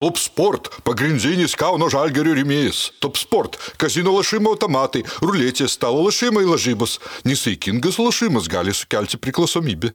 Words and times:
Top 0.00 0.16
Sport- 0.16 0.68
pagrindinis 0.88 1.52
Kauno 1.60 1.90
žalgerio 1.92 2.32
rėmėjas. 2.32 2.86
Top 3.04 3.18
Sport- 3.20 3.58
kazino 3.82 4.14
lašimo 4.16 4.54
automatai, 4.56 5.02
ruletės, 5.20 5.76
stalo 5.76 6.00
lašimai 6.06 6.46
lažybos. 6.48 6.96
Nesaikingas 7.28 8.00
lašimas 8.00 8.48
gali 8.48 8.72
sukelti 8.72 9.20
priklausomybę. 9.20 9.92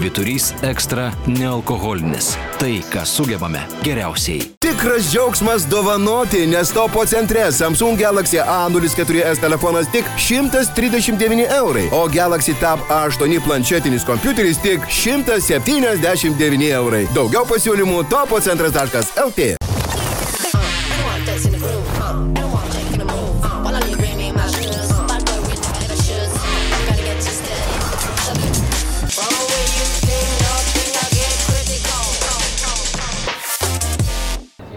Šviturys 0.00 0.54
ekstra 0.62 1.10
nealkoholinis. 1.26 2.32
Tai, 2.58 2.72
ką 2.92 3.02
sugebame 3.04 3.60
geriausiai. 3.84 4.46
Tikras 4.64 5.10
džiaugsmas 5.12 5.66
dovanoti, 5.68 6.46
nes 6.48 6.72
topo 6.72 7.04
centre 7.06 7.52
Samsung 7.52 8.00
Galaxy 8.00 8.40
A04s 8.40 9.42
telefonas 9.44 9.92
tik 9.92 10.08
139 10.16 11.44
eurai, 11.58 11.88
o 11.92 12.08
Galaxy 12.08 12.54
Tab 12.60 12.80
A8 12.88 13.44
planšetinis 13.44 14.06
kompiuteris 14.08 14.62
tik 14.64 14.88
179 14.88 16.72
eurai. 16.80 17.04
Daugiau 17.12 17.44
pasiūlymų 17.44 18.06
topocentras.lt. 18.08 19.69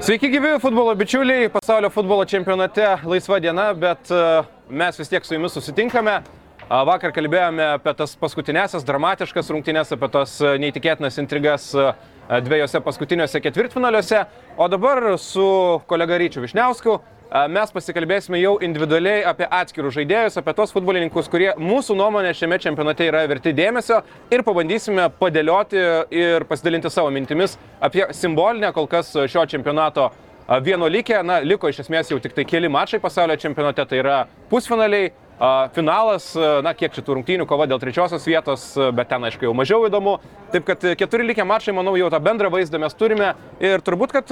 Sveiki 0.03 0.27
gyvi 0.27 0.57
futbolo 0.59 0.91
bičiuliai, 0.99 1.47
pasaulio 1.47 1.87
futbolo 1.87 2.25
čempionate 2.27 2.83
laisva 3.07 3.37
diena, 3.39 3.69
bet 3.71 4.09
e, 4.11 4.23
mes 4.67 4.97
vis 4.99 5.07
tiek 5.07 5.23
su 5.23 5.37
jumis 5.37 5.53
susitinkame. 5.55 6.17
Vakar 6.89 7.13
kalbėjome 7.15 7.63
apie 7.77 7.93
tas 7.95 8.17
paskutinėsias 8.19 8.83
dramatiškas 8.83 9.53
rungtynės, 9.55 9.93
apie 9.95 10.09
tos 10.11 10.33
e, 10.43 10.57
neįtikėtinas 10.59 11.21
intrigas 11.23 11.69
e, 11.71 11.85
dviejose 12.43 12.83
paskutiniuose 12.83 13.39
ketvirtfinaliuose, 13.45 14.25
o 14.59 14.67
dabar 14.75 15.13
su 15.23 15.47
kolega 15.87 16.19
Ryčiu 16.19 16.43
Višniausku 16.43 16.97
mes 17.49 17.71
pasikalbėsime 17.73 18.37
jau 18.37 18.57
individualiai 18.61 19.23
apie 19.25 19.47
atskirus 19.49 19.95
žaidėjus, 19.95 20.35
apie 20.37 20.53
tos 20.53 20.73
futbolininkus, 20.75 21.29
kurie 21.33 21.49
mūsų 21.57 21.95
nuomonė 21.97 22.33
šiame 22.37 22.59
čempionate 22.61 23.07
yra 23.09 23.23
verti 23.29 23.55
dėmesio 23.57 24.03
ir 24.29 24.43
pabandysime 24.45 25.07
padėlioti 25.17 25.81
ir 26.13 26.45
pasidalinti 26.49 26.91
savo 26.93 27.09
mintimis 27.13 27.57
apie 27.81 28.05
simbolinę 28.13 28.69
kol 28.75 28.85
kas 28.91 29.09
šio 29.17 29.47
čempionato 29.49 30.11
a, 30.11 30.59
vienuolikę. 30.61 31.23
Na, 31.25 31.39
liko 31.41 31.73
iš 31.73 31.81
esmės 31.87 32.13
jau 32.13 32.19
tik 32.21 32.37
tai 32.37 32.45
keli 32.45 32.69
mačai 32.69 33.01
pasaulio 33.01 33.39
čempionate, 33.41 33.87
tai 33.89 34.03
yra 34.03 34.19
pusfinaliai. 34.53 35.09
Finalas, 35.73 36.27
na 36.63 36.71
kiek 36.77 36.93
šitų 36.93 37.17
rungtynių 37.17 37.45
kova 37.49 37.65
dėl 37.67 37.79
trečiosios 37.81 38.23
vietos, 38.29 38.67
bet 38.95 39.09
ten 39.09 39.25
aišku 39.27 39.47
jau 39.47 39.53
mažiau 39.57 39.87
įdomu. 39.89 40.19
Taip 40.53 40.67
kad 40.67 40.85
keturi 40.99 41.25
likę 41.25 41.43
mačai, 41.47 41.73
manau, 41.75 41.95
jau 41.99 42.07
tą 42.13 42.19
bendrą 42.23 42.51
vaizdą 42.53 42.79
mes 42.79 42.93
turime 42.95 43.33
ir 43.59 43.81
turbūt, 43.83 44.13
kad 44.13 44.29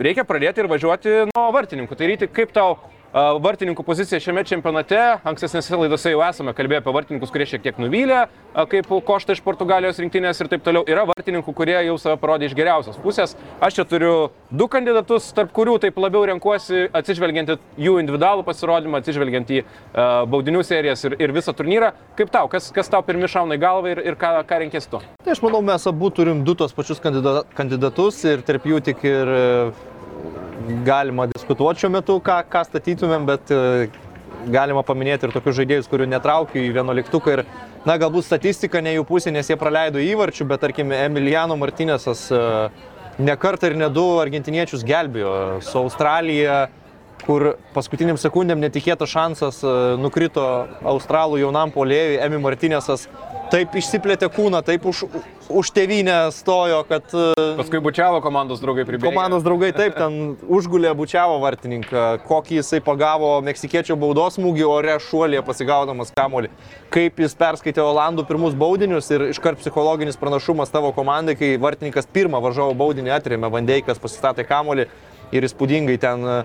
reikia 0.00 0.24
pradėti 0.26 0.64
ir 0.64 0.70
važiuoti 0.72 1.16
nuo 1.30 1.44
vartininkų. 1.54 1.98
Tai 1.98 2.08
ryti, 2.10 2.30
kaip 2.32 2.56
tau 2.56 2.78
vartininkų 3.14 3.84
pozicija 3.86 4.20
šiame 4.20 4.44
čempionate? 4.44 4.98
Ankstesnėse 5.26 5.76
laidose 5.80 6.12
jau 6.12 6.20
esame 6.26 6.52
kalbėję 6.56 6.82
apie 6.82 6.92
vartininkus, 6.92 7.30
kurie 7.32 7.46
šiek 7.48 7.62
tiek 7.64 7.78
nuvylė, 7.80 8.26
kaip 8.68 8.90
košta 9.08 9.32
iš 9.36 9.40
Portugalijos 9.44 10.00
rinktinės 10.02 10.40
ir 10.42 10.50
taip 10.52 10.64
toliau. 10.66 10.84
Yra 10.88 11.06
vartininkų, 11.08 11.54
kurie 11.56 11.78
jau 11.86 11.96
save 12.00 12.18
parodė 12.20 12.50
iš 12.50 12.56
geriausios 12.58 12.98
pusės. 13.00 13.34
Aš 13.64 13.78
čia 13.78 13.86
turiu 13.88 14.12
du 14.50 14.68
kandidatus, 14.68 15.30
tarp 15.36 15.52
kurių 15.56 15.78
taip 15.82 15.96
labiau 16.00 16.26
renkuosi 16.28 16.88
atsižvelgiant 16.92 17.54
į 17.54 17.58
jų 17.88 17.96
individualų 18.04 18.44
pasirodymą, 18.46 19.00
atsižvelgiant 19.00 19.54
į 19.56 19.62
baudinių 20.28 20.64
serijas 20.66 21.04
ir, 21.08 21.16
ir 21.18 21.32
visą 21.36 21.56
turnyrą. 21.56 21.94
Kaip 22.18 22.32
tau, 22.34 22.46
kas, 22.52 22.70
kas 22.74 22.92
tau 22.92 23.00
pirmi 23.06 23.30
šauna 23.30 23.56
į 23.56 23.62
galvą 23.64 23.94
ir, 23.94 24.04
ir 24.12 24.20
ką, 24.20 24.36
ką 24.48 24.62
renkės 24.64 24.88
tu? 24.90 25.00
Tai 25.24 25.32
aš 25.32 25.40
manau, 25.44 25.62
mes 25.64 25.88
abu 25.88 26.12
turim 26.12 26.44
du 26.44 26.54
tos 26.58 26.76
pačius 26.76 27.00
kandida- 27.00 27.44
kandidatus 27.56 28.20
ir 28.28 28.44
tarp 28.44 28.68
jų 28.68 28.82
tik 28.90 29.04
ir 29.08 29.32
galima 30.84 31.26
diskutuoti 31.30 31.84
šiuo 31.84 31.92
metu, 31.98 32.18
ką, 32.24 32.42
ką 32.50 32.64
statytumėm, 32.68 33.26
bet 33.28 33.52
e, 33.54 33.88
galima 34.52 34.84
paminėti 34.86 35.28
ir 35.28 35.34
tokius 35.34 35.56
žaidėjus, 35.58 35.88
kurių 35.90 36.08
netraukiu 36.10 36.60
į 36.62 36.72
vienuoliktuką 36.76 37.36
ir, 37.36 37.44
na, 37.88 37.96
galbūt 38.00 38.26
statistika 38.26 38.82
ne 38.84 38.94
jų 38.96 39.06
pusė, 39.08 39.32
nes 39.34 39.48
jie 39.50 39.58
praleido 39.60 40.02
įvarčių, 40.02 40.48
bet 40.50 40.64
tarkim 40.66 40.92
Emiliano 40.94 41.56
Martinėsas 41.60 42.26
e, 42.32 42.42
ne 43.18 43.36
kartą 43.40 43.72
ir 43.72 43.78
ne 43.80 43.88
du 43.92 44.04
argentiniečius 44.22 44.84
gelbėjo. 44.86 45.32
Su 45.64 45.80
Australija 45.82 46.66
kur 47.26 47.54
paskutiniam 47.74 48.18
sekundėm 48.20 48.60
netikėtas 48.62 49.10
šansas 49.12 49.62
e, 49.64 49.72
nukrito 50.00 50.44
australų 50.86 51.42
jaunam 51.42 51.72
polėjui, 51.74 52.20
Emi 52.24 52.40
Martinėsas. 52.42 53.08
Taip 53.48 53.72
išsiplėtė 53.80 54.28
kūną, 54.28 54.60
taip 54.60 54.84
už, 54.88 55.06
už 55.48 55.70
tėvynę 55.72 56.16
stojo, 56.36 56.82
kad 56.88 57.08
e, 57.16 57.54
Paskui 57.56 57.80
bučiavo 57.84 58.20
komandos 58.24 58.60
draugai 58.60 58.84
pribėgo. 58.88 59.08
komandos 59.08 59.44
draugai 59.46 59.70
taip 59.76 59.96
ten 59.96 60.36
užgulė 60.44 60.92
bučiavo 60.98 61.38
vartininką, 61.40 62.04
kokį 62.28 62.60
jisai 62.60 62.82
pagavo 62.84 63.32
meksikiečio 63.46 63.96
baudos 64.00 64.36
smūgį 64.36 64.68
ore 64.68 64.98
šuolėje 65.08 65.44
pasigaudamas 65.48 66.12
kamolį, 66.16 66.52
kaip 66.92 67.24
jis 67.24 67.36
perskaitė 67.40 67.84
Olandų 67.86 68.26
pirmus 68.28 68.56
baudinius 68.58 69.08
ir 69.14 69.30
iškart 69.30 69.62
psichologinis 69.62 70.20
pranašumas 70.20 70.72
tavo 70.74 70.92
komandai, 70.96 71.38
kai 71.40 71.54
vartininkas 71.60 72.10
pirmą 72.12 72.42
varžovo 72.44 72.76
baudinį 72.76 73.16
atrėmė, 73.16 73.48
Vandeikas 73.52 74.00
pasistatė 74.02 74.44
kamolį 74.48 74.90
ir 75.34 75.46
įspūdingai 75.48 75.98
ten 76.00 76.24
e, 76.24 76.36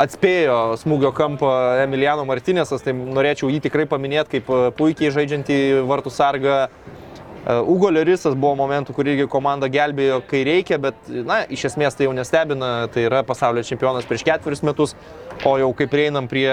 atspėjo 0.00 0.58
smūgio 0.80 1.12
kampą 1.16 1.50
Emiliano 1.84 2.24
Martinėsas, 2.28 2.84
tai 2.84 2.94
norėčiau 2.96 3.50
jį 3.52 3.62
tikrai 3.66 3.86
paminėti 3.90 4.38
kaip 4.38 4.50
e, 4.50 4.62
puikiai 4.76 5.12
žaidžiantį 5.14 5.60
vartų 5.88 6.12
sargą. 6.14 6.58
E, 6.66 7.56
Ugo 7.60 7.90
Lerisas 7.92 8.36
buvo 8.36 8.54
momentų, 8.60 8.94
kur 8.96 9.08
irgi 9.08 9.28
komanda 9.30 9.70
gelbėjo, 9.72 10.20
kai 10.30 10.44
reikia, 10.48 10.80
bet, 10.82 11.00
na, 11.08 11.42
iš 11.48 11.70
esmės 11.72 11.96
tai 11.96 12.08
jau 12.08 12.14
nestebina, 12.16 12.90
tai 12.92 13.08
yra 13.08 13.24
pasaulio 13.26 13.64
čempionas 13.66 14.08
prieš 14.08 14.26
ketverius 14.28 14.64
metus, 14.66 14.96
o 15.44 15.56
jau 15.60 15.72
kai 15.76 15.88
prieinam 15.90 16.28
prie 16.30 16.48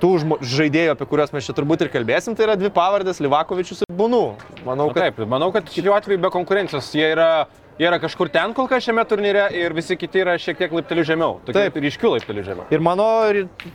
tų 0.00 0.38
žaidėjų, 0.44 0.92
apie 0.92 1.06
kuriuos 1.08 1.32
mes 1.32 1.46
čia 1.46 1.54
turbūt 1.56 1.84
ir 1.84 1.92
kalbėsim, 1.92 2.36
tai 2.36 2.48
yra 2.48 2.56
dvi 2.58 2.70
pavardės- 2.74 3.20
Livakovičius 3.24 3.84
ir 3.86 3.94
Bunu. 3.96 4.36
Manau, 4.66 4.88
Na, 4.88 4.92
kad 4.92 5.02
taip, 5.06 5.28
manau, 5.28 5.52
kad 5.52 5.68
šiuo 5.72 5.94
atveju 5.96 6.20
be 6.20 6.30
konkurencijos 6.32 6.90
jie 6.92 7.06
yra, 7.14 7.46
jie 7.78 7.88
yra 7.88 7.98
kažkur 8.00 8.30
ten 8.32 8.54
kol 8.56 8.68
kas 8.70 8.84
šiame 8.86 9.04
turnyre 9.08 9.46
ir 9.56 9.74
visi 9.76 9.96
kiti 10.00 10.22
yra 10.24 10.36
šiek 10.40 10.58
tiek 10.60 10.72
laiptelių 10.72 11.04
žemiau. 11.06 11.38
Tokie 11.46 11.66
Taip. 11.66 11.80
ryškių 11.84 12.12
laiptelių 12.16 12.44
žemiau. 12.46 12.68
Ir 12.72 12.84
mano 12.84 13.08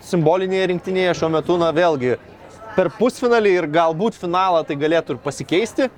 simbolinėje 0.06 0.72
rinktinėje 0.74 1.18
šiuo 1.22 1.32
metu, 1.38 1.58
na 1.62 1.70
vėlgi, 1.76 2.18
per 2.76 2.92
pusfinalį 2.98 3.54
ir 3.60 3.70
galbūt 3.72 4.18
finalą 4.18 4.64
tai 4.68 4.78
galėtų 4.82 5.18
ir 5.18 5.22
pasikeisti, 5.24 5.90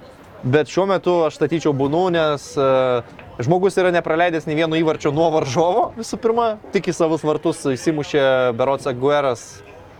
bet 0.44 0.72
šiuo 0.72 0.88
metu 0.90 1.20
aš 1.28 1.38
statyčiau 1.40 1.72
būnų, 1.78 2.04
nes 2.18 2.50
uh, 2.60 3.22
žmogus 3.40 3.78
yra 3.80 3.94
nepraleidęs 3.96 4.50
nei 4.50 4.58
vieno 4.60 4.78
įvarčio 4.80 5.14
nuo 5.16 5.30
varžovo 5.34 5.92
visų 5.96 6.20
pirma, 6.22 6.48
tik 6.76 6.92
į 6.92 6.98
savus 6.98 7.24
vartus 7.26 7.64
įsimušė 7.72 8.26
Berots 8.60 8.90
Agueras 8.92 9.48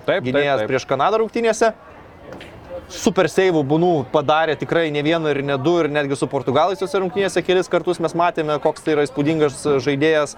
Taip, 0.04 0.26
gynėjas 0.26 0.66
prieš 0.68 0.86
Kanadą 0.90 1.22
rungtynėse. 1.24 1.72
Super 2.92 3.30
seivų 3.32 3.64
būnų 3.68 3.92
padarė 4.12 4.56
tikrai 4.60 4.90
ne 4.94 5.02
vieną 5.06 5.32
ir 5.32 5.42
ne 5.46 5.58
du 5.62 5.78
ir 5.82 5.90
netgi 5.92 6.18
su 6.20 6.28
Portugalais 6.30 6.80
tose 6.80 7.00
rungtynėse 7.00 7.44
kelis 7.46 7.72
kartus 7.72 8.02
mes 8.04 8.16
matėme, 8.18 8.58
koks 8.64 8.84
tai 8.84 8.98
yra 8.98 9.06
įspūdingas 9.08 9.62
žaidėjas. 9.86 10.36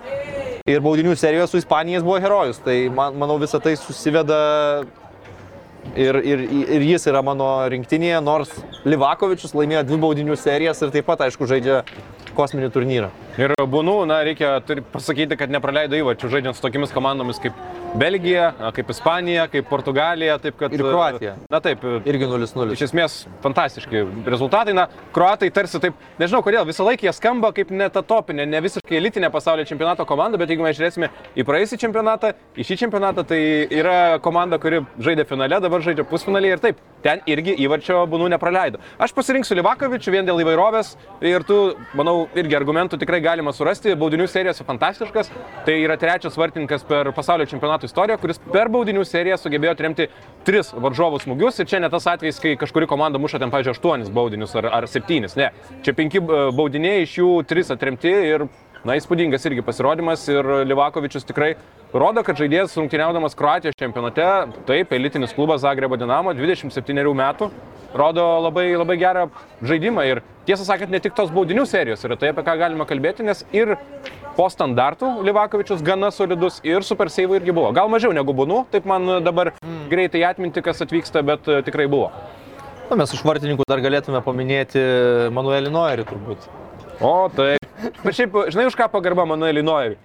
Ir 0.70 0.82
baudinių 0.82 1.16
serijos 1.18 1.52
su 1.54 1.60
Ispanijais 1.62 2.06
buvo 2.06 2.20
herojus. 2.22 2.62
Tai 2.66 2.78
man, 2.94 3.18
manau 3.22 3.38
visą 3.42 3.60
tai 3.62 3.76
susiveda 3.78 4.40
ir, 5.94 6.18
ir, 6.22 6.44
ir 6.78 6.86
jis 6.94 7.06
yra 7.12 7.22
mano 7.26 7.50
rinktinėje, 7.72 8.22
nors 8.26 8.54
Livakovičius 8.86 9.56
laimėjo 9.58 9.86
dvi 9.90 10.02
baudinių 10.02 10.38
serijas 10.40 10.82
ir 10.82 10.94
taip 10.96 11.08
pat, 11.10 11.26
aišku, 11.28 11.48
žaidžia 11.50 11.84
kosminį 12.36 12.72
turnyrą. 12.74 13.12
Ir 13.40 13.54
būnų, 13.56 13.98
na, 14.10 14.22
reikia 14.28 14.58
pasakyti, 14.94 15.38
kad 15.40 15.54
nepraleido 15.54 15.98
įvarčių 16.00 16.32
žaidžiant 16.34 16.58
su 16.58 16.64
tokiamis 16.66 16.94
komandomis 16.96 17.42
kaip 17.44 17.58
Belgija, 17.96 18.50
kaip 18.76 18.90
Ispanija, 18.92 19.48
kaip 19.52 19.70
Portugalija, 19.70 20.38
taip 20.44 20.58
kad... 20.60 20.74
Ir 20.74 20.84
Kroatija. 20.84 21.36
Na 21.52 21.62
taip, 21.64 21.84
Irgi 22.06 22.28
0-0. 22.28 22.74
Iš 22.76 22.86
esmės 22.90 23.18
fantastiški 23.44 24.04
rezultatai. 24.28 24.76
Na, 24.76 24.88
kruatai 25.16 25.50
tarsi 25.56 25.80
taip, 25.84 25.96
nežinau 26.20 26.42
kodėl, 26.46 26.66
visą 26.68 26.86
laiką 26.88 27.08
jie 27.08 27.14
skamba 27.16 27.54
kaip 27.56 27.72
ne 27.72 27.88
ta 27.94 28.04
topinė, 28.06 28.48
ne 28.50 28.62
visiškai 28.66 29.00
elitinė 29.00 29.32
pasaulio 29.34 29.66
čempionato 29.70 30.06
komanda, 30.10 30.40
bet 30.42 30.52
jeigu 30.52 30.66
mes 30.66 30.76
žiūrėsime 30.78 31.12
į 31.40 31.46
praėjusią 31.48 31.80
čempionatą, 31.86 32.34
į 32.56 32.68
šį 32.68 32.80
čempionatą, 32.84 33.24
tai 33.32 33.40
yra 33.72 34.20
komanda, 34.24 34.60
kuri 34.62 34.84
žaidė 35.00 35.28
finale, 35.30 35.62
dabar 35.64 35.86
žaidžia 35.86 36.08
pusfinalį 36.10 36.52
ir 36.52 36.64
taip, 36.68 36.84
ten 37.06 37.22
irgi 37.30 37.54
įvarčio 37.62 38.02
būnų 38.10 38.32
nepraleido. 38.34 38.82
Aš 39.02 39.14
pasirinksiu 39.16 39.58
Livakovičių 39.60 40.14
vien 40.16 40.28
dėl 40.28 40.42
įvairovės 40.42 40.96
ir 41.26 41.46
tu, 41.48 41.60
manau, 41.98 42.26
irgi 42.38 42.58
argumentų 42.58 42.98
tikrai 43.02 43.22
galima 43.24 43.54
surasti. 43.54 43.94
Baudinių 44.00 44.26
serijose 44.32 44.66
fantastiškas. 44.66 45.30
Tai 45.68 45.76
yra 45.78 46.00
trečias 46.02 46.38
vartininkas 46.40 46.86
per 46.88 47.12
pasaulio 47.16 47.46
čempionato 47.50 47.85
istoriją, 47.88 48.20
kuris 48.22 48.42
per 48.52 48.70
baudinių 48.74 49.06
seriją 49.08 49.40
sugebėjo 49.42 49.76
atremti 49.76 50.10
tris 50.48 50.74
varžovų 50.74 51.22
smūgius. 51.24 51.62
Ir 51.62 51.70
čia 51.72 51.82
ne 51.84 51.90
tas 51.94 52.08
atvejis, 52.12 52.42
kai 52.44 52.56
kažkuri 52.60 52.90
komanda 52.92 53.22
muša 53.22 53.42
ten, 53.42 53.54
pavyzdžiui, 53.54 53.78
aštuonis 53.78 54.14
baudinius 54.14 54.56
ar, 54.60 54.70
ar 54.82 54.90
septynis. 54.92 55.38
Ne. 55.40 55.52
Čia 55.86 55.96
penki 55.98 56.22
e, 56.22 56.46
baudiniai, 56.56 57.06
iš 57.06 57.20
jų 57.22 57.32
tris 57.50 57.74
atremti 57.74 58.14
ir 58.36 58.50
Na, 58.86 58.94
įspūdingas 59.00 59.42
irgi 59.50 59.64
pasirodymas 59.66 60.28
ir 60.30 60.46
Livakovičius 60.70 61.24
tikrai 61.26 61.56
rodo, 61.90 62.22
kad 62.22 62.38
žaidėjas 62.38 62.76
rungtyniaudamas 62.78 63.34
Kroatijos 63.34 63.74
čempionate, 63.80 64.26
taip, 64.68 64.94
elitinis 64.94 65.34
klubas 65.34 65.64
Zagrebo 65.64 65.98
Dinamo, 65.98 66.36
27 66.38 67.02
metų, 67.18 67.48
rodo 67.98 68.26
labai, 68.46 68.68
labai 68.78 69.00
gerą 69.02 69.24
žaidimą 69.66 70.06
ir 70.06 70.22
tiesą 70.46 70.68
sakant, 70.68 70.94
ne 70.94 71.02
tik 71.02 71.18
tos 71.18 71.34
baudinių 71.34 71.66
serijos 71.66 72.06
yra 72.06 72.20
tai, 72.22 72.30
apie 72.30 72.46
ką 72.46 72.58
galima 72.62 72.86
kalbėti, 72.86 73.26
nes 73.26 73.42
ir 73.58 73.74
po 74.36 74.48
standartų 74.52 75.10
Livakovičius 75.26 75.84
gana 75.86 76.12
solidus 76.14 76.60
ir 76.68 76.84
super 76.86 77.12
seivų 77.12 77.40
irgi 77.40 77.56
buvo. 77.56 77.72
Gal 77.76 77.90
mažiau 77.92 78.14
negu 78.16 78.36
būnu, 78.36 78.66
taip 78.74 78.88
man 78.90 79.18
dabar 79.24 79.54
mm. 79.56 79.86
greitai 79.92 80.26
atminti, 80.28 80.64
kas 80.66 80.84
atvyksta, 80.86 81.24
bet 81.26 81.48
e, 81.48 81.62
tikrai 81.66 81.88
buvo. 81.92 82.12
Na, 82.90 83.00
mes 83.00 83.14
iš 83.16 83.24
vartininkų 83.26 83.66
dar 83.70 83.82
galėtume 83.82 84.22
paminėti 84.26 84.82
Manuelį 85.34 85.72
Noerį 85.74 86.06
turbūt. 86.12 86.50
O, 87.00 87.16
taip. 87.34 87.64
Bet 88.04 88.18
šiaip, 88.18 88.36
žinai, 88.54 88.68
už 88.70 88.78
ką 88.78 88.88
pagarba 88.94 89.26
Manuelį 89.28 89.64
Noerį? 89.66 89.98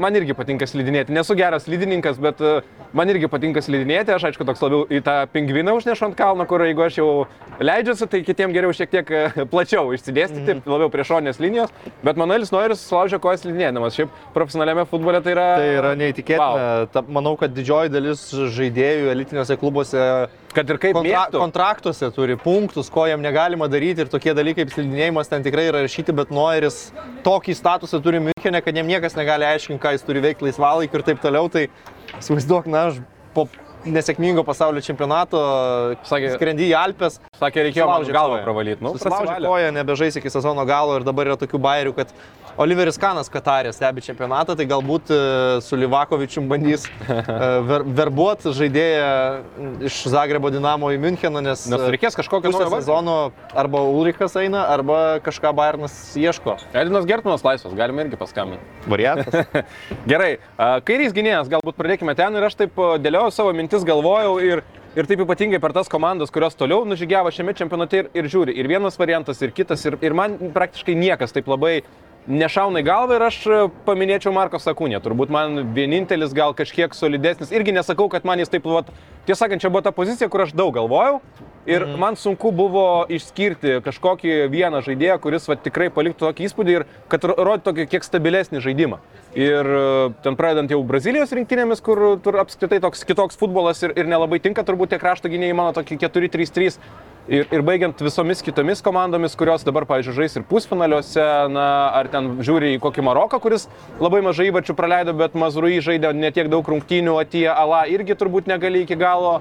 Man 0.00 0.16
irgi 0.18 0.36
patinka 0.36 0.68
slidinėti. 0.68 1.14
Nesu 1.14 1.34
geras 1.38 1.64
slidininkas, 1.66 2.20
bet 2.22 2.40
uh, 2.44 2.60
man 2.96 3.10
irgi 3.10 3.28
patinka 3.30 3.62
slidinėti, 3.64 4.12
aš 4.14 4.28
aišku 4.30 4.46
toks 4.46 4.62
labiau 4.64 4.84
į 4.90 5.00
tą 5.06 5.16
pingviną 5.32 5.74
užnešu 5.78 6.08
ant 6.08 6.18
kalno, 6.18 6.46
kur 6.50 6.62
jeigu 6.64 6.84
aš 6.86 6.98
jau 7.00 7.08
leidžiuosi, 7.62 8.08
tai 8.10 8.22
kitiems 8.26 8.54
geriau 8.56 8.74
šiek 8.76 8.92
tiek 8.92 9.12
e, 9.14 9.22
plačiau 9.50 9.92
išsidėstyti, 9.94 10.56
mm. 10.56 10.70
labiau 10.70 10.90
prie 10.92 11.04
šonės 11.06 11.40
linijos, 11.42 11.72
bet 12.06 12.20
Manuelis 12.20 12.52
Noiris 12.54 12.82
sulaužė 12.88 13.20
kojas 13.22 13.44
slidinėdamas, 13.44 13.98
šiaip 13.98 14.14
profesionaliame 14.34 14.86
futbole 14.90 15.20
tai 15.24 15.34
yra... 15.36 15.48
Tai 15.60 15.70
yra 15.76 15.94
neįtikėtina, 16.00 16.68
wow. 16.94 17.10
manau, 17.12 17.34
kad 17.40 17.54
didžioji 17.54 17.92
dalis 17.92 18.24
žaidėjų 18.56 19.12
elitiniuose 19.14 19.58
klubuose 19.60 20.06
Kad 20.50 20.70
ir 20.72 20.80
kaip 20.82 20.96
kontra 20.98 21.10
mėgtų. 21.14 21.38
kontraktuose 21.38 22.08
turi 22.14 22.34
punktus, 22.40 22.88
ko 22.90 23.04
jam 23.06 23.22
negalima 23.22 23.68
daryti 23.70 24.02
ir 24.02 24.10
tokie 24.10 24.34
dalykai 24.34 24.64
kaip 24.64 24.74
slidinėjimas 24.74 25.30
ten 25.30 25.44
tikrai 25.46 25.68
yra 25.70 25.84
rašyti, 25.84 26.14
bet 26.16 26.32
Noiris 26.34 26.80
tokį 27.26 27.54
statusą 27.54 28.02
turi 28.02 28.18
Münchenė, 28.24 28.58
kad 28.64 28.74
jam 28.74 28.90
niekas 28.90 29.14
negali 29.18 29.46
aiškinti, 29.46 29.78
ką 29.82 29.94
jis 29.94 30.06
turi 30.06 30.24
veikti 30.24 30.48
laisvalaikį 30.48 30.98
ir 30.98 31.06
taip 31.06 31.22
toliau. 31.22 31.46
Tai 31.54 31.68
Įsivaizduok, 32.18 32.66
na, 32.66 32.88
aš 32.90 32.98
po 33.36 33.46
nesėkmingo 33.86 34.42
pasaulio 34.44 34.82
čempionato 34.84 35.40
sakė, 36.08 36.34
skrendi 36.34 36.66
į 36.68 36.74
Alpes. 36.76 37.20
Sakė, 37.38 37.64
reikėjo 37.68 37.86
galvą 38.12 38.42
pravalyti. 38.44 38.84
Nu, 38.84 38.92
Susilaužė 38.96 39.38
koją, 39.44 39.70
nebežais 39.76 40.18
iki 40.20 40.32
sezono 40.32 40.66
galo 40.68 40.98
ir 40.98 41.06
dabar 41.06 41.30
yra 41.30 41.38
tokių 41.40 41.60
bairių, 41.64 41.94
kad 41.96 42.12
Oliveris 42.60 42.98
Kanas 43.00 43.30
Katarė 43.30 43.72
stebi 43.74 44.02
čempionatą, 44.04 44.56
tai 44.58 44.66
galbūt 44.70 45.12
e, 45.14 45.18
su 45.64 45.78
Livakovičium 45.78 46.48
bandys 46.50 46.86
e, 46.90 47.18
ver, 47.68 47.84
verbuoti 48.00 48.54
žaidėją 48.56 49.84
iš 49.90 50.00
Zagrebo 50.12 50.50
Dinamo 50.52 50.90
į 50.94 50.98
Müncheną, 51.02 51.42
nes, 51.44 51.66
nes 51.70 51.86
reikės 51.94 52.18
kažkokio 52.18 52.52
naujo 52.54 52.70
sezono 52.78 53.16
arba 53.54 53.84
Ulrichas 53.92 54.36
eina, 54.40 54.64
arba 54.72 55.20
kažką 55.24 55.54
Bayernas 55.56 55.94
ieško. 56.18 56.58
Edinas 56.74 57.08
Gertmanas 57.08 57.46
laisvas, 57.46 57.76
galime 57.78 58.06
irgi 58.06 58.18
paskambinti. 58.20 58.66
Variantas. 58.90 59.46
Gerai, 60.10 60.34
kairys 60.88 61.14
gynėjas, 61.16 61.50
galbūt 61.52 61.78
pradėkime 61.78 62.16
ten 62.18 62.36
ir 62.36 62.50
aš 62.50 62.58
taip 62.64 62.84
dėliojau 63.04 63.32
savo 63.34 63.56
mintis, 63.56 63.86
galvojau 63.86 64.36
ir 64.44 64.66
Ir 64.98 65.06
taip 65.06 65.20
ypatingai 65.22 65.60
per 65.62 65.70
tas 65.70 65.86
komandas, 65.86 66.32
kurios 66.34 66.56
toliau 66.58 66.82
nužygiavo 66.82 67.30
šiame 67.30 67.52
čempionate 67.54 68.00
ir, 68.00 68.06
ir 68.10 68.26
žiūri. 68.32 68.56
Ir 68.58 68.66
vienas 68.66 68.96
variantas, 68.98 69.38
ir 69.38 69.52
kitas. 69.54 69.84
Ir, 69.86 69.94
ir 70.02 70.16
man 70.18 70.34
praktiškai 70.50 70.96
niekas 70.98 71.30
taip 71.30 71.46
labai 71.46 71.76
nešauna 72.28 72.82
į 72.82 72.86
galvą 72.86 73.16
ir 73.16 73.24
aš 73.26 73.38
e, 73.46 73.60
paminėčiau 73.86 74.32
Marko 74.34 74.60
Sakūnė. 74.60 75.00
Turbūt 75.04 75.32
man 75.32 75.72
vienintelis 75.76 76.34
gal 76.36 76.54
kažkiek 76.56 76.94
solidesnis. 76.96 77.52
Irgi 77.54 77.74
nesakau, 77.76 78.10
kad 78.12 78.26
man 78.28 78.42
jis 78.42 78.52
taip, 78.52 78.68
vat, 78.68 78.90
tiesą 79.28 79.46
sakant, 79.46 79.62
čia 79.62 79.72
buvo 79.72 79.84
ta 79.86 79.94
pozicija, 79.96 80.28
kur 80.32 80.44
aš 80.44 80.54
daug 80.56 80.74
galvojau. 80.76 81.20
Ir 81.70 81.84
mhm. 81.86 81.98
man 82.02 82.18
sunku 82.18 82.50
buvo 82.54 83.04
išskirti 83.12 83.78
kažkokį 83.84 84.36
vieną 84.50 84.82
žaidėją, 84.86 85.18
kuris 85.22 85.46
va, 85.50 85.56
tikrai 85.60 85.90
paliktų 85.94 86.26
tokį 86.26 86.48
įspūdį 86.48 86.76
ir 86.78 86.86
kad 87.12 87.26
rodytų 87.30 87.68
tokį 87.68 87.86
kiek 87.92 88.06
stabilesnį 88.06 88.62
žaidimą. 88.64 88.98
Ir 89.38 89.70
e, 89.70 89.84
ten 90.24 90.38
pradedant 90.38 90.72
jau 90.74 90.80
Brazilijos 90.86 91.30
rinktinėmis, 91.36 91.82
kur 91.84 92.02
tur 92.24 92.40
apskritai 92.42 92.80
toks 92.82 93.06
kitoks 93.06 93.38
futbolas 93.38 93.84
ir, 93.86 93.94
ir 93.94 94.10
nelabai 94.10 94.40
tinka 94.42 94.66
turbūt 94.66 94.94
tie 94.94 94.98
krašto 95.02 95.30
gynėjai 95.30 95.60
mano 95.60 95.76
tokį 95.76 96.00
4-3-3 96.02 96.82
Ir, 97.30 97.44
ir 97.52 97.62
baigiant 97.62 98.00
visomis 98.02 98.40
kitomis 98.42 98.80
komandomis, 98.82 99.36
kurios 99.38 99.62
dabar, 99.62 99.84
pavyzdžiui, 99.86 100.14
žais 100.16 100.32
ir 100.40 100.44
pusfinaliuose, 100.48 101.26
na, 101.52 101.66
ar 101.94 102.08
ten 102.10 102.32
žiūri 102.42 102.72
į 102.74 102.80
kokį 102.82 103.04
Maroką, 103.06 103.38
kuris 103.44 103.68
labai 104.00 104.22
mažai 104.26 104.48
įvačių 104.48 104.74
praleido, 104.74 105.14
bet 105.14 105.36
Mazrui 105.38 105.78
žaidė 105.84 106.10
netiek 106.16 106.48
daug 106.50 106.66
rungtynių, 106.66 107.14
o 107.20 107.22
tie 107.28 107.44
Ala 107.52 107.84
irgi 107.92 108.16
turbūt 108.18 108.48
negali 108.50 108.82
iki 108.82 108.98
galo 108.98 109.36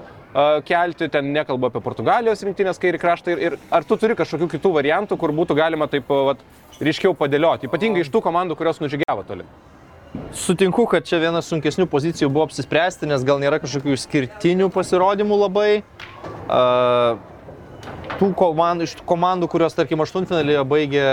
kelti, 0.66 1.10
ten 1.10 1.32
nekalbu 1.34 1.70
apie 1.70 1.82
Portugalijos 1.82 2.44
rinktinės 2.46 2.82
kairį 2.82 3.02
kraštą. 3.02 3.34
Ir, 3.34 3.40
ir 3.40 3.58
ar 3.74 3.88
tu 3.88 3.98
turi 3.98 4.18
kažkokių 4.20 4.50
kitų 4.56 4.74
variantų, 4.76 5.18
kur 5.18 5.34
būtų 5.34 5.58
galima 5.58 5.90
taip 5.90 6.10
vat, 6.10 6.44
ryškiau 6.80 7.16
padėlioti, 7.18 7.70
ypatingai 7.70 8.06
iš 8.06 8.12
tų 8.14 8.22
komandų, 8.26 8.58
kurios 8.60 8.82
nužygiavo 8.84 9.26
toli? 9.28 9.48
Sutinku, 10.34 10.86
kad 10.90 11.06
čia 11.06 11.20
vienas 11.22 11.50
sunkesnių 11.50 11.86
pozicijų 11.90 12.30
buvo 12.34 12.48
apsispręsti, 12.48 13.10
nes 13.10 13.26
gal 13.26 13.42
nėra 13.42 13.60
kažkokių 13.62 13.94
išskirtinių 13.94 14.70
pasirodymų 14.74 15.38
labai. 15.46 15.70
Uh, 16.50 17.18
tų 18.20 18.32
komandų, 18.38 18.88
iš 18.88 18.96
tų 19.00 19.06
komandų, 19.10 19.50
kurios, 19.52 19.76
tarkim, 19.78 20.02
aštuntfinalėje 20.04 20.64
baigė 20.68 21.06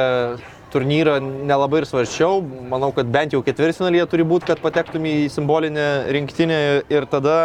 turnyrą, 0.73 1.19
nelabai 1.23 1.83
ir 1.83 1.89
svarščiau. 1.89 2.41
Manau, 2.73 2.91
kad 2.97 3.09
bent 3.13 3.37
jau 3.37 3.43
ketvirtfinalyje 3.47 4.09
turi 4.11 4.27
būti, 4.27 4.49
kad 4.51 4.63
patektum 4.65 5.07
į 5.09 5.17
simbolinę 5.33 5.87
rinktinę 6.17 6.61
ir 6.93 7.07
tada 7.11 7.37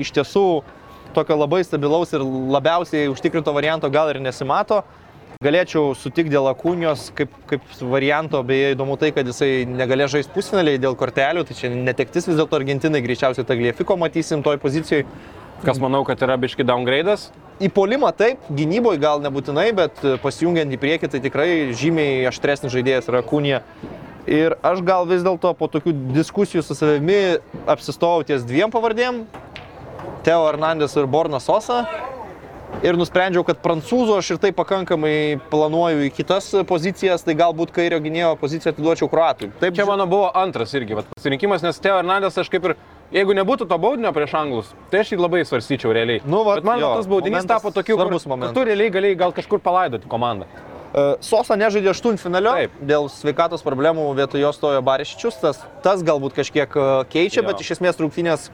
iš 0.00 0.12
tiesų 0.18 0.46
tokio 1.16 1.38
labai 1.40 1.64
stabilaus 1.64 2.12
ir 2.12 2.24
labiausiai 2.56 3.08
užtikrinto 3.12 3.54
varianto 3.56 3.90
gal 3.92 4.12
ir 4.12 4.20
nesimato. 4.20 4.82
Galėčiau 5.44 5.90
sutikti 5.92 6.32
dėl 6.32 6.46
Akūnios 6.48 7.10
kaip, 7.16 7.32
kaip 7.50 7.64
varianto, 7.90 8.40
beje 8.46 8.70
įdomu 8.72 8.94
tai, 8.96 9.10
kad 9.12 9.28
jisai 9.28 9.66
negalės 9.68 10.14
žaisti 10.14 10.32
pusfinaliai 10.32 10.80
dėl 10.80 10.96
kortelių, 10.96 11.42
tai 11.44 11.56
čia 11.58 11.68
netektis 11.74 12.28
vis 12.30 12.38
dėlto 12.38 12.56
Argentinai, 12.56 13.02
greičiausiai 13.04 13.44
Tagliefiko 13.44 13.98
matysim 14.00 14.44
toj 14.46 14.56
pozicijoje. 14.62 15.04
Kas 15.64 15.80
manau, 15.80 16.02
kad 16.08 16.20
yra 16.24 16.38
biški 16.40 16.64
downgrade'as? 16.68 17.30
Į 17.60 17.70
polimą 17.72 18.10
taip, 18.16 18.48
gynyboje 18.52 19.00
gal 19.00 19.22
nebūtinai, 19.24 19.70
bet 19.76 20.02
pasijungiant 20.24 20.72
į 20.72 20.80
priekį 20.80 21.12
tai 21.12 21.20
tikrai 21.24 21.48
žymiai 21.76 22.26
aštresnis 22.28 22.72
žaidėjas 22.72 23.08
yra 23.12 23.22
Kūnija. 23.24 23.62
Ir 24.26 24.56
aš 24.66 24.80
gal 24.84 25.06
vis 25.06 25.22
dėlto 25.22 25.52
po 25.56 25.68
tokių 25.70 25.94
diskusijų 26.16 26.64
su 26.66 26.74
savimi 26.74 27.38
apsistojau 27.70 28.24
ties 28.26 28.44
dviem 28.44 28.72
pavardėm- 28.74 29.22
Teo 30.26 30.42
Hernandės 30.48 30.96
ir 30.98 31.06
Borna 31.06 31.38
Sosa. 31.38 31.84
Ir 32.84 32.98
nusprendžiau, 32.98 33.44
kad 33.46 33.60
prancūzų 33.62 34.16
aš 34.18 34.32
ir 34.34 34.40
tai 34.42 34.50
pakankamai 34.52 35.38
planuoju 35.52 36.08
į 36.08 36.10
kitas 36.16 36.50
pozicijas, 36.68 37.22
tai 37.24 37.36
galbūt 37.38 37.70
kairio 37.72 38.00
gynėjo 38.02 38.34
poziciją 38.40 38.74
atiduočiau 38.74 39.08
kruatui. 39.08 39.52
Taip, 39.62 39.78
čia 39.78 39.86
mano 39.88 40.04
buvo 40.10 40.28
antras 40.34 40.74
irgi 40.76 40.98
vat, 40.98 41.08
pasirinkimas, 41.14 41.62
nes 41.64 41.78
Teo 41.80 41.94
Hernandės 42.00 42.42
aš 42.42 42.50
kaip 42.52 42.66
ir 42.68 42.76
Jeigu 43.14 43.36
nebūtų 43.38 43.68
to 43.70 43.76
baudinio 43.78 44.10
prieš 44.10 44.32
anglus, 44.34 44.70
tai 44.90 45.04
aš 45.04 45.12
jį 45.12 45.20
labai 45.20 45.44
svarstyčiau 45.46 45.92
realiai. 45.94 46.22
Nu, 46.26 46.40
va, 46.42 46.56
Bet 46.58 46.66
man 46.66 46.80
jo, 46.82 46.88
tas 46.98 47.06
baudinys 47.06 47.46
tapo 47.46 47.70
tokiu, 47.70 47.94
kur, 48.00 48.10
tu 48.56 48.64
realiai 48.66 48.90
galėjai 48.90 49.18
gal 49.20 49.34
kažkur 49.36 49.62
palaidoti 49.62 50.10
komandą. 50.10 50.48
Uh, 50.96 51.14
Sosa 51.22 51.54
nežaidė 51.60 51.92
aštuntfinalio, 51.92 52.56
dėl 52.82 53.06
sveikatos 53.12 53.62
problemų 53.62 54.08
vietoj 54.18 54.42
jo 54.42 54.50
stojo 54.56 54.82
Barišičius, 54.86 55.38
tas, 55.38 55.62
tas 55.86 56.02
galbūt 56.06 56.34
kažkiek 56.40 56.74
uh, 56.74 57.04
keičia, 57.12 57.44
jo. 57.44 57.46
bet 57.46 57.62
iš 57.62 57.76
esmės 57.76 58.00
rungtynės, 58.02 58.48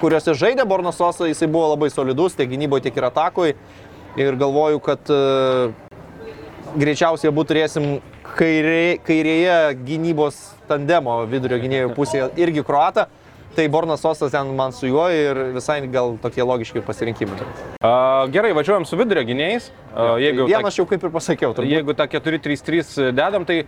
kuriuose 0.00 0.34
žaidė 0.38 0.66
Borno 0.68 0.92
Sosa, 0.92 1.28
jisai 1.30 1.48
buvo 1.50 1.72
labai 1.74 1.90
solidus 1.92 2.36
tiek 2.38 2.50
gynyboje, 2.50 2.88
tiek 2.88 3.00
ir 3.00 3.08
atakoje. 3.10 3.56
Ir 4.20 4.36
galvoju, 4.38 4.78
kad 4.82 5.10
uh, 5.10 5.74
greičiausiai 6.78 7.32
abu 7.32 7.42
turėsim 7.46 7.98
kairė, 8.36 9.00
kairėje 9.06 9.58
gynybos 9.86 10.38
tandemo 10.70 11.20
vidurio 11.30 11.58
gynėjų 11.62 11.92
pusėje 11.96 12.30
irgi 12.40 12.64
kruatą. 12.66 13.08
Tai 13.54 13.68
Bornas 13.70 14.00
Sosas 14.02 14.32
ten 14.34 14.48
man 14.58 14.72
su 14.74 14.88
juo 14.88 15.04
ir 15.14 15.38
visai 15.54 15.76
gal 15.86 16.16
tokie 16.22 16.42
logiški 16.42 16.82
pasirinkimai. 16.82 17.36
Uh, 17.38 18.24
gerai, 18.34 18.50
važiuojam 18.56 18.86
su 18.88 18.98
vidurio 18.98 19.22
gynėjais. 19.28 19.68
Uh, 19.92 20.16
jeigu 20.18 20.48
Vieną 20.48 20.72
aš 20.72 20.80
jau 20.80 20.86
kaip 20.90 21.06
ir 21.06 21.12
pasakiau. 21.14 21.52
Turbūt. 21.54 21.70
Jeigu 21.70 21.94
tą 21.94 22.08
4-3-3 22.16 23.12
dedam, 23.14 23.46
tai 23.46 23.60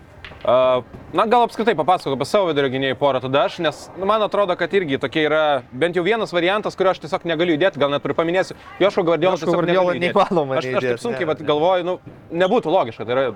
na, 0.46 1.26
gal 1.26 1.42
apskritai 1.42 1.74
papasakok 1.74 2.14
apie 2.14 2.26
savo 2.28 2.46
vidurio 2.50 2.70
gynėjų 2.70 2.98
porą 3.00 3.18
tada 3.24 3.46
aš, 3.48 3.58
nes 3.64 3.80
nu, 3.96 4.06
man 4.06 4.22
atrodo, 4.22 4.54
kad 4.58 4.72
irgi 4.78 5.00
tokie 5.02 5.24
yra 5.26 5.42
bent 5.74 5.98
jau 5.98 6.04
vienas 6.06 6.30
variantas, 6.34 6.78
kurio 6.78 6.92
aš 6.92 7.02
tiesiog 7.02 7.26
negaliu 7.26 7.56
įdėti, 7.56 7.80
gal 7.82 7.90
net 7.90 8.06
ir 8.06 8.14
paminėsiu. 8.14 8.54
Joško 8.78 9.02
Guardiola 9.08 9.40
tiesiog 9.40 9.58
Guardiola 9.58 9.96
neįmanoma. 9.98 10.60
Aš, 10.60 10.70
aš 10.78 10.88
taip 10.92 11.02
sunkiai, 11.02 11.26
bet 11.32 11.42
galvoju, 11.46 11.86
nu, 11.88 11.96
nebūtų 12.30 12.70
logiška. 12.70 13.08
Tai 13.08 13.16
yra 13.16 13.26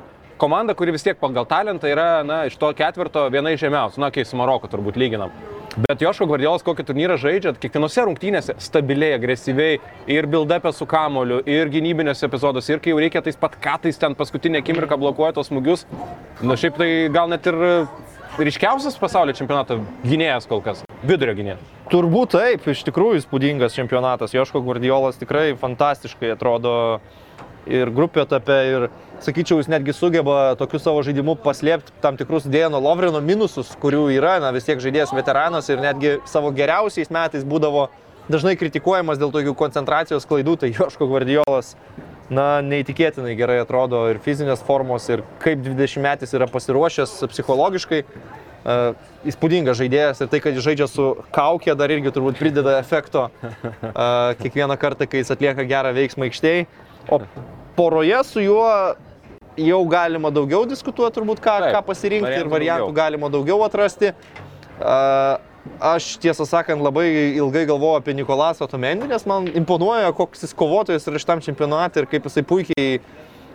komanda, 0.41 0.77
kuri 0.79 0.95
vis 0.95 1.05
tiek 1.07 1.19
pagal 1.19 1.49
talentą 1.51 1.91
yra 1.91 2.23
na, 2.27 2.45
iš 2.47 2.55
to 2.61 2.71
ketvirto 2.79 3.27
viena 3.35 3.57
iš 3.57 3.67
žemiausių. 3.67 4.05
Na, 4.07 4.15
kai 4.15 4.25
su 4.29 4.39
Maroku 4.39 4.71
turbūt 4.71 5.01
lyginam. 5.01 5.35
Bet 5.79 6.03
Joško 6.03 6.27
Gvardiolas 6.27 6.65
kokį 6.67 6.83
turnyrą 6.89 7.15
žaidžia, 7.21 7.53
kiekvienose 7.63 8.03
rungtynėse 8.09 8.57
stabiliai, 8.59 9.15
agresyviai 9.15 9.77
ir 10.11 10.27
build-up'e 10.31 10.73
su 10.75 10.87
kamoliu, 10.91 11.39
ir 11.47 11.71
gynybinėse 11.71 12.27
epizoduose, 12.27 12.73
ir 12.75 12.83
kai 12.83 12.91
jau 12.91 12.99
reikia 12.99 13.23
tais 13.23 13.39
pat 13.39 13.55
katais 13.63 14.01
ten 14.01 14.17
paskutinę 14.19 14.65
akimirką 14.65 14.99
blokuoja 14.99 15.37
tos 15.37 15.53
smūgius. 15.53 15.87
Na 16.43 16.59
šiaip 16.59 16.81
tai 16.81 16.91
gal 17.15 17.31
net 17.31 17.47
ir 17.47 17.61
ryškiausias 18.41 18.99
pasaulio 18.99 19.37
čempionato 19.39 19.79
gynėjas 20.03 20.51
kol 20.51 20.65
kas. 20.65 20.83
Vidurio 21.07 21.37
gynėjas. 21.39 21.63
Turbūt 21.95 22.35
taip, 22.35 22.67
iš 22.71 22.83
tikrųjų 22.91 23.23
įspūdingas 23.23 23.79
čempionatas. 23.79 24.35
Joško 24.35 24.65
Gvardiolas 24.67 25.23
tikrai 25.23 25.53
fantastiškai 25.59 26.35
atrodo 26.35 26.75
ir 27.69 27.91
grupių 27.95 28.25
etape 28.25 28.59
ir, 28.71 28.87
sakyčiau, 29.25 29.61
jis 29.61 29.69
netgi 29.73 29.95
sugeba 29.97 30.55
tokiu 30.61 30.81
savo 30.81 31.03
žaidimu 31.05 31.37
paslėpti 31.45 31.93
tam 32.01 32.17
tikrus 32.21 32.49
Dėjano 32.49 32.81
Lovrino 32.81 33.21
minusus, 33.25 33.73
kurių 33.83 34.07
yra, 34.17 34.39
na 34.41 34.53
vis 34.57 34.69
tiek 34.69 34.81
žaidėjas 34.81 35.13
veteranas 35.17 35.69
ir 35.69 35.83
netgi 35.83 36.19
savo 36.31 36.53
geriausiais 36.57 37.13
metais 37.13 37.45
būdavo 37.45 37.89
dažnai 38.31 38.57
kritikuojamas 38.59 39.19
dėl 39.21 39.33
tokių 39.35 39.55
koncentracijos 39.59 40.27
klaidų, 40.29 40.57
tai 40.63 40.73
Joško 40.73 41.09
Gvardiolas, 41.11 41.75
na, 42.31 42.61
neįtikėtinai 42.65 43.35
gerai 43.39 43.61
atrodo 43.65 44.05
ir 44.13 44.21
fizinės 44.23 44.63
formos, 44.67 45.09
ir 45.11 45.25
kaip 45.43 45.65
20 45.67 46.05
metais 46.05 46.37
yra 46.37 46.49
pasiruošęs 46.51 47.19
psichologiškai. 47.33 48.05
Uh, 48.61 48.91
įspūdingas 49.25 49.79
žaidėjas 49.79 50.19
ir 50.21 50.29
tai, 50.29 50.39
kad 50.45 50.53
jis 50.53 50.67
žaidžia 50.67 50.85
su 50.91 51.05
kaukė, 51.33 51.73
dar 51.81 51.89
irgi 51.95 52.11
turbūt 52.13 52.37
prideda 52.37 52.75
efekto 52.77 53.31
uh, 53.31 53.63
kiekvieną 54.37 54.77
kartą, 54.77 55.09
kai 55.09 55.23
jis 55.23 55.33
atlieka 55.33 55.65
gerą 55.65 55.95
veiksmą 55.97 56.29
aikštėje. 56.29 56.67
O 57.09 57.21
poroje 57.77 58.25
su 58.25 58.43
juo 58.45 58.95
jau 59.57 59.85
galima 59.89 60.31
daugiau 60.31 60.67
diskutuoti, 60.69 61.17
turbūt 61.19 61.41
ką, 61.43 61.59
Taip, 61.65 61.75
ką 61.75 61.85
pasirinkti 61.87 62.33
ir 62.33 62.49
variantų 62.49 62.57
variantų 62.57 62.87
daugiau. 62.87 62.99
galima 63.03 63.31
daugiau 63.33 63.63
atrasti. 63.67 64.13
Uh, 64.81 65.39
Aš 65.81 66.15
tiesą 66.21 66.47
sakant 66.49 66.81
labai 66.81 67.35
ilgai 67.37 67.67
galvojau 67.69 67.99
apie 68.01 68.15
Nikolasą 68.17 68.65
Tomendį, 68.69 69.11
nes 69.11 69.27
man 69.29 69.45
imponuoja, 69.61 70.09
koks 70.17 70.47
jis 70.47 70.55
kovotojas 70.57 71.05
yra 71.09 71.21
šitam 71.21 71.43
čempionatui 71.45 72.01
ir 72.01 72.09
kaip 72.09 72.25
jisai 72.25 72.43
puikiai 72.49 72.95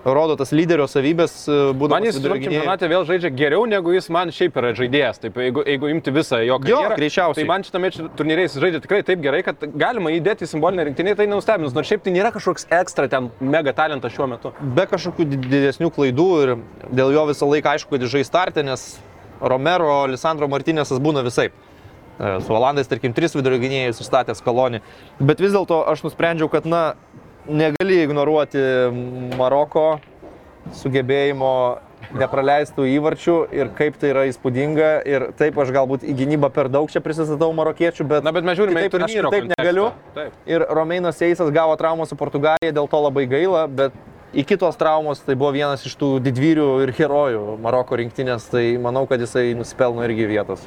rodo 0.06 0.36
tas 0.38 0.52
lyderio 0.54 0.86
savybės, 0.86 1.34
Man 1.50 1.78
būdamas 1.80 2.06
jis 2.06 2.18
vidurio 2.20 2.36
šiam 2.36 2.44
gynėju. 2.44 2.60
čempionate 2.62 2.90
vėl 2.92 3.06
žaidžia 3.10 3.30
geriau, 3.34 3.64
negu 3.66 3.94
jis 3.96 4.10
man 4.14 4.30
šiaip 4.30 4.58
yra 4.62 4.70
žaidėjas. 4.78 5.20
Taip, 5.24 5.40
jeigu, 5.42 5.64
jeigu 5.66 5.90
imti 5.90 6.12
visą 6.14 6.40
jo 6.46 6.60
karjerą, 6.62 6.96
greičiausiai. 7.00 7.42
tai 7.42 7.46
man 7.50 7.64
šitame 7.66 7.90
turnyre 8.16 8.46
jis 8.46 8.58
žaidžia 8.62 8.82
tikrai 8.84 9.02
taip 9.08 9.24
gerai, 9.24 9.42
kad 9.48 9.56
galima 9.74 10.14
įdėti 10.14 10.46
simbolinę 10.46 10.86
rinktinę, 10.92 11.16
tai 11.18 11.26
nenustebins. 11.26 11.74
Nors 11.74 11.90
šiaip 11.90 12.04
tai 12.06 12.14
nėra 12.14 12.32
kažkoks 12.36 12.68
ekstra 12.70 13.10
ten 13.10 13.32
mega 13.42 13.74
talentas 13.74 14.14
šiuo 14.14 14.30
metu. 14.30 14.54
Be 14.62 14.86
kažkokių 14.86 15.26
di- 15.34 15.42
didesnių 15.50 15.90
klaidų 15.96 16.30
ir 16.44 16.56
dėl 16.94 17.12
jo 17.18 17.26
visą 17.34 17.50
laiką 17.50 17.74
aišku, 17.74 17.90
kad 17.98 18.02
jis 18.06 18.12
žais 18.14 18.30
startę, 18.30 18.64
nes 18.64 19.00
Romero, 19.42 20.06
Lisandro 20.08 20.48
Martinėsas 20.48 21.00
būna 21.02 21.24
visai. 21.26 21.50
Su 22.16 22.54
Olandais, 22.56 22.88
tarkim, 22.88 23.12
tris 23.12 23.34
vidurio 23.36 23.58
gynėjus 23.60 23.98
užstatęs 24.00 24.40
kolonį. 24.46 24.80
Bet 25.20 25.42
vis 25.44 25.52
dėlto 25.52 25.82
aš 25.92 26.06
nusprendžiau, 26.06 26.48
kad, 26.50 26.64
na, 26.66 26.94
negali 27.48 28.02
ignoruoti 28.04 28.62
Maroko 29.38 30.00
sugebėjimo 30.74 31.52
nepraleistų 32.16 32.86
įvarčių 32.96 33.36
ir 33.56 33.70
kaip 33.78 33.98
tai 34.02 34.12
yra 34.14 34.26
įspūdinga. 34.30 34.90
Ir 35.10 35.28
taip 35.40 35.58
aš 35.62 35.72
galbūt 35.76 36.06
į 36.06 36.16
gynybą 36.22 36.52
per 36.54 36.70
daug 36.74 36.90
čia 36.92 37.02
prisistatau 37.06 37.52
marokiečių, 37.58 38.08
bet... 38.10 38.26
Na, 38.26 38.34
bet 38.36 38.46
mes 38.48 38.58
žiūrime 38.60 38.84
į 38.86 38.90
kitaip- 38.90 39.08
aš 39.08 39.16
kontekstą. 39.28 39.54
negaliu. 39.58 39.88
Taip. 40.18 40.36
Ir 40.50 40.66
Romeinas 40.70 41.18
Seisas 41.22 41.50
gavo 41.54 41.78
traumą 41.80 42.08
su 42.10 42.18
Portugalija, 42.20 42.74
dėl 42.76 42.90
to 42.92 43.02
labai 43.02 43.26
gaila, 43.30 43.66
bet 43.68 43.96
iki 44.36 44.58
tos 44.60 44.78
traumos 44.78 45.22
tai 45.26 45.38
buvo 45.40 45.54
vienas 45.56 45.86
iš 45.88 45.96
tų 45.98 46.18
didvyrių 46.26 46.68
ir 46.86 46.94
herojų 46.98 47.58
Maroko 47.64 47.98
rinktinės, 48.00 48.50
tai 48.52 48.66
manau, 48.82 49.06
kad 49.10 49.22
jisai 49.24 49.54
nusipelno 49.58 50.06
irgi 50.06 50.28
vietos. 50.30 50.66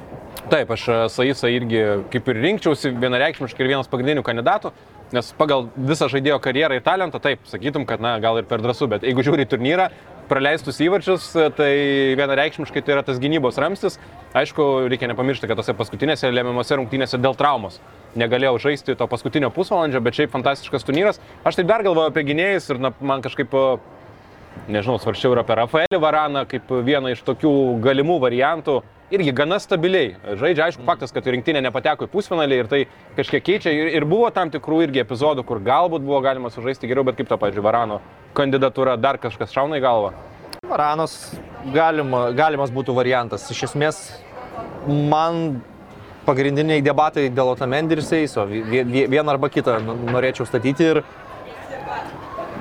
Taip, 0.48 0.70
aš 0.72 0.86
e, 0.88 1.00
Saisą 1.12 1.50
irgi 1.52 1.82
kaip 2.12 2.30
ir 2.32 2.40
rinkčiausi 2.46 2.94
vienareikšmiškai 2.96 3.64
ir 3.64 3.74
vienas 3.74 3.90
pagrindinių 3.90 4.24
kandidatų, 4.24 4.72
nes 5.14 5.32
pagal 5.38 5.68
visą 5.76 6.08
žaidėjo 6.12 6.38
karjerą 6.44 6.78
ir 6.78 6.84
talentą, 6.86 7.20
taip, 7.22 7.44
sakytum, 7.48 7.86
kad 7.88 8.02
na, 8.04 8.16
gal 8.22 8.40
ir 8.40 8.48
per 8.48 8.62
drąsų, 8.64 8.90
bet 8.94 9.06
jeigu 9.08 9.24
žiūri 9.26 9.48
turnyrą, 9.48 9.88
praleistus 10.28 10.82
įvarčius, 10.84 11.30
tai 11.56 11.70
vienareikšmiškai 12.18 12.82
tai 12.84 12.98
yra 12.98 13.04
tas 13.06 13.20
gynybos 13.22 13.56
ramstis. 13.62 13.96
Aišku, 14.36 14.90
reikia 14.92 15.08
nepamiršti, 15.08 15.48
kad 15.48 15.56
tose 15.56 15.72
paskutinėse 15.76 16.28
lemiamose 16.28 16.76
rungtynėse 16.76 17.20
dėl 17.22 17.38
traumos 17.38 17.80
negalėjau 18.18 18.58
žaisti 18.68 18.96
to 18.98 19.06
paskutinio 19.10 19.50
pusvalandžio, 19.54 20.00
bet 20.04 20.16
šiaip 20.16 20.32
fantastiškas 20.32 20.86
turnyras. 20.86 21.20
Aš 21.46 21.58
taip 21.58 21.68
dar 21.68 21.84
galvoju 21.86 22.12
apie 22.12 22.24
gynėjus 22.28 22.70
ir 22.72 22.80
na, 22.82 22.92
man 23.00 23.24
kažkaip 23.24 23.54
nežinau, 24.68 24.98
svarščiau 25.02 25.34
ir 25.34 25.42
apie 25.42 25.58
Rafaelį 25.60 26.00
Varaną 26.02 26.44
kaip 26.50 26.70
vieną 26.86 27.14
iš 27.14 27.24
tokių 27.26 27.52
galimų 27.84 28.18
variantų. 28.24 28.80
Irgi 29.08 29.32
gana 29.32 29.56
stabiliai 29.56 30.16
žaidžia, 30.36 30.66
aišku, 30.68 30.82
faktas, 30.84 31.14
kad 31.16 31.24
rinktinė 31.24 31.62
nepateko 31.64 32.04
į 32.04 32.10
pusfinalį 32.12 32.56
ir 32.60 32.66
tai 32.68 32.80
kažkiek 33.16 33.40
keičia. 33.46 33.72
Ir, 33.72 33.88
ir 33.96 34.04
buvo 34.04 34.28
tam 34.36 34.50
tikrų 34.52 34.82
irgi 34.84 35.00
epizodų, 35.00 35.46
kur 35.48 35.62
galbūt 35.64 36.04
buvo 36.04 36.20
galima 36.20 36.50
sužaisti 36.52 36.90
geriau, 36.90 37.06
bet 37.08 37.16
kaip 37.16 37.30
to, 37.30 37.38
pavyzdžiui, 37.40 37.64
Varano 37.64 38.02
kandidatūra 38.36 38.98
dar 39.00 39.16
kažkas 39.22 39.54
šauna 39.56 39.80
į 39.80 39.84
galvą. 39.86 40.10
Varanas 40.68 41.14
galima, 41.72 42.26
galimas 42.36 42.68
būtų 42.74 42.92
variantas. 42.98 43.48
Iš 43.54 43.70
esmės, 43.70 44.02
man 44.84 45.62
pagrindiniai 46.28 46.84
debatai 46.84 47.30
dėl 47.32 47.54
Otamendi 47.54 47.96
ir 47.96 48.04
Seiso. 48.04 48.44
Vie- 48.44 48.84
vie- 48.84 49.06
Vieną 49.08 49.32
arba 49.32 49.48
kitą 49.48 49.78
norėčiau 50.12 50.44
statyti 50.44 50.84
ir 50.92 51.00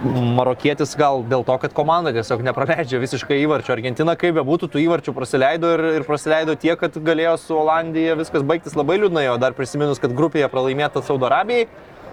marokietis 0.05 0.93
gal 0.97 1.23
dėl 1.25 1.43
to, 1.47 1.55
kad 1.61 1.73
komanda 1.75 2.11
tiesiog 2.13 2.43
nepraleidžia 2.45 2.99
visiškai 3.01 3.39
įvarčių. 3.43 3.73
Argentina, 3.73 4.15
kaip 4.19 4.37
be 4.37 4.43
būtų, 4.45 4.69
tų 4.73 4.83
įvarčių 4.85 5.13
praleido 5.15 5.73
ir, 5.73 5.83
ir 5.99 6.05
praleido 6.07 6.55
tiek, 6.59 6.77
kad 6.79 6.93
galėjo 6.93 7.35
su 7.41 7.57
Olandija 7.57 8.17
viskas 8.19 8.45
baigtis 8.45 8.77
labai 8.77 8.99
liūdnai, 9.01 9.27
o 9.33 9.37
dar 9.41 9.57
prisiminus, 9.57 10.01
kad 10.03 10.13
grupėje 10.17 10.49
pralaimėta 10.53 11.01
Saudo 11.05 11.29
Arabijai, 11.29 11.67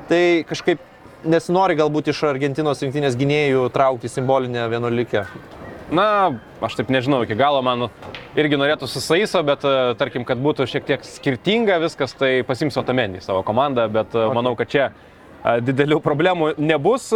tai 0.08 0.22
kažkaip 0.48 0.80
nesinori 1.28 1.76
galbūt 1.76 2.10
iš 2.12 2.24
Argentinos 2.28 2.82
rinktinės 2.84 3.16
gynėjų 3.20 3.68
traukti 3.74 4.10
simbolinę 4.12 4.66
vienuolikę. 4.72 5.26
Na, 5.94 6.06
aš 6.64 6.78
taip 6.78 6.88
nežinau, 6.92 7.20
iki 7.26 7.36
galo 7.36 7.60
man 7.64 7.88
irgi 8.40 8.56
norėtų 8.56 8.88
susaiso, 8.88 9.42
bet 9.44 9.64
e, 9.68 9.92
tarkim, 10.00 10.24
kad 10.24 10.40
būtų 10.40 10.64
šiek 10.68 10.86
tiek 10.88 11.04
skirtinga 11.04 11.76
viskas, 11.82 12.16
tai 12.16 12.38
pasimsiu 12.48 12.80
Otamenį 12.80 13.20
savo 13.24 13.42
komandą, 13.44 13.84
bet 13.92 14.16
okay. 14.16 14.32
manau, 14.32 14.54
kad 14.56 14.72
čia 14.72 14.86
e, 14.88 15.58
didelių 15.60 16.00
problemų 16.04 16.54
nebus. 16.56 17.12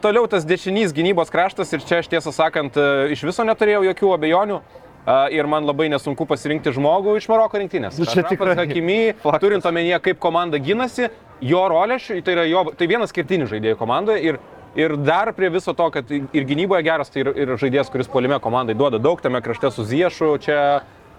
Toliau 0.00 0.24
tas 0.32 0.46
dešinys 0.48 0.94
gynybos 0.96 1.28
kraštas 1.28 1.74
ir 1.76 1.82
čia 1.84 1.98
aš 2.00 2.06
tiesą 2.08 2.32
sakant 2.32 2.76
e, 2.80 2.84
iš 3.12 3.20
viso 3.28 3.44
neturėjau 3.44 3.82
jokių 3.90 4.12
abejonių. 4.16 4.60
E, 5.04 5.16
Ir 5.36 5.48
man 5.50 5.66
labai 5.68 5.90
nesunku 5.92 6.24
pasirinkti 6.28 6.72
žmogų 6.72 7.18
iš 7.18 7.26
Maroko 7.28 7.60
rinktinės. 7.60 7.98
Nu, 8.00 8.08
čia 8.08 8.24
tikrai 8.24 8.54
Hakimi, 8.56 9.00
turint 9.42 9.66
omenyje, 9.68 9.98
kaip 10.06 10.22
komanda 10.22 10.60
gynasi, 10.60 11.10
jo 11.44 11.60
rolė, 11.68 11.98
tai 12.24 12.36
yra 12.36 12.46
jo, 12.48 12.62
tai 12.76 12.88
vienas 12.88 13.12
skirtinis 13.12 13.52
žaidėjų 13.52 13.76
komandoje 13.80 14.24
ir, 14.24 14.40
ir 14.80 14.96
dar 15.04 15.34
prie 15.36 15.52
viso 15.52 15.76
to, 15.76 15.90
kad 15.92 16.08
ir 16.16 16.48
gynyboje 16.48 16.86
geras, 16.86 17.12
tai 17.12 17.26
ir, 17.26 17.32
ir 17.36 17.54
žaidėjas, 17.60 17.92
kuris 17.92 18.08
polime 18.08 18.40
komandai 18.40 18.76
duoda 18.78 19.00
daug, 19.02 19.20
tame 19.20 19.44
krašte 19.44 19.72
su 19.74 19.84
Ziešu, 19.84 20.32
čia 20.40 20.58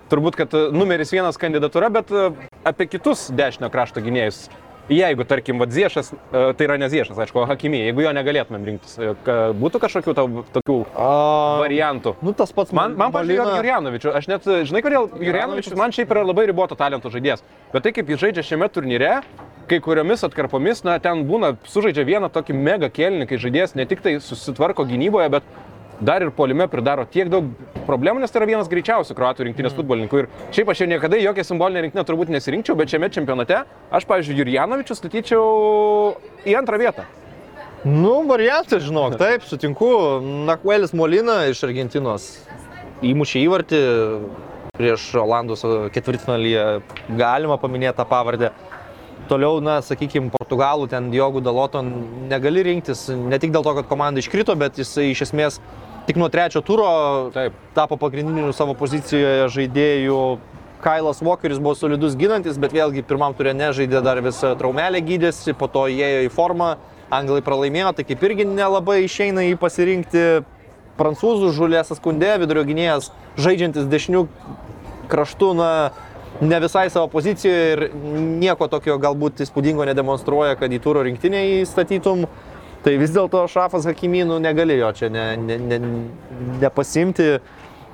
turbūt, 0.10 0.42
kad 0.42 0.58
numeris 0.74 1.14
vienas 1.14 1.38
kandidatūra, 1.42 1.94
bet 1.94 2.10
e, 2.10 2.28
apie 2.66 2.90
kitus 2.90 3.30
dešinio 3.30 3.70
krašto 3.74 4.02
gynėjus. 4.02 4.48
Jeigu, 4.92 5.24
tarkim, 5.24 5.58
vad 5.62 5.72
Ziešas, 5.72 6.10
e, 6.12 6.54
tai 6.58 6.66
yra 6.68 6.76
ne 6.78 6.90
Ziešas, 6.92 7.16
aišku, 7.24 7.46
Hakimi, 7.48 7.80
jeigu 7.86 8.04
jo 8.04 8.12
negalėtumėm 8.18 8.66
rinktis, 8.68 8.98
e, 9.00 9.14
būtų 9.56 9.80
kažkokių 9.86 10.16
tau, 10.18 10.26
tokių 10.58 10.76
A, 11.00 11.12
variantų. 11.64 12.16
nu 12.22 12.34
tas 12.36 12.52
pats 12.52 12.74
Man, 12.76 12.98
man 13.00 13.14
pažiūrėjau, 13.16 13.46
Molina- 13.46 13.62
Jurjanovičius. 13.62 14.16
Aš 14.20 14.28
net, 14.28 14.44
žinai, 14.68 14.82
kodėl 14.84 15.08
Jurjanovičius 15.16 15.78
man 15.80 15.92
šiaip 15.96 16.12
yra 16.12 16.26
labai 16.28 16.46
riboto 16.52 16.76
talento 16.76 17.08
žaidėjas. 17.10 17.40
Bet 17.72 17.84
tai, 17.88 17.94
kaip 17.96 18.12
jis 18.12 18.20
žaidžia 18.20 18.44
šiame 18.44 18.68
turnyre, 18.68 19.22
kai 19.72 19.80
kuriomis 19.80 20.26
atkarpomis, 20.28 20.84
na, 20.84 21.00
ten 21.00 21.24
būna, 21.24 21.56
sužaidžia 21.64 22.04
vieną 22.04 22.28
tokį 22.30 22.54
mega 22.54 22.90
kelnį, 22.92 23.30
kai 23.32 23.38
žaidėjas 23.40 23.76
ne 23.80 23.86
tik 23.88 24.02
tai 24.04 24.18
susitvarko 24.20 24.84
gynyboje, 24.84 25.30
bet 25.32 25.44
dar 26.02 26.26
ir 26.26 26.34
polime 26.34 26.68
pridaro 26.72 27.06
tiek 27.06 27.30
daug 27.30 27.48
problemų, 27.86 28.24
nes 28.24 28.34
tai 28.34 28.42
yra 28.42 28.50
vienas 28.50 28.70
greičiausių 28.72 29.16
kruatų 29.18 29.48
rinktinės 29.48 29.76
futbolininkų. 29.78 30.24
Ir 30.24 30.54
šiaip 30.56 30.72
aš 30.74 30.84
jau 30.84 30.90
niekada 30.90 31.20
jokią 31.22 31.46
simbolinę 31.46 31.86
rinktinę 31.86 32.06
turbūt 32.08 32.34
nesirinkčiau, 32.34 32.76
bet 32.80 32.94
šiame 32.94 33.12
čempionate 33.14 33.64
aš, 33.94 34.08
pavyzdžiui, 34.10 34.40
Jurjanovičius 34.42 35.02
statyčiau 35.02 35.46
į 36.48 36.58
antrą 36.58 36.82
vietą. 36.82 37.06
Nu, 37.86 38.20
variantas, 38.30 38.84
žinok, 38.86 39.16
taip, 39.18 39.46
sutinku. 39.50 39.90
Nakvelis 40.46 40.94
Molina 40.94 41.44
iš 41.50 41.64
Argentinos 41.66 42.28
įmušė 43.02 43.42
įvartį 43.48 43.80
prieš 44.78 45.08
Olandus 45.22 45.66
ketvirtfinalyje. 45.94 46.66
Galima 47.18 47.58
paminėti 47.62 47.98
tą 47.98 48.06
pavardę. 48.10 48.52
Toliau, 49.30 49.62
na, 49.64 49.80
sakykime, 49.86 50.30
Portugalų 50.34 50.90
ten 50.92 51.10
Diogų 51.14 51.42
Daloto 51.46 51.82
negali 51.82 52.66
rinktis, 52.68 53.06
ne 53.14 53.38
tik 53.40 53.54
dėl 53.54 53.64
to, 53.64 53.74
kad 53.78 53.88
komanda 53.88 54.20
iškrito, 54.20 54.54
bet 54.60 54.78
jisai 54.82 55.12
iš 55.14 55.22
esmės 55.30 55.60
tik 56.12 56.20
nuo 56.20 56.30
trečio 56.30 56.62
turo 56.62 57.32
Taip. 57.34 57.54
tapo 57.74 57.96
pagrindiniu 57.96 58.52
savo 58.52 58.74
pozicijoje 58.76 59.48
žaidėjų. 59.48 60.18
Kailas 60.84 61.22
Walkeris 61.24 61.62
buvo 61.62 61.72
solidus 61.78 62.18
ginantis, 62.20 62.58
bet 62.60 62.74
vėlgi 62.76 63.06
pirmam 63.08 63.32
turė 63.38 63.54
nežaidė 63.56 64.02
dar 64.04 64.20
visą 64.20 64.52
traumelę 64.60 65.00
gydėsi, 65.08 65.54
po 65.56 65.70
to 65.72 65.86
įėjo 65.88 66.26
į 66.26 66.32
formą, 66.36 66.74
anglai 67.14 67.40
pralaimėjo, 67.46 67.94
tai 67.96 68.06
kaip 68.10 68.26
irgi 68.28 68.50
nelabai 68.50 69.06
išeina 69.06 69.46
jį 69.46 69.56
pasirinkti. 69.62 70.26
Prancūzų 71.00 71.54
žulėsas 71.56 72.02
kundė, 72.04 72.34
vidurio 72.42 72.66
gynėjas, 72.68 73.08
žaidžiantis 73.40 73.88
dešinių 73.90 74.26
kraštų, 75.10 75.54
na, 75.56 75.72
ne 76.44 76.60
visai 76.66 76.90
savo 76.92 77.08
pozicijoje 77.14 77.72
ir 77.78 77.86
nieko 78.42 78.68
tokio 78.68 79.00
galbūt 79.00 79.46
įspūdingo 79.46 79.88
nedemonstruoja, 79.88 80.60
kad 80.60 80.74
į 80.76 80.82
turo 80.84 81.06
rinktinę 81.08 81.46
įstatytum. 81.62 82.28
Tai 82.82 82.94
vis 82.98 83.12
dėlto 83.14 83.44
Šafas 83.52 83.86
Hakimynų 83.90 84.40
negalėjo 84.42 84.94
čia 84.98 85.10
ne, 85.14 85.26
ne, 85.38 85.58
ne, 85.62 85.80
nepasimti. 86.64 87.28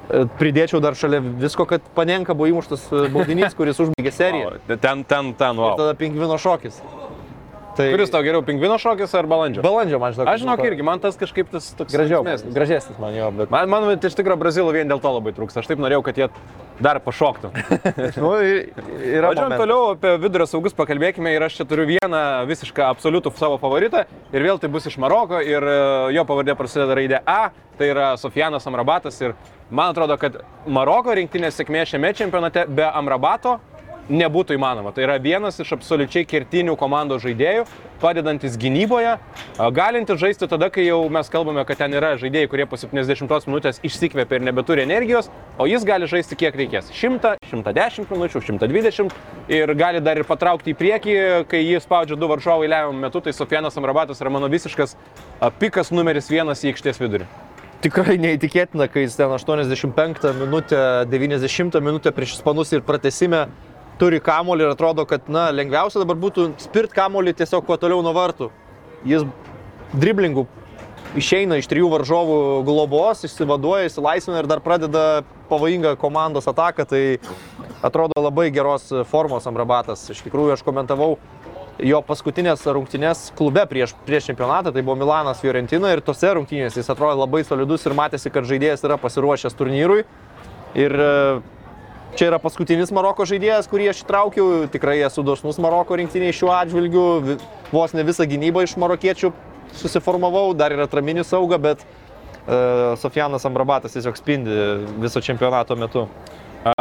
E, 0.08 0.22
Pridėčiau 0.40 0.80
dar 0.84 0.96
šalia 0.96 1.20
visko, 1.20 1.66
kad 1.68 1.84
Panenka 1.98 2.36
buvo 2.38 2.48
įmuštas 2.54 2.86
e, 2.96 3.02
baudinys, 3.12 3.56
kuris 3.58 3.82
užbaigė 3.84 4.14
seriją. 4.16 4.54
Ten, 4.86 5.04
ten, 5.04 5.34
ten, 5.36 5.60
Ir 5.60 5.64
wow. 5.66 5.76
tada 5.80 5.98
pingvino 6.00 6.40
šokis. 6.40 6.80
Tai 7.78 7.88
Kuris 7.94 8.10
tau 8.10 8.24
geriau, 8.26 8.42
pingvino 8.42 8.80
šokis 8.82 9.12
ar 9.14 9.28
balandžio? 9.30 9.62
balandžio 9.62 10.00
man 10.02 10.14
žinok. 10.16 10.30
Aš 10.32 10.42
žinok 10.42 10.64
irgi, 10.66 10.86
man 10.86 11.02
tas 11.04 11.18
kažkaip 11.20 11.52
tas 11.52 11.68
toks 11.78 11.94
Gražiau, 11.94 12.24
linksmesnis. 12.26 12.56
gražesnis 12.56 12.98
man 13.02 13.14
jo, 13.14 13.28
bet... 13.38 13.52
Man, 13.54 13.70
man 13.70 13.92
iš 13.94 14.16
tikrųjų 14.18 14.40
brazilų 14.42 14.74
vien 14.74 14.90
dėl 14.90 15.02
to 15.04 15.12
labai 15.14 15.34
trūksta. 15.38 15.62
Aš 15.62 15.70
taip 15.70 15.84
norėjau, 15.84 16.02
kad 16.08 16.18
jie 16.18 16.28
dar 16.82 17.00
pašoktų. 17.06 17.52
Nu, 18.24 18.32
ir- 18.42 18.72
yra 19.20 19.30
Važiuojam 19.30 19.54
toliau 19.62 19.92
apie 19.94 20.16
vidurio 20.22 20.48
saugus 20.50 20.74
pakalbėkime 20.78 21.32
ir 21.36 21.46
aš 21.46 21.60
čia 21.60 21.66
turiu 21.70 21.86
vieną 21.90 22.22
visišką 22.50 22.88
absoliutų 22.90 23.32
savo 23.38 23.60
favoritą 23.62 24.06
ir 24.34 24.46
vėl 24.46 24.58
tai 24.62 24.70
bus 24.74 24.90
iš 24.90 24.98
Maroko 25.02 25.40
ir 25.42 25.62
e, 25.62 25.78
jo 26.18 26.26
pavardė 26.30 26.58
prasideda 26.58 26.98
raidė 26.98 27.22
A, 27.30 27.52
tai 27.78 27.92
yra 27.94 28.12
Sofianas 28.18 28.66
Amrabatas 28.70 29.18
ir 29.22 29.36
man 29.70 29.94
atrodo, 29.94 30.18
kad 30.22 30.40
Maroko 30.66 31.14
rinktinės 31.18 31.58
sėkmė 31.62 31.86
šiame 31.90 32.14
čempionate 32.18 32.66
be 32.70 32.86
Amrabato 32.90 33.60
nebūtų 34.10 34.56
įmanoma. 34.58 34.94
Tai 34.96 35.06
yra 35.06 35.18
vienas 35.22 35.60
iš 35.62 35.74
absoliučiai 35.78 36.26
kertinių 36.28 36.76
komandos 36.80 37.24
žaidėjų, 37.26 37.66
padedantis 38.02 38.58
gynyboje, 38.60 39.16
galintis 39.74 40.20
žaisti 40.22 40.48
tada, 40.50 40.70
kai 40.74 40.86
jau 40.86 41.00
mes 41.12 41.32
kalbame, 41.34 41.64
kad 41.68 41.82
ten 41.82 41.96
yra 41.98 42.14
žaidėjai, 42.20 42.50
kurie 42.52 42.68
po 42.70 42.80
70 42.80 43.50
minutės 43.50 43.82
išsikvėpia 43.86 44.40
ir 44.40 44.46
nebeturi 44.48 44.86
energijos, 44.86 45.32
o 45.58 45.68
jis 45.70 45.86
gali 45.88 46.10
žaisti 46.10 46.38
kiek 46.40 46.56
reikės. 46.56 46.92
100, 46.94 47.36
110 47.52 48.14
minučių, 48.14 48.44
120 48.52 49.18
ir 49.54 49.76
gali 49.80 50.04
dar 50.04 50.22
ir 50.22 50.28
patraukti 50.30 50.74
į 50.74 50.80
priekį, 50.80 51.18
kai 51.50 51.64
jį 51.64 51.82
spaudžia 51.84 52.20
du 52.20 52.30
varžovai 52.32 52.70
lemiamų 52.70 53.08
metu, 53.08 53.24
tai 53.24 53.36
Sofianas 53.36 53.78
Amrabatas 53.80 54.22
yra 54.24 54.34
mano 54.34 54.50
visiškas 54.52 54.96
pikas 55.60 55.92
numeris 55.92 56.32
vienas 56.32 56.64
į 56.64 56.74
aikštės 56.74 57.02
vidurį. 57.02 57.28
Tikrai 57.78 58.16
neįtikėtina, 58.18 58.88
kai 58.90 59.04
jis 59.04 59.20
ten 59.20 59.30
85 59.30 60.32
minutę, 60.40 60.80
90 61.12 61.78
minutę 61.86 62.10
prieš 62.10 62.40
ispanus 62.40 62.72
ir 62.74 62.82
pratesime 62.82 63.44
turi 64.00 64.22
kamolį 64.24 64.68
ir 64.68 64.76
atrodo, 64.76 65.06
kad 65.10 65.30
na, 65.32 65.50
lengviausia 65.56 66.02
dabar 66.04 66.20
būtų 66.22 66.52
spirt 66.62 66.94
kamolį 66.96 67.36
tiesiog 67.38 67.66
kuo 67.68 67.78
toliau 67.82 68.04
nuo 68.06 68.14
vartų. 68.16 68.52
Jis 69.08 69.26
driblingų 69.94 70.48
išeina 71.18 71.58
iš 71.58 71.70
trijų 71.72 71.90
varžovų 71.94 72.40
globos, 72.68 73.24
išsivaduoja, 73.26 73.88
įsilaisvina 73.88 74.42
ir 74.42 74.50
dar 74.50 74.62
pradeda 74.64 75.24
pavojingą 75.50 75.96
komandos 76.02 76.50
ataką, 76.50 76.86
tai 76.90 77.04
atrodo 77.86 78.22
labai 78.22 78.50
geros 78.54 78.90
formos 79.10 79.48
Amrabatas. 79.48 80.04
Iš 80.12 80.26
tikrųjų, 80.26 80.58
aš 80.58 80.66
komentavau 80.68 81.16
jo 81.78 82.00
paskutinės 82.06 82.64
rungtynės 82.74 83.28
klube 83.38 83.64
prieš, 83.70 83.94
prieš 84.08 84.32
čempionatą, 84.32 84.74
tai 84.74 84.82
buvo 84.82 84.98
Milanas 85.00 85.42
Fiorentina 85.44 85.94
ir 85.94 86.02
tose 86.06 86.32
rungtynėse 86.34 86.82
jis 86.82 86.90
atrodė 86.94 87.22
labai 87.22 87.44
solidus 87.46 87.86
ir 87.86 87.96
matėsi, 87.98 88.34
kad 88.34 88.48
žaidėjas 88.50 88.86
yra 88.88 88.98
pasiruošęs 89.02 89.58
turnyrui. 89.58 90.04
Ir 90.78 90.94
e, 90.94 91.12
čia 92.18 92.32
yra 92.32 92.40
paskutinis 92.42 92.90
Maroko 92.96 93.26
žaidėjas, 93.30 93.68
kurį 93.70 93.92
aš 93.92 94.02
įtraukiau, 94.04 94.66
tikrai 94.74 94.98
esu 95.06 95.24
dosnus 95.26 95.60
Maroko 95.62 95.98
rinktiniai 96.00 96.34
šiuo 96.36 96.50
atžvilgiu, 96.56 97.06
Vi- 97.24 97.38
vos 97.72 97.94
ne 97.94 98.04
visą 98.08 98.26
gynybą 98.26 98.64
iš 98.66 98.74
marokiečių 98.82 99.32
susiformavau, 99.78 100.56
dar 100.58 100.74
yra 100.74 100.88
atraminių 100.88 101.24
sauga, 101.28 101.58
bet 101.62 101.84
e, 101.84 102.96
Sofianas 102.98 103.46
Amrabatas 103.46 103.94
tiesiog 103.94 104.18
spindi 104.18 104.58
viso 105.04 105.22
čempionato 105.22 105.76
metu. 105.78 106.08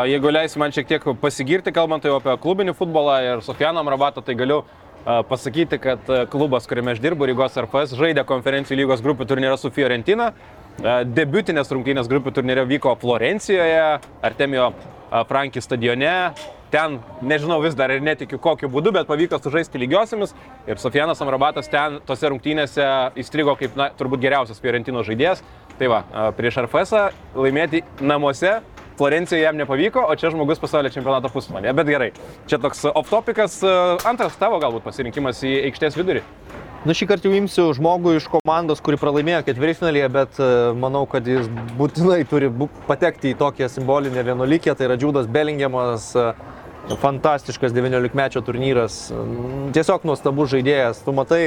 Jeigu 0.07 0.33
leisi 0.33 0.59
man 0.59 0.73
šiek 0.75 0.89
tiek 0.89 1.05
pasigirti, 1.21 1.71
kalbant 1.75 2.03
jau 2.05 2.17
apie 2.19 2.33
klubinį 2.43 2.73
futbolą 2.75 3.21
ir 3.23 3.43
Sofianą 3.45 3.85
Amrabatą, 3.85 4.25
tai 4.25 4.35
galiu 4.35 4.63
pasakyti, 5.05 5.79
kad 5.79 6.09
a, 6.11 6.25
klubas, 6.27 6.67
kuriame 6.67 6.97
aš 6.97 6.99
dirbu, 7.05 7.29
Rygos 7.31 7.55
RFS, 7.61 7.93
žaidė 7.95 8.25
konferencijų 8.27 8.81
lygos 8.81 9.05
grupių 9.05 9.27
turnyrą 9.31 9.55
su 9.61 9.71
Fiorentina. 9.71 10.33
A, 10.85 11.01
Debiutinės 11.09 11.71
rungtynės 11.73 12.11
grupių 12.11 12.35
turnyre 12.37 12.67
vyko 12.69 12.93
Florencijoje, 13.01 13.97
Artemijo 14.27 14.71
a, 14.73 15.25
Franki 15.29 15.63
stadione. 15.65 16.13
Ten, 16.71 16.99
nežinau 17.23 17.61
vis 17.63 17.77
dar 17.79 17.93
ir 17.95 18.03
netikiu 18.03 18.41
kokiu 18.43 18.69
būdu, 18.69 18.91
bet 18.93 19.07
pavyko 19.09 19.39
sužaisti 19.39 19.79
lygiosiamis. 19.81 20.35
Ir 20.67 20.81
Sofianas 20.83 21.23
Amrabatas 21.23 21.71
ten 21.73 22.01
tose 22.07 22.29
rungtynėse 22.33 22.87
įstrigo 23.23 23.55
kaip, 23.57 23.77
na, 23.79 23.89
turbūt 23.97 24.25
geriausias 24.25 24.61
Fiorentino 24.61 25.05
žaidėjas. 25.07 25.45
Tai 25.79 25.93
va, 25.93 26.03
a, 26.11 26.31
prieš 26.37 26.61
RFS 26.67 26.97
laimėti 27.39 27.85
namuose 28.01 28.59
Florencijoje 28.97 29.45
jam 29.45 29.57
nepavyko, 29.61 30.07
o 30.09 30.15
čia 30.17 30.31
žmogus 30.33 30.61
pasaulio 30.61 30.89
čempionato 30.93 31.29
pusfinalėje. 31.33 31.75
Bet 31.77 31.91
gerai, 31.91 32.13
čia 32.49 32.61
toks 32.61 32.87
off-topikas. 32.89 33.59
Antras 34.09 34.39
tavo 34.41 34.61
galbūt 34.63 34.87
pasirinkimas 34.89 35.45
į 35.45 35.59
aikštės 35.69 36.01
vidurį. 36.01 36.25
Nu 36.87 36.95
šį 36.95 37.07
kartą 37.11 37.27
jau 37.27 37.35
imsiu 37.35 37.65
žmogų 37.75 38.13
iš 38.15 38.29
komandos, 38.31 38.79
kuri 38.85 38.99
pralaimėjo 39.01 39.41
ketvirtfinalėje, 39.49 40.09
bet 40.15 40.37
e, 40.39 40.51
manau, 40.79 41.01
kad 41.11 41.27
jis 41.27 41.49
būtinai 41.81 42.21
turi 42.31 42.47
patekti 42.87 43.33
į 43.33 43.39
tokią 43.41 43.67
simbolinę 43.73 44.23
vienuolikę. 44.23 44.71
Tai 44.79 44.87
yra 44.87 44.95
Džudas 45.01 45.27
Bellingiamas, 45.27 46.13
e, 46.15 46.29
fantastiškas 47.03 47.75
19-mečio 47.75 48.45
turnyras, 48.47 49.01
Mm, 49.11 49.73
tiesiog 49.75 50.07
nuostabus 50.07 50.53
žaidėjas. 50.55 51.03
Tu 51.03 51.17
matai 51.17 51.41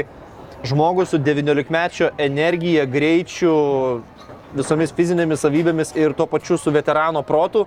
žmogų 0.67 1.07
su 1.07 1.21
19-mečio 1.23 2.11
energija, 2.19 2.83
greičiu, 2.83 3.55
visomis 4.59 4.91
fizinėmis 4.91 5.39
savybėmis 5.45 5.95
ir 5.95 6.19
tuo 6.19 6.27
pačiu 6.27 6.59
su 6.59 6.75
veterano 6.75 7.23
protu. 7.23 7.63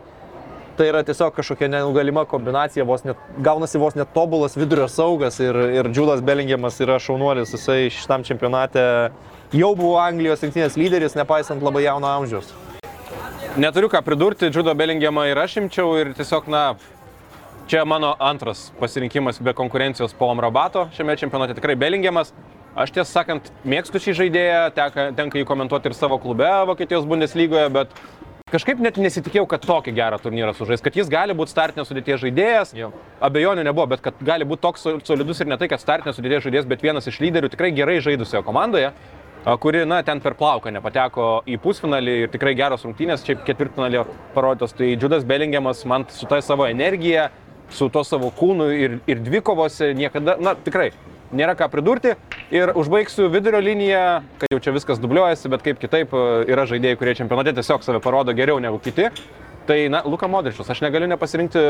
Tai 0.77 0.87
yra 0.89 1.03
tiesiog 1.05 1.35
kažkokia 1.37 1.69
nenugalima 1.69 2.25
kombinacija, 2.25 2.85
vos 2.89 3.03
net, 3.05 3.19
gaunasi 3.45 3.79
vos 3.79 3.97
net 3.99 4.09
tobulas 4.15 4.57
vidurio 4.57 4.87
saugas 4.89 5.37
ir, 5.41 5.57
ir 5.77 5.89
Džudas 5.93 6.23
Bellingiamas 6.25 6.81
yra 6.81 6.97
šaunuolis, 7.03 7.53
jisai 7.53 7.91
šitam 7.93 8.25
čempionate 8.25 8.85
jau 9.53 9.75
buvo 9.77 9.99
Anglijos 10.01 10.41
rinktinės 10.41 10.79
lyderis, 10.81 11.17
nepaisant 11.19 11.61
labai 11.61 11.85
jauno 11.85 12.09
amžiaus. 12.09 12.55
Neturiu 13.61 13.91
ką 13.93 14.01
pridurti, 14.07 14.49
Džudo 14.49 14.73
Bellingiamą 14.73 15.27
ir 15.29 15.43
aš 15.43 15.59
imčiau 15.61 15.93
ir 16.01 16.15
tiesiog, 16.17 16.49
na, 16.49 16.65
čia 17.69 17.85
mano 17.85 18.15
antras 18.17 18.71
pasirinkimas 18.81 19.43
be 19.45 19.53
konkurencijos 19.53 20.17
po 20.17 20.31
Amrabato 20.33 20.87
šiame 20.97 21.19
čempionate. 21.21 21.59
Tikrai 21.61 21.77
Bellingiamas. 21.77 22.33
Aš 22.73 22.95
tiesą 22.97 23.11
sakant, 23.11 23.51
mėgstu 23.69 24.01
šį 24.01 24.13
žaidėją, 24.17 24.61
teka, 24.73 25.11
tenka 25.13 25.37
jį 25.37 25.45
komentuoti 25.45 25.91
ir 25.91 25.95
savo 25.99 26.17
klube 26.17 26.49
Vokietijos 26.71 27.05
Bundeslygoje, 27.05 27.67
bet 27.69 27.93
kažkaip 28.53 28.83
net 28.85 28.99
nesitikėjau, 29.01 29.47
kad 29.51 29.65
tokį 29.65 29.95
gerą 29.97 30.19
turnyrą 30.23 30.53
sužais, 30.57 30.83
kad 30.85 30.97
jis 30.97 31.11
gali 31.13 31.35
būti 31.37 31.55
startinės 31.55 31.89
sudėties 31.91 32.21
žaidėjas. 32.23 32.75
Jo. 32.77 32.93
Abejonių 33.25 33.65
nebuvo, 33.67 33.89
bet 33.95 34.05
kad 34.05 34.21
gali 34.25 34.47
būti 34.49 34.65
toks 34.67 34.85
sol- 34.85 35.01
solidus 35.07 35.41
ir 35.41 35.51
ne 35.51 35.59
tai, 35.61 35.71
kad 35.73 35.83
startinės 35.83 36.19
sudėties 36.19 36.45
žaidėjas, 36.47 36.69
bet 36.69 36.85
vienas 36.85 37.09
iš 37.09 37.21
lyderių 37.25 37.53
tikrai 37.53 37.73
gerai 37.77 37.99
žaidusioje 38.05 38.45
komandoje, 38.47 38.93
kuri, 39.63 39.85
na, 39.89 40.03
ten 40.07 40.21
per 40.23 40.37
plauką 40.39 40.71
nepateko 40.71 41.29
į 41.51 41.59
pusfinalį 41.63 42.19
ir 42.25 42.33
tikrai 42.35 42.55
geros 42.59 42.85
rungtynės, 42.87 43.25
čia 43.27 43.39
ketvirtfinalį 43.43 44.05
parodytos. 44.37 44.77
Tai 44.79 44.93
Džudas 44.95 45.27
Bellingiamas 45.27 45.85
man 45.89 46.07
su 46.15 46.29
ta 46.31 46.41
savo 46.45 46.69
energija, 46.71 47.31
su 47.73 47.89
to 47.89 48.05
savo 48.05 48.31
kūnu 48.39 48.69
ir, 48.77 49.01
ir 49.11 49.25
dvikovose 49.25 49.93
niekada, 49.99 50.37
na, 50.39 50.55
tikrai. 50.55 50.93
Nėra 51.33 51.55
ką 51.57 51.71
pridurti 51.73 52.11
ir 52.53 52.75
užbaigsiu 52.77 53.31
vidurio 53.33 53.61
liniją, 53.65 54.21
kad 54.37 54.53
jau 54.53 54.59
čia 54.61 54.75
viskas 54.75 54.99
dubliuojasi, 55.01 55.49
bet 55.49 55.63
kaip 55.65 55.79
kitaip 55.81 56.11
e, 56.13 56.25
yra 56.53 56.67
žaidėjai, 56.69 56.99
kurie 57.01 57.15
čempionate 57.17 57.55
tiesiog 57.57 57.87
save 57.87 58.03
parodo 58.05 58.35
geriau 58.37 58.61
negu 58.61 58.77
kiti. 58.85 59.09
Tai, 59.63 59.77
na, 59.89 60.03
Luka 60.05 60.27
Modričius. 60.27 60.67
Aš 60.75 60.81
negaliu 60.83 61.07
nepasirinkti 61.07 61.61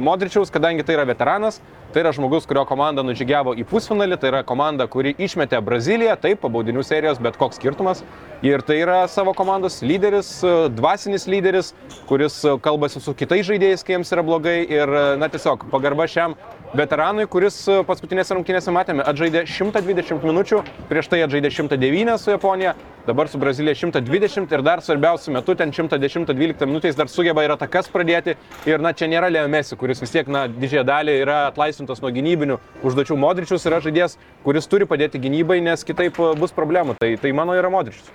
Modričiaus, 0.00 0.50
kadangi 0.50 0.82
tai 0.88 0.96
yra 0.96 1.04
veteranas, 1.04 1.58
tai 1.92 2.00
yra 2.00 2.10
žmogus, 2.16 2.46
kurio 2.48 2.64
komanda 2.66 3.04
nužygiavo 3.04 3.52
į 3.60 3.66
pusfinalį, 3.68 4.16
tai 4.18 4.30
yra 4.30 4.40
komanda, 4.48 4.86
kuri 4.90 5.12
išmetė 5.20 5.60
Braziliją, 5.62 6.16
taip, 6.18 6.40
po 6.40 6.48
baudinių 6.50 6.82
serijos, 6.88 7.20
bet 7.22 7.36
koks 7.38 7.60
skirtumas. 7.60 8.00
Ir 8.42 8.64
tai 8.64 8.80
yra 8.80 9.02
savo 9.12 9.36
komandos 9.36 9.82
lyderis, 9.84 10.32
dvasinis 10.72 11.28
lyderis, 11.28 11.74
kuris 12.08 12.40
kalbasi 12.64 13.04
su 13.04 13.14
kitais 13.14 13.44
žaidėjais, 13.52 13.84
kai 13.84 13.98
jiems 13.98 14.16
yra 14.16 14.24
blogai. 14.26 14.58
Ir, 14.72 14.96
na, 15.20 15.28
tiesiog 15.30 15.68
pagarba 15.70 16.08
šiam 16.08 16.38
veteranui, 16.76 17.26
kuris 17.30 17.56
paskutinėse 17.86 18.34
rungtynėse 18.36 18.72
matėme, 18.72 19.04
atžaidė 19.04 19.44
120 19.48 20.24
minučių, 20.24 20.62
prieš 20.88 21.10
tai 21.12 21.20
atžaidė 21.26 21.50
109 21.52 22.16
su 22.20 22.32
Japonija, 22.32 22.74
dabar 23.06 23.28
su 23.28 23.40
Brazilija 23.40 23.74
120 23.76 24.52
ir 24.54 24.64
dar 24.64 24.82
svarbiausiu 24.84 25.34
metu 25.34 25.54
ten 25.58 25.72
110-12 25.74 26.68
minutės 26.68 26.96
dar 26.96 27.10
sugeba 27.12 27.44
ir 27.44 27.54
atakas 27.54 27.90
pradėti. 27.92 28.36
Ir 28.68 28.82
na, 28.84 28.94
čia 28.96 29.10
nėra 29.10 29.30
Leo 29.32 29.48
Messi, 29.52 29.76
kuris 29.76 30.00
vis 30.02 30.14
tiek, 30.14 30.28
na, 30.32 30.46
didžiąją 30.48 30.84
dalį 30.88 31.16
yra 31.24 31.38
atlaisvintas 31.50 32.02
nuo 32.04 32.12
gynybinių 32.14 32.58
užduočių. 32.86 33.18
Modričius 33.20 33.66
yra 33.68 33.82
žaidėjas, 33.84 34.16
kuris 34.46 34.70
turi 34.70 34.88
padėti 34.88 35.20
gynybai, 35.22 35.60
nes 35.64 35.84
kitaip 35.84 36.20
e, 36.20 36.32
bus 36.38 36.54
problemų. 36.56 36.96
Tai, 37.02 37.10
tai 37.20 37.34
mano 37.36 37.56
yra 37.58 37.72
Modričius. 37.72 38.08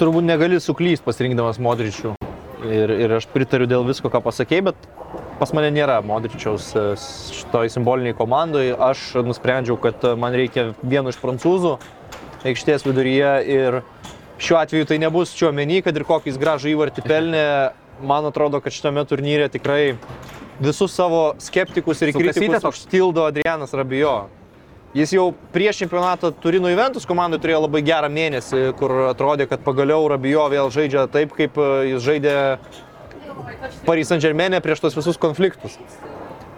Turbūt 0.00 0.26
negali 0.26 0.60
suklysti 0.60 1.06
pasirinkdamas 1.06 1.62
Modričių. 1.62 2.16
Ir, 2.64 2.92
ir 3.04 3.18
aš 3.18 3.28
pritariu 3.30 3.68
dėl 3.68 3.84
visko, 3.86 4.08
ką 4.10 4.22
pasakėjai, 4.24 4.70
bet 4.70 4.86
pas 5.38 5.52
mane 5.56 5.70
nėra 5.74 5.98
Modričiaus 6.06 6.70
e, 6.76 6.84
šitoj 7.38 7.72
simboliniai 7.72 8.16
komandai. 8.16 8.68
Aš 8.72 9.14
nusprendžiau, 9.26 9.78
kad 9.80 10.04
e, 10.04 10.14
man 10.20 10.36
reikia 10.36 10.70
vieno 10.82 11.12
iš 11.12 11.18
prancūzų 11.22 11.76
aikštės 12.44 12.84
viduryje 12.86 13.32
ir 13.48 13.80
šiuo 14.42 14.60
atveju 14.60 14.90
tai 14.90 15.00
nebus 15.02 15.32
šiuo 15.36 15.52
menį, 15.56 15.82
kad 15.86 15.96
ir 15.96 16.06
kokį 16.08 16.32
jis 16.32 16.40
gražų 16.40 16.74
įvartį 16.74 17.06
pelnė. 17.08 17.48
Man 18.04 18.26
atrodo, 18.26 18.58
kad 18.58 18.74
šitame 18.74 19.04
turnyre 19.06 19.46
tikrai 19.54 19.94
visus 20.58 20.94
savo 20.94 21.34
skeptikus 21.38 22.02
ir 22.02 22.10
kritikus 22.14 22.66
užtildo 22.66 23.28
Adrianas 23.30 23.74
Rabijo. 23.74 24.24
Jis 24.94 25.10
jau 25.14 25.28
prieš 25.54 25.80
čempionatą 25.82 26.30
Turino 26.38 26.70
Juventus 26.70 27.06
komandai 27.06 27.40
turėjo 27.42 27.64
labai 27.64 27.80
gerą 27.86 28.10
mėnesį, 28.14 28.60
kur 28.78 28.92
atrodė, 29.08 29.48
kad 29.50 29.62
pagaliau 29.66 30.06
Rabijo 30.10 30.44
vėl 30.52 30.70
žaidžia 30.74 31.08
taip, 31.10 31.34
kaip 31.34 31.58
e, 31.58 31.70
jis 31.90 32.04
žaidė 32.04 32.34
Paris 33.86 34.10
Saint 34.10 34.22
Germain'e 34.22 34.60
prieš 34.64 34.84
tos 34.84 34.96
visus 34.98 35.20
konfliktus. 35.20 35.78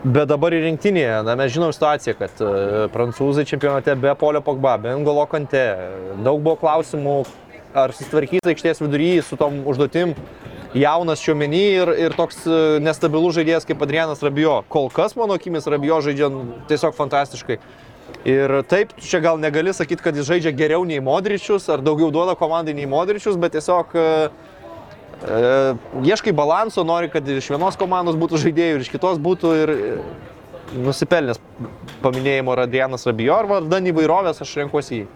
Bet 0.04 0.28
dabar 0.30 0.54
ir 0.54 0.62
rinktinėje, 0.62 1.22
na, 1.26 1.34
mes 1.38 1.50
žinom 1.54 1.72
situaciją, 1.74 2.14
kad 2.18 2.42
uh, 2.44 2.84
prancūzai 2.94 3.46
čempionate 3.48 3.96
be 3.98 4.12
Polio 4.18 4.42
Pogba, 4.44 4.76
be 4.78 4.92
Ngolo 5.00 5.24
Kante, 5.30 5.64
daug 6.22 6.38
buvo 6.44 6.54
klausimų, 6.60 7.16
ar 7.76 7.94
susitvarkys 7.96 8.46
aikštės 8.46 8.80
vidury 8.84 9.16
su 9.24 9.38
tom 9.40 9.64
užduotim 9.68 10.14
jaunas 10.76 11.22
šiuomenį 11.24 11.64
ir, 11.80 11.92
ir 12.06 12.14
toks 12.16 12.42
e, 12.44 12.60
nestabilus 12.84 13.36
žaidėjas 13.38 13.66
kaip 13.68 13.82
Adrianas 13.84 14.22
Rabijo. 14.24 14.58
Kol 14.72 14.90
kas, 14.92 15.16
mano 15.18 15.36
akimis, 15.38 15.68
Rabijo 15.70 16.00
žaidžia 16.04 16.30
tiesiog 16.70 16.96
fantastiškai. 16.96 17.58
Ir 18.28 18.52
taip, 18.70 18.92
čia 19.02 19.20
gal 19.22 19.38
negali 19.42 19.72
sakyti, 19.74 20.04
kad 20.04 20.16
jis 20.16 20.28
žaidžia 20.28 20.52
geriau 20.56 20.84
nei 20.86 21.00
Modričius 21.02 21.66
ar 21.72 21.82
daugiau 21.84 22.12
duoda 22.14 22.36
komandai 22.38 22.74
nei 22.76 22.86
Modričius, 22.90 23.38
bet 23.40 23.56
tiesiog 23.56 23.96
e, 23.96 24.06
e, 25.22 25.74
ieškai 26.10 26.34
balanso, 26.36 26.84
nori, 26.86 27.10
kad 27.12 27.28
iš 27.28 27.50
vienos 27.54 27.78
komandos 27.80 28.18
būtų 28.20 28.40
žaidėjų 28.44 28.78
ir 28.78 28.86
iš 28.86 28.92
kitos 28.92 29.20
būtų 29.22 29.52
ir 29.62 29.74
e, 29.74 29.92
nusipelnęs 30.86 31.40
paminėjimo 32.02 32.56
Radianas 32.58 33.06
Rabijo 33.06 33.36
ar 33.38 33.48
vardan 33.50 33.86
įvairovės 33.92 34.42
aš 34.44 34.56
renkuosi 34.62 35.02
jį. 35.02 35.06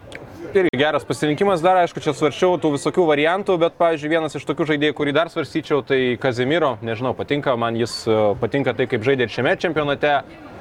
Irgi 0.51 0.79
geras 0.81 1.05
pasirinkimas, 1.07 1.61
dar 1.63 1.79
aišku, 1.79 2.01
čia 2.03 2.11
svarčiau 2.17 2.57
tų 2.59 2.73
visokių 2.75 3.05
variantų, 3.07 3.55
bet, 3.63 3.77
pavyzdžiui, 3.79 4.09
vienas 4.11 4.35
iš 4.35 4.47
tokių 4.49 4.67
žaidėjų, 4.73 4.97
kurį 4.99 5.13
dar 5.15 5.31
svarstyčiau, 5.31 5.79
tai 5.87 6.17
Kazimiro, 6.19 6.73
nežinau, 6.83 7.13
patinka, 7.15 7.55
man 7.61 7.79
jis 7.79 8.01
e, 8.11 8.17
patinka 8.41 8.75
tai, 8.75 8.89
kaip 8.91 9.07
žaidė 9.07 9.29
ir 9.29 9.35
šiame 9.35 9.55
čempionate, 9.63 10.17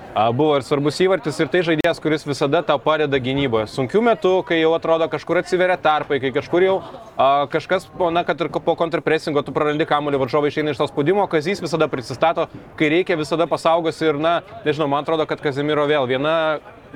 Buvo 0.10 0.56
ir 0.58 0.64
svarbus 0.66 0.98
įvartis 1.04 1.38
ir 1.38 1.50
tai 1.54 1.62
žaidėjas, 1.68 2.00
kuris 2.02 2.26
visada 2.26 2.64
tau 2.66 2.80
padeda 2.82 3.20
gynyboje. 3.22 3.68
Sunkiu 3.70 4.02
metu, 4.02 4.32
kai 4.48 4.58
jau 4.58 4.72
atrodo 4.74 5.06
kažkur 5.12 5.40
atsiveria 5.44 5.78
tarpai, 5.78 6.18
kai 6.24 6.32
kažkur 6.34 6.66
jau 6.66 6.74
a, 6.82 7.46
kažkas, 7.52 7.86
na, 8.10 8.24
kad 8.26 8.42
ir 8.42 8.50
po 8.50 8.76
kontrpresingo 8.80 9.44
tu 9.46 9.54
prarandi 9.54 9.86
kamuolį, 9.90 10.20
varžovai 10.24 10.50
išeina 10.50 10.74
iš 10.74 10.82
to 10.82 10.90
spaudimo, 10.90 11.28
Kazys 11.30 11.62
visada 11.62 11.88
prisistato, 11.92 12.48
kai 12.80 12.90
reikia 12.96 13.20
visada 13.22 13.46
pasaugos 13.48 14.02
ir, 14.02 14.18
na, 14.18 14.40
nežinau, 14.66 14.90
man 14.90 15.06
atrodo, 15.06 15.30
kad 15.30 15.46
Kazimiro 15.46 15.86
vėl 15.88 16.10
viena 16.10 16.36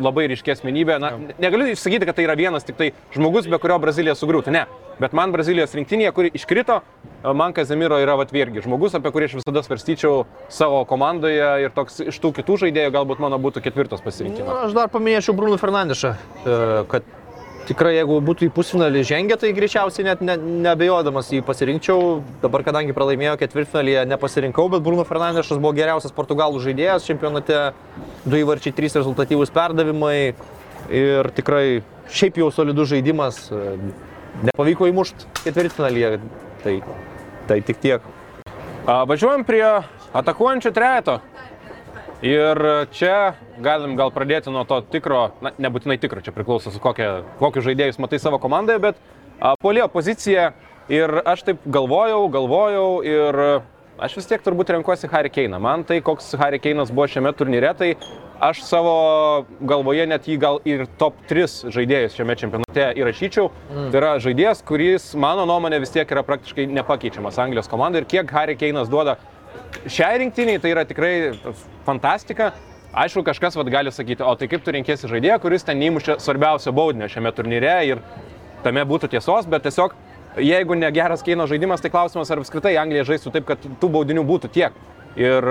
labai 0.01 0.27
ryškė 0.31 0.55
asmenybė. 0.55 0.97
Na, 1.01 1.11
negaliu 1.41 1.71
išsakyti, 1.73 2.07
kad 2.09 2.17
tai 2.17 2.27
yra 2.27 2.37
vienas 2.39 2.65
tik 2.67 2.79
tai 2.79 2.91
žmogus, 3.15 3.49
be 3.51 3.59
kurio 3.61 3.79
Brazilija 3.83 4.15
sugriūtų. 4.17 4.53
Ne. 4.53 4.65
Bet 5.01 5.15
man 5.17 5.33
Brazilijos 5.33 5.73
rinktinėje, 5.73 6.11
kuri 6.13 6.29
iškrito, 6.37 6.79
man 7.33 7.55
Kazemiro 7.57 7.97
yra 8.01 8.17
vatvirgi. 8.19 8.61
Žmogus, 8.65 8.93
apie 8.97 9.09
kurį 9.13 9.29
aš 9.29 9.37
visada 9.39 9.63
svarstyčiau 9.65 10.25
savo 10.53 10.83
komandoje 10.89 11.49
ir 11.65 11.73
toks 11.73 12.03
iš 12.05 12.19
tų 12.21 12.33
kitų 12.39 12.59
žaidėjų 12.65 12.93
galbūt 12.93 13.23
mano 13.23 13.39
būtų 13.41 13.63
ketvirtas 13.65 14.05
pasirinkimas. 14.05 14.51
Na, 14.51 14.61
aš 14.67 14.77
dar 14.77 14.93
paminėčiau 14.93 15.35
Bruno 15.37 15.57
Fernandešą, 15.61 16.13
e, 16.13 16.59
kad 16.93 17.09
tikrai 17.67 17.93
jeigu 17.97 18.17
būtų 18.23 18.47
į 18.47 18.51
pusfinalį 18.55 19.03
žengę, 19.07 19.37
tai 19.39 19.51
greičiausiai 19.55 20.05
net 20.07 20.23
ne, 20.25 20.35
nebejodamas 20.65 21.31
jį 21.33 21.41
pasirinkčiau. 21.47 22.21
Dabar, 22.43 22.65
kadangi 22.67 22.95
pralaimėjo 22.95 23.35
ketvirtfinalyje, 23.41 24.05
nepasirinkau, 24.11 24.67
bet 24.73 24.83
Bruno 24.85 25.05
Fernandešas 25.07 25.61
buvo 25.61 25.73
geriausias 25.77 26.15
portugalų 26.15 26.61
žaidėjas 26.63 27.07
čempionate, 27.07 27.61
du 28.25 28.39
įvarčiai, 28.41 28.75
trys 28.75 28.97
rezultatyvūs 28.99 29.53
perdavimai 29.55 30.17
ir 30.93 31.31
tikrai 31.37 31.65
šiaip 32.13 32.41
jau 32.43 32.51
solidus 32.53 32.91
žaidimas. 32.91 33.45
Nepavyko 34.43 34.89
įmušti 34.89 35.29
ketvirtfinalyje, 35.43 36.17
tai, 36.63 36.79
tai 37.49 37.61
tik 37.65 37.83
tiek. 37.83 38.07
Važiuojam 38.83 39.45
prie 39.47 39.63
atakuojančio 40.13 40.73
trejeto. 40.75 41.19
Ir 42.23 42.59
čia 42.95 43.33
galim 43.59 43.97
gal 43.99 44.07
pradėti 44.15 44.51
nuo 44.53 44.63
to 44.63 44.77
tikro, 44.93 45.33
na, 45.43 45.51
nebūtinai 45.59 45.97
tikro, 45.99 46.21
čia 46.23 46.31
priklauso 46.31 46.71
su 46.71 46.79
kokia, 46.79 47.17
kokiu 47.41 47.65
žaidėjus 47.65 47.99
matai 47.99 48.19
savo 48.23 48.39
komandoje, 48.39 48.79
bet 48.79 49.01
polėjo 49.59 49.89
pozicija 49.91 50.53
ir 50.87 51.11
aš 51.27 51.43
taip 51.49 51.65
galvojau, 51.67 52.21
galvojau 52.31 52.87
ir 53.03 53.39
aš 53.99 54.15
vis 54.21 54.29
tiek 54.29 54.45
turbūt 54.45 54.71
renkuosi 54.71 55.11
Harry 55.11 55.33
Keiną. 55.35 55.59
Man 55.59 55.83
tai, 55.83 55.99
koks 55.99 56.31
Harry 56.39 56.61
Keinas 56.63 56.95
buvo 56.95 57.09
šiame 57.11 57.35
turnyre, 57.35 57.73
tai 57.75 57.91
aš 58.39 58.63
savo 58.69 58.95
galvoje 59.59 60.07
net 60.07 60.23
jį 60.27 60.39
gal 60.39 60.61
ir 60.63 60.87
top 60.99 61.19
3 61.27 61.75
žaidėjus 61.75 62.15
šiame 62.15 62.39
čempionate 62.39 62.87
įrašyčiau. 63.03 63.51
Mm. 63.67 63.91
Tai 63.91 63.99
yra 63.99 64.15
žaidėjas, 64.23 64.63
kuris 64.63 65.11
mano 65.19 65.43
nuomonė 65.49 65.83
vis 65.83 65.91
tiek 65.91 66.07
yra 66.15 66.23
praktiškai 66.23 66.71
nepakeičiamas 66.71 67.43
Anglijos 67.43 67.71
komandai 67.71 68.05
ir 68.05 68.11
kiek 68.15 68.31
Harry 68.31 68.55
Keinas 68.55 68.87
duoda 68.91 69.19
šiai 69.87 70.21
rinktiniai 70.23 70.61
tai 70.61 70.71
yra 70.75 70.85
tikrai 70.87 71.33
fantastika. 71.87 72.53
Aišku, 72.93 73.23
kažkas 73.25 73.55
vat, 73.57 73.69
gali 73.73 73.91
sakyti, 73.91 74.21
o 74.21 74.35
tai 74.37 74.45
kaip 74.51 74.61
tu 74.61 74.73
renkėsi 74.73 75.09
žaidėją, 75.09 75.39
kuris 75.41 75.65
ten 75.65 75.79
neįmušė 75.81 76.19
svarbiausio 76.21 76.69
baudinio 76.77 77.07
šiame 77.09 77.31
turnyre 77.33 77.71
ir 77.89 78.03
tame 78.61 78.83
būtų 78.85 79.09
tiesos, 79.15 79.47
bet 79.49 79.65
tiesiog 79.65 79.95
jeigu 80.37 80.75
ne 80.77 80.91
geras 80.91 81.23
Keino 81.25 81.47
žaidimas, 81.49 81.81
tai 81.81 81.89
klausimas, 81.93 82.31
ar 82.31 82.41
apskritai 82.41 82.75
Anglija 82.77 83.05
žaistų 83.07 83.33
taip, 83.33 83.47
kad 83.49 83.65
tų 83.81 83.89
baudinių 83.93 84.23
būtų 84.27 84.51
tiek. 84.53 84.77
Ir, 85.19 85.49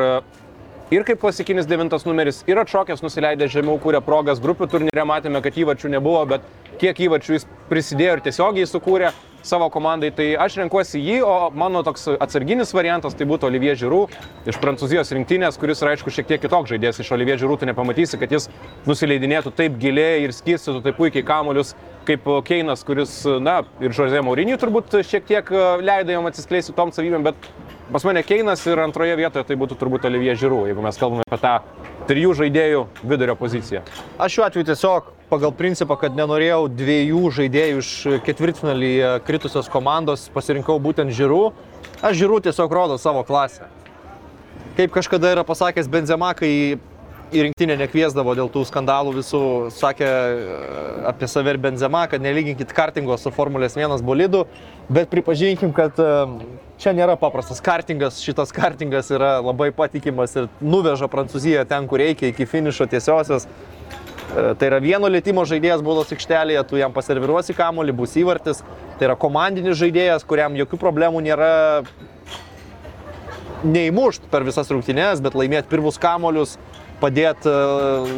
ir 0.94 1.04
kaip 1.06 1.20
klasikinis 1.22 1.68
devintas 1.70 2.06
numeris, 2.06 2.42
ir 2.50 2.62
atšokęs 2.62 3.02
nusileidė 3.04 3.50
žemiau, 3.50 3.78
kūrė 3.82 4.02
progas, 4.04 4.42
grupių 4.42 4.70
turnyre 4.70 5.06
matėme, 5.06 5.42
kad 5.44 5.58
įvačių 5.58 5.92
nebuvo, 5.96 6.24
bet 6.34 6.46
kiek 6.82 6.98
įvačių 7.06 7.36
jis 7.38 7.46
prisidėjo 7.70 8.18
ir 8.18 8.24
tiesiogiai 8.26 8.70
sukūrė 8.70 9.12
savo 9.46 9.68
komandai, 9.72 10.12
tai 10.14 10.28
aš 10.38 10.57
renkuosi 10.61 11.00
jį, 11.02 11.18
o 11.26 11.37
mano 11.55 11.83
toks 11.87 12.09
atsarginis 12.14 12.74
variantas 12.76 13.16
tai 13.18 13.26
būtų 13.28 13.48
Olivier 13.50 13.78
Žirų 13.78 14.02
iš 14.48 14.59
Prancūzijos 14.62 15.12
rinktinės, 15.16 15.59
kuris 15.61 15.83
yra 15.83 15.94
aišku 15.96 16.12
šiek 16.14 16.28
tiek 16.31 16.42
kitoks 16.42 16.72
žaidėjas. 16.72 17.02
Iš 17.02 17.12
Olivier 17.16 17.40
Žirų 17.40 17.61
tu 17.61 17.68
nepamatysi, 17.70 18.20
kad 18.20 18.33
jis 18.33 18.48
nusileidinėtų 18.88 19.55
taip 19.59 19.78
giliai 19.83 20.22
ir 20.26 20.35
skirstytų 20.37 20.85
taip 20.87 20.98
puikiai 21.00 21.26
kamuolius 21.26 21.74
kaip 22.07 22.26
Keinas, 22.46 22.83
kuris, 22.87 23.20
na, 23.42 23.61
ir 23.83 23.94
Žozė 23.94 24.22
Maurinį 24.26 24.59
turbūt 24.59 24.98
šiek 25.07 25.26
tiek 25.28 25.52
e, 25.55 25.64
leido 25.83 26.14
jam 26.14 26.26
atsiskleisti 26.26 26.74
tom 26.74 26.90
savybėm, 26.94 27.22
bet 27.26 27.50
pas 27.94 28.07
mane 28.09 28.24
Keinas 28.26 28.64
ir 28.66 28.83
antroje 28.83 29.14
vietoje 29.20 29.46
tai 29.46 29.59
būtų 29.61 29.78
turbūt 29.78 30.11
Olivier 30.11 30.38
Žirų, 30.38 30.64
jeigu 30.72 30.83
mes 30.85 30.98
kalbame 30.98 31.26
apie 31.28 31.38
tą 31.42 31.59
trijų 32.08 32.34
žaidėjų 32.42 32.86
vidurio 33.02 33.36
poziciją. 33.38 33.82
Aš 34.18 34.36
šiuo 34.36 34.46
atveju 34.46 34.68
tiesiog 34.70 35.10
pagal 35.32 35.54
principą, 35.56 35.96
kad 36.00 36.16
nenorėjau 36.16 36.66
dviejų 36.76 37.22
žaidėjų 37.38 37.82
iš 37.82 37.92
ketvirtfinalį 38.26 38.92
kritusios 39.26 39.70
komandos, 39.72 40.28
pasirinkau 40.34 40.76
būtent 40.82 41.14
Žirų. 41.16 41.44
Aš 42.04 42.18
Žirų 42.20 42.42
tiesiog 42.48 42.74
rodo 42.74 42.98
savo 43.00 43.24
klasę. 43.24 43.70
Kaip 44.76 44.92
kažkada 44.92 45.32
yra 45.34 45.44
pasakęs 45.44 45.88
Benzema, 45.92 46.32
kai 46.36 46.52
į 47.32 47.46
rinktinę 47.46 47.76
nekviesdavo 47.80 48.34
dėl 48.36 48.50
tų 48.52 48.64
skandalų 48.68 49.14
visų, 49.18 49.42
sakė 49.72 50.08
e, 50.08 50.56
apie 51.08 51.28
save 51.30 51.54
ir 51.54 51.60
Benzema, 51.62 52.04
kad 52.10 52.22
nelyginkit 52.24 52.72
kartingo 52.76 53.16
su 53.20 53.32
Formulės 53.32 53.76
1 53.78 54.04
bolidu, 54.04 54.44
bet 54.92 55.10
pripažinkim, 55.12 55.72
kad 55.76 55.96
e, 56.00 56.10
čia 56.83 56.92
nėra 56.97 57.14
paprastas 57.21 57.62
kartingas, 57.62 58.21
šitas 58.25 58.53
kartingas 58.55 59.11
yra 59.14 59.37
labai 59.42 59.71
patikimas 59.75 60.35
ir 60.38 60.49
nuveža 60.61 61.09
Prancūziją 61.11 61.64
ten, 61.71 61.87
kur 61.90 62.03
reikia, 62.03 62.33
iki 62.33 62.47
finišo 62.49 62.88
tiesiosios. 62.90 63.47
E, 63.47 64.55
tai 64.59 64.71
yra 64.71 64.81
vieno 64.83 65.11
lėtimo 65.12 65.45
žaidėjas 65.49 65.85
baudos 65.85 66.12
aikštelėje, 66.14 66.64
tu 66.68 66.81
jam 66.81 66.95
paserviruosi 66.95 67.55
kamuolį, 67.57 67.95
bus 68.03 68.16
įvartis. 68.18 68.62
Tai 68.99 69.11
yra 69.11 69.18
komandinis 69.21 69.79
žaidėjas, 69.79 70.27
kuriam 70.27 70.57
jokių 70.59 70.79
problemų 70.81 71.23
nėra 71.27 71.53
neįmušt 73.62 74.27
per 74.33 74.42
visas 74.47 74.71
rungtynes, 74.73 75.23
bet 75.23 75.37
laimėti 75.38 75.71
pirmus 75.71 76.01
kamolius, 76.03 76.57
padėti 77.03 77.51
e, 77.51 77.59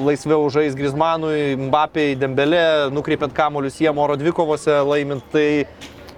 laisviau 0.07 0.47
žais 0.53 0.77
Grismanui, 0.79 1.59
Mbapiai, 1.67 2.17
Dembelė, 2.21 2.65
nukreipiant 2.95 3.37
kamolius 3.37 3.77
jiem 3.83 4.01
oro 4.01 4.17
dvikovose 4.21 4.81
laimint. 4.89 5.27
Tai 5.35 5.49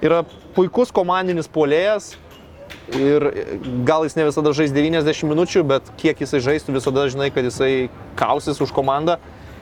yra 0.05 0.23
puikus 0.55 0.93
komandinis 0.95 1.51
polėjas, 1.51 2.15
Ir 2.96 3.24
gal 3.87 4.05
jis 4.07 4.14
ne 4.18 4.26
visada 4.29 4.52
žais 4.55 4.74
90 4.74 5.26
minučių, 5.31 5.64
bet 5.66 5.88
kiek 6.00 6.20
jisai 6.22 6.42
žaistų, 6.44 6.76
visada 6.79 7.09
žinai, 7.11 7.33
kad 7.35 7.46
jisai 7.46 7.88
kausis 8.18 8.62
už 8.62 8.74
komandą 8.74 9.18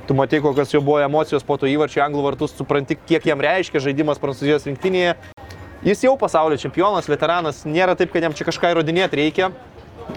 tu 0.06 0.14
matai, 0.14 0.40
kokios 0.40 0.74
jo 0.74 0.80
buvo 0.80 1.00
emocijos 1.00 1.44
po 1.44 1.56
to 1.56 1.68
įvarčio 1.68 2.02
anglų 2.04 2.24
vartus, 2.26 2.54
supranti, 2.58 2.96
kiek 3.08 3.24
jam 3.24 3.40
reiškia 3.40 3.80
žaidimas 3.80 4.20
Prancūzijos 4.20 4.66
rinktinėje. 4.68 5.14
Jis 5.84 6.04
jau 6.04 6.14
pasaulio 6.20 6.58
čempionas, 6.60 7.08
veteranas, 7.08 7.62
nėra 7.68 7.96
taip, 7.96 8.12
kad 8.12 8.24
jam 8.24 8.36
čia 8.36 8.46
kažką 8.48 8.72
įrodinėti 8.72 9.20
reikia, 9.20 9.50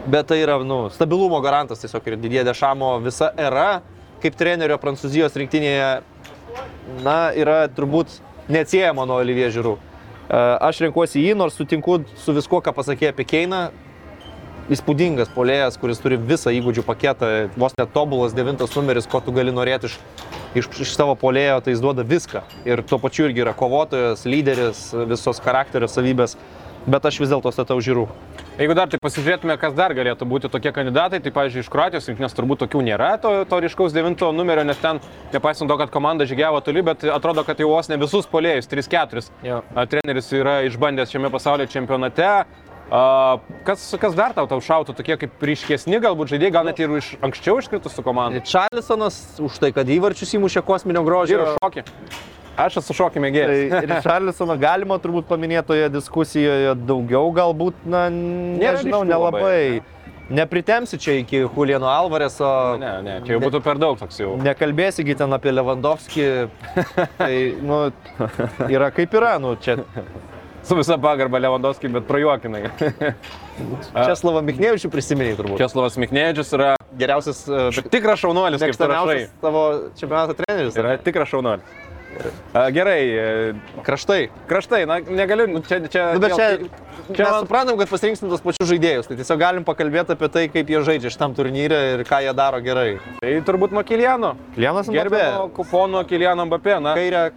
bet 0.08 0.30
tai 0.32 0.42
yra 0.44 0.60
nu, 0.64 0.86
stabilumo 0.92 1.40
garantas 1.44 1.84
tiesiog 1.84 2.08
ir 2.08 2.20
Didie 2.20 2.44
Dešamo 2.48 2.98
visa 3.04 3.32
era 3.40 3.82
kaip 4.24 4.38
trenerio 4.40 4.80
Prancūzijos 4.82 5.36
rinktinėje, 5.38 5.90
na, 7.06 7.18
yra 7.38 7.66
turbūt 7.72 8.20
neatsiejama 8.52 9.06
nuo 9.08 9.20
Olivier 9.22 9.52
Žirų. 9.54 9.76
Aš 10.28 10.82
renkuosi 10.84 11.22
jį, 11.24 11.36
nors 11.40 11.56
sutinku 11.56 12.02
su 12.20 12.34
viskuo, 12.36 12.60
ką 12.64 12.74
pasakė 12.76 13.14
apie 13.14 13.24
Keiną, 13.28 13.68
įspūdingas 14.74 15.30
polėjas, 15.32 15.78
kuris 15.80 16.02
turi 16.04 16.18
visą 16.20 16.52
įgūdžių 16.52 16.84
paketą, 16.84 17.30
vos 17.56 17.76
net 17.80 17.94
tobulas 17.96 18.36
devintas 18.36 18.76
numeris, 18.76 19.08
ko 19.08 19.22
tu 19.24 19.32
gali 19.32 19.54
norėti 19.56 19.88
iš, 19.88 19.96
iš, 20.60 20.68
iš 20.84 20.92
savo 20.98 21.16
polėjo, 21.20 21.62
tai 21.64 21.76
jis 21.76 21.84
duoda 21.84 22.04
viską. 22.08 22.44
Ir 22.68 22.84
tuo 22.84 23.00
pačiu 23.00 23.30
irgi 23.30 23.46
yra 23.46 23.56
kovotojas, 23.56 24.26
lyderis, 24.28 24.90
visos 25.08 25.40
charakterio 25.44 25.88
savybės, 25.88 26.36
bet 26.88 27.06
aš 27.06 27.20
vis 27.22 27.32
dėlto 27.32 27.52
statau 27.54 27.78
žiūrų. 27.84 28.08
Jeigu 28.58 28.74
dar 28.78 28.90
tai 28.90 28.98
pasižiūrėtume, 29.02 29.58
kas 29.62 29.76
dar 29.78 29.94
galėtų 29.94 30.26
būti 30.30 30.50
tokie 30.50 30.72
kandidatai, 30.74 31.20
tai, 31.22 31.34
pavyzdžiui, 31.36 31.62
iš 31.66 31.72
Kroatijos 31.74 32.08
rinktinės 32.10 32.34
turbūt 32.38 32.64
tokių 32.64 32.82
nėra, 32.88 33.12
to, 33.22 33.34
to 33.50 33.60
ryškaus 33.62 33.94
devinto 33.94 34.32
numerio, 34.34 34.64
nes 34.66 34.80
ten, 34.82 35.02
nepaisant 35.36 35.70
to, 35.70 35.78
kad 35.78 35.92
komanda 35.94 36.26
žygiavo 36.30 36.64
toli, 36.66 36.82
bet 36.88 37.06
atrodo, 37.14 37.44
kad 37.46 37.60
jau 37.62 37.70
vos 37.76 37.92
ne 37.92 38.00
visus 38.02 38.30
polėjus, 38.32 38.72
3-4. 38.72 39.28
Treneris 39.92 40.32
yra 40.34 40.62
išbandęs 40.72 41.14
šiame 41.14 41.30
pasaulio 41.34 41.70
čempionate, 41.70 42.32
A, 42.88 43.40
kas, 43.68 43.84
kas 44.00 44.14
dar 44.16 44.32
tau 44.32 44.46
tau 44.48 44.62
šautų, 44.64 44.94
tokie 44.96 45.18
kaip 45.20 45.42
ryškesni 45.44 46.00
galbūt 46.00 46.32
žaidėjai, 46.32 46.54
gal 46.56 46.68
net 46.70 46.80
ir 46.80 46.94
iš 47.02 47.10
anksčiau 47.20 47.60
iškritusių 47.60 48.04
komandų? 48.06 48.46
Čarlisonas 48.48 49.18
už 49.44 49.60
tai, 49.60 49.74
kad 49.76 49.92
įvarčius 49.92 50.32
įmušė 50.40 50.64
kosminio 50.64 51.04
Ir 51.04 51.10
grožio. 51.10 51.42
šokį. 51.60 51.84
Aš 52.58 52.80
esu 52.82 52.96
Tai 52.98 53.22
mėgėjas. 53.22 53.84
ir 53.86 53.94
Čarlisoną 54.06 54.58
galima 54.62 54.98
turbūt 55.02 55.28
paminėti 55.30 55.68
toje 55.74 55.92
diskusijoje 55.94 56.74
daugiau, 56.90 57.30
galbūt, 57.36 57.86
na, 57.86 58.08
nežinau, 58.10 59.04
nelabai. 59.06 59.44
labai, 59.44 59.98
Nepritemsi 60.28 60.98
čia 61.00 61.14
iki 61.22 61.46
Juliano 61.46 61.88
Alvareso. 61.88 62.76
Ne, 62.82 62.90
ne, 63.02 63.14
čia 63.24 63.38
jau 63.38 63.44
būtų 63.46 63.62
per 63.64 63.80
daug 63.80 63.96
toks 63.96 64.20
jau. 64.20 64.34
Nekalbėsi 64.44 65.06
gi 65.08 65.16
ten 65.22 65.32
apie 65.32 65.54
Lewandowski. 65.54 66.26
tai, 67.16 67.38
nu, 67.64 67.86
yra 68.68 68.90
kaip 68.92 69.16
yra, 69.16 69.38
nu, 69.40 69.56
čia 69.56 69.78
Su 70.68 70.76
visa 70.76 70.98
pagarba 71.00 71.40
Lewandowski, 71.40 71.88
bet 71.88 72.04
prajuokinai. 72.10 72.66
Česlavą 74.10 74.42
Miknevičių 74.44 74.90
prisiminiai 74.92 75.38
turbūt. 75.40 75.62
Česlavas 75.62 75.96
Miknevičius 76.02 76.52
yra 76.58 76.74
Geriausias, 77.00 77.46
e, 77.48 77.86
tikras 77.94 78.20
šaunuolis, 78.20 78.60
kaip 78.60 78.76
tavo 79.40 79.64
čempionato 79.96 80.36
treneris. 80.36 80.76
Yra 80.76 80.98
tikras 81.00 81.32
šaunuolis. 81.32 81.87
A, 82.54 82.70
Gerai, 82.72 83.02
e, 83.10 83.54
Kraštai. 83.84 84.30
kraštai, 84.48 84.86
na, 84.88 85.00
negaliu, 85.00 85.48
nu, 85.48 85.62
čia, 85.62 85.80
čia, 85.88 86.14
Nu, 86.14 86.20
bet 86.20 86.36
čia, 86.36 86.48
čia 87.14 87.24
mes 87.24 87.32
man- 87.32 87.44
suprantam, 87.46 87.78
kad 87.78 87.90
pasirinksim 87.90 88.30
tos 88.30 88.42
pačius 88.42 88.70
žaidėjus, 88.72 89.08
tai 89.08 89.16
tiesiog 89.20 89.40
galim 89.40 89.64
pakalbėti 89.68 90.16
apie 90.16 90.30
tai, 90.30 90.46
kaip 90.50 90.68
jie 90.68 90.82
žaidžia 90.84 91.12
šitam 91.14 91.36
turnyrė 91.38 91.82
ir 91.96 92.04
ką 92.08 92.22
jie 92.26 92.34
daro 92.34 92.60
gerai. 92.62 93.00
Tai 93.22 93.34
turbūt 93.48 93.72
nuo 93.72 93.84
Kiliano. 93.84 94.36
Klianas 94.56 94.90
Gerbiamo 94.90 95.50
kupono 95.54 96.04
Kiliano 96.08 96.46
Mbappé, 96.46 96.80
na. 96.82 96.94
Kairę, 96.96 97.32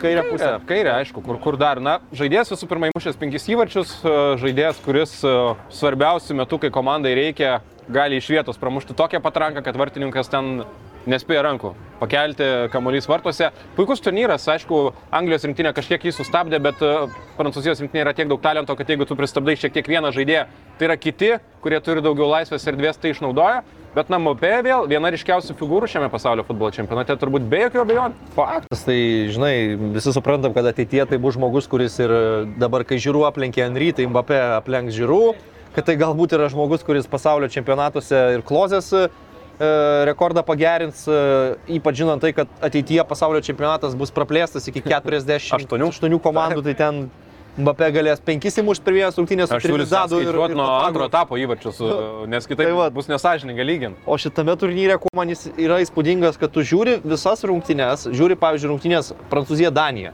kairę 0.00 0.22
pusę. 0.30 0.44
Kairė, 0.44 0.66
kairė, 0.66 0.90
aišku, 1.02 1.22
kur, 1.24 1.38
kur 1.38 1.56
dar. 1.56 1.80
Na, 1.80 1.98
žaidėjas 2.12 2.50
visų 2.52 2.66
pirma 2.68 2.90
įmušęs 2.90 3.16
penkis 3.20 3.46
įvarčius, 3.48 3.92
e, 4.04 4.16
žaidėjas, 4.42 4.80
kuris 4.84 5.14
e, 5.24 5.34
svarbiausiu 5.70 6.34
metu, 6.36 6.58
kai 6.58 6.70
komandai 6.74 7.14
reikia, 7.14 7.60
gali 7.88 8.18
iš 8.20 8.30
vietos 8.32 8.60
pramušti 8.60 8.96
tokią 8.96 9.20
patranką, 9.24 9.62
kad 9.64 9.76
vartininkas 9.76 10.30
ten 10.32 10.64
nespėja 11.10 11.42
rankų 11.44 11.74
pakelti 12.00 12.46
kamuolys 12.72 13.08
vartuose. 13.08 13.50
Puikus 13.76 14.02
turnyras, 14.04 14.46
aišku, 14.50 14.80
Anglijos 15.14 15.44
rinktinė 15.46 15.74
kažkiek 15.76 16.04
jį 16.08 16.14
sustabdė, 16.16 16.60
bet 16.64 16.82
e, 16.84 16.92
Prancūzijos 17.38 17.80
rinktinė 17.82 18.04
yra 18.06 18.14
tiek 18.16 18.28
daug 18.30 18.42
talento, 18.44 18.76
kad 18.76 18.88
jeigu 18.88 19.06
tu 19.08 19.16
pristabdai 19.18 19.56
šiek 19.60 19.74
tiek 19.76 19.88
vieną 19.94 20.12
žaidėją, 20.16 20.46
tai 20.78 20.88
yra 20.88 20.98
kiti, 21.00 21.34
kurie 21.64 21.80
turi 21.84 22.04
daugiau 22.04 22.28
laisvės 22.32 22.66
erdvės, 22.72 23.00
tai 23.00 23.14
išnaudoja. 23.14 23.64
Bet 23.94 24.08
Namopė 24.10 24.56
vėl 24.66 24.88
viena 24.90 25.10
ryškiausių 25.14 25.54
figūrų 25.54 25.86
šiame 25.92 26.08
pasaulio 26.10 26.42
futbolo 26.48 26.72
čempionate, 26.74 27.14
turbūt 27.20 27.44
be 27.46 27.60
jokių 27.62 27.82
abejonių. 27.84 28.30
Faktas, 28.34 28.82
tai 28.82 28.96
žinai, 29.30 29.52
visi 29.94 30.10
suprantam, 30.16 30.50
kad 30.56 30.66
ateityje 30.66 31.06
tai 31.12 31.20
bus 31.22 31.36
žmogus, 31.36 31.68
kuris 31.70 32.00
ir 32.02 32.14
dabar, 32.58 32.82
kai 32.88 32.98
žiūrų 32.98 33.22
aplenkė 33.28 33.62
Henry, 33.62 33.92
tai 33.94 34.08
Mbappé 34.10 34.40
aplenks 34.56 34.98
žiūrų, 34.98 35.20
kad 35.74 35.86
tai 35.88 35.96
galbūt 36.00 36.36
yra 36.36 36.48
žmogus, 36.52 36.84
kuris 36.86 37.08
pasaulio 37.10 37.48
čempionatuose 37.50 38.20
ir 38.36 38.44
klozės 38.46 38.92
e, 38.94 39.08
rekordą 40.08 40.44
pagerins, 40.46 41.04
e, 41.08 41.18
ypač 41.78 42.00
žinant 42.02 42.22
tai, 42.24 42.32
kad 42.36 42.48
ateityje 42.64 43.04
pasaulio 43.08 43.42
čempionatas 43.44 43.94
bus 43.98 44.14
praplėstas 44.14 44.70
iki 44.70 44.82
48 44.88 45.60
Aštuonių. 45.60 46.22
komandų, 46.22 46.64
tai 46.70 46.74
ten 46.78 47.04
Mbappé 47.54 47.86
galės 47.94 48.18
penkis 48.18 48.56
įmušti 48.58 48.82
per 48.82 48.96
vienas 48.96 49.14
rungtynės 49.14 49.46
su 49.52 49.58
Trinidadu 49.62 50.18
ir, 50.24 50.34
ir 50.34 50.56
nuo 50.58 50.64
antro 50.82 51.04
etapo 51.06 51.36
įvarčius, 51.38 51.78
nes 52.32 52.48
kitaip 52.50 52.66
Tai 52.66 52.72
va. 52.74 52.88
bus 52.90 53.06
nesažininga 53.06 53.62
lyginti. 53.62 54.02
O 54.10 54.16
šitame 54.18 54.56
turnyre, 54.58 54.96
kuo 54.98 55.12
man 55.14 55.30
jis 55.30 55.44
yra 55.54 55.78
įspūdingas, 55.84 56.34
kad 56.40 56.50
tu 56.50 56.64
žiūri 56.66 56.96
visas 57.06 57.46
rungtynes, 57.46 58.08
žiūri, 58.10 58.34
pavyzdžiui, 58.42 58.72
rungtynės 58.72 59.12
Prancūzija-Danija. 59.30 60.10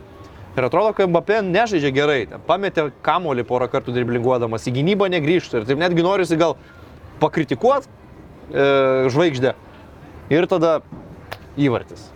Ir 0.56 0.66
atrodo, 0.66 0.92
kad 0.96 1.10
Mbappé 1.10 1.40
nežaidžia 1.46 1.92
gerai. 1.94 2.20
Pametė 2.48 2.88
kamuolį 3.06 3.44
porą 3.46 3.68
kartų 3.70 3.94
driblinguodamas, 3.94 4.66
į 4.66 4.74
gynybą 4.80 5.06
negrįžtų. 5.14 5.60
Ir 5.60 5.68
taip 5.68 5.78
netgi 5.78 6.02
noriu 6.02 6.26
gal 6.40 6.56
pakritikuoti 7.22 7.86
e, 7.86 8.64
žvaigždę. 9.14 9.54
Ir 10.34 10.48
tada 10.50 10.80
įvartis. 11.60 12.08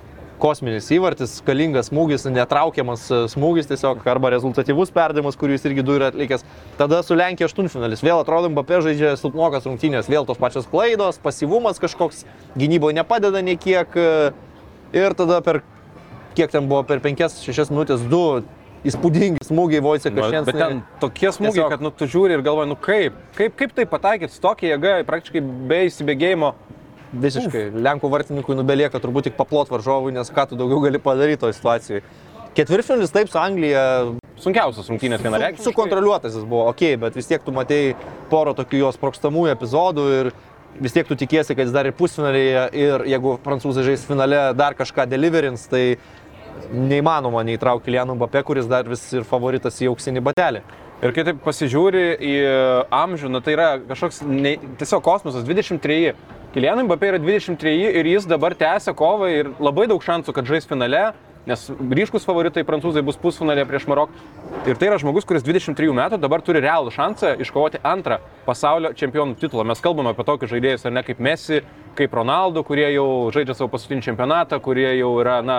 Kosminis 0.42 0.88
įvartis, 0.92 1.36
galingas 1.46 1.92
smūgis, 1.92 2.26
netraukiamas 2.26 3.04
e, 3.06 3.20
smūgis 3.30 3.70
tiesiog, 3.70 4.02
arba 4.10 4.32
rezultatyvus 4.34 4.90
perdavimas, 4.94 5.38
kurį 5.38 5.54
jis 5.54 5.68
irgi 5.70 5.84
du 5.86 5.94
yra 6.00 6.10
atlikęs. 6.10 6.42
Tada 6.80 7.04
su 7.06 7.14
Lenkija 7.14 7.46
aštuntfinalis. 7.46 8.02
Vėl 8.02 8.24
atrodo, 8.24 8.50
Mbappé 8.50 8.80
žaidžia 8.88 9.14
silpnokas 9.20 9.68
rungtynės, 9.70 10.10
vėl 10.10 10.26
tos 10.26 10.42
pačios 10.42 10.66
klaidos, 10.70 11.22
pasyvumas 11.22 11.78
kažkoks, 11.82 12.24
gynyboje 12.58 12.98
nepadeda 12.98 13.44
niekiek. 13.46 13.94
e, 13.94 14.34
Ir 14.94 15.14
tada 15.18 15.40
per, 15.42 15.64
kiek 16.34 16.52
ten 16.52 16.68
buvo, 16.68 16.82
per 16.86 17.00
5-6 17.04 17.72
minutės, 17.72 18.04
du 18.10 18.42
įspūdingi 18.84 19.44
smūgiai 19.46 19.80
Vojcek 19.84 20.16
Bet 20.18 20.50
ten 20.52 20.82
tokie 21.00 21.30
smūgiai, 21.32 21.64
Tiesiog- 21.64 21.72
kad 21.72 21.84
nu, 21.84 21.90
tu 21.90 22.04
žiūri 22.10 22.36
ir 22.36 22.42
galvoji, 22.44 22.68
nu 22.68 22.76
kaip, 22.76 23.16
kaip, 23.38 23.56
kaip 23.56 23.72
tai 23.72 23.86
pataikyti 23.88 24.34
su 24.34 24.42
tokia 24.44 24.74
jėga, 24.74 24.98
praktiškai 25.08 25.40
be 25.70 25.84
įsibėgėjimo. 25.88 26.52
Visiškai. 27.14 27.68
Lenkų 27.78 28.10
vartininkui 28.10 28.56
nubelieka 28.58 28.98
turbūt 28.98 29.28
tik 29.30 29.36
paplot 29.38 29.70
varžovui, 29.70 30.12
nes 30.12 30.30
ką 30.34 30.48
tu 30.50 30.58
daugiau 30.58 30.82
gali 30.82 30.98
padaryti 30.98 31.44
toje 31.44 31.54
situacijoje. 31.54 32.02
Ketvirtfinalis 32.54 33.14
taip 33.14 33.30
su 33.30 33.38
Anglija 33.38 33.84
Sunkiausias 34.38 34.88
rungtynės 34.90 35.20
su, 35.20 35.26
vienareikšmiškai. 35.26 35.64
sukontroliuotas 35.64 36.34
jis 36.34 36.44
buvo, 36.44 36.66
ok, 36.70 36.82
bet 36.98 37.14
vis 37.14 37.26
tiek 37.30 37.42
tu 37.42 37.54
matei 37.54 37.94
porą 38.30 38.54
tokių 38.58 38.80
jos 38.82 38.98
sprokstamų 38.98 39.46
epizodų 39.52 40.04
ir 40.18 40.30
vis 40.82 40.94
tiek 40.94 41.06
tu 41.06 41.14
tikėsi, 41.14 41.54
kad 41.54 41.68
jis 41.68 41.74
dar 41.74 41.86
ir 41.86 41.94
pusfinalėje 41.94 42.64
ir 42.74 43.04
jeigu 43.14 43.36
prancūzai 43.44 43.86
žais 43.86 44.06
finale 44.06 44.40
dar 44.58 44.74
kažką 44.74 45.06
deliverins, 45.10 45.68
tai 45.70 45.96
neįmanoma 46.72 47.44
neįtraukti 47.46 47.94
Lienų 47.94 48.16
Mbappé, 48.18 48.42
kuris 48.46 48.68
dar 48.70 48.88
vis 48.88 49.04
ir 49.14 49.26
favoritas 49.28 49.80
į 49.82 49.90
auksinį 49.92 50.22
batelį. 50.24 50.62
Ir 51.04 51.12
kai 51.12 51.24
taip 51.26 51.42
pasižiūri 51.44 52.04
į 52.22 52.34
amžių, 52.94 53.28
nu, 53.34 53.42
tai 53.44 53.56
yra 53.56 53.68
kažkoks 53.90 54.22
ne, 54.24 54.54
tiesiog 54.80 55.02
kosmosas 55.04 55.44
23. 55.44 56.14
Kilianui 56.54 56.86
Mbappé 56.86 57.10
yra 57.12 57.20
23 57.20 57.74
ir 57.98 58.08
jis 58.08 58.28
dabar 58.30 58.54
tęsia 58.56 58.94
kovą 58.96 59.28
ir 59.34 59.50
labai 59.58 59.88
daug 59.90 60.02
šansų, 60.04 60.32
kad 60.36 60.48
žais 60.48 60.68
finale, 60.70 61.08
nes 61.48 61.64
ryškus 61.98 62.24
favoritai 62.24 62.64
prancūzai 62.64 63.02
bus 63.04 63.18
pusfinalė 63.20 63.66
prieš 63.68 63.88
Maroką. 63.90 64.16
Ir 64.64 64.78
tai 64.80 64.88
yra 64.88 64.98
žmogus, 65.02 65.26
kuris 65.28 65.44
23 65.44 65.92
metų 65.98 66.18
dabar 66.22 66.40
turi 66.46 66.62
realų 66.64 66.92
šansą 66.94 67.34
iškovoti 67.42 67.82
antrą 67.84 68.20
pasaulio 68.46 68.94
čempionų 68.96 69.36
titulą. 69.42 69.66
Mes 69.68 69.82
kalbame 69.84 70.14
apie 70.14 70.24
tokius 70.24 70.54
žaidėjus, 70.54 70.86
ar 70.86 70.94
ne 70.94 71.02
kaip 71.04 71.20
Messi, 71.20 71.60
kaip 71.98 72.14
Ronaldo, 72.16 72.64
kurie 72.64 72.86
jau 72.94 73.08
žaidžia 73.34 73.58
savo 73.58 73.68
paskutinį 73.74 74.06
čempionatą, 74.08 74.60
kurie 74.64 74.88
jau 74.94 75.10
yra, 75.20 75.40
na, 75.44 75.58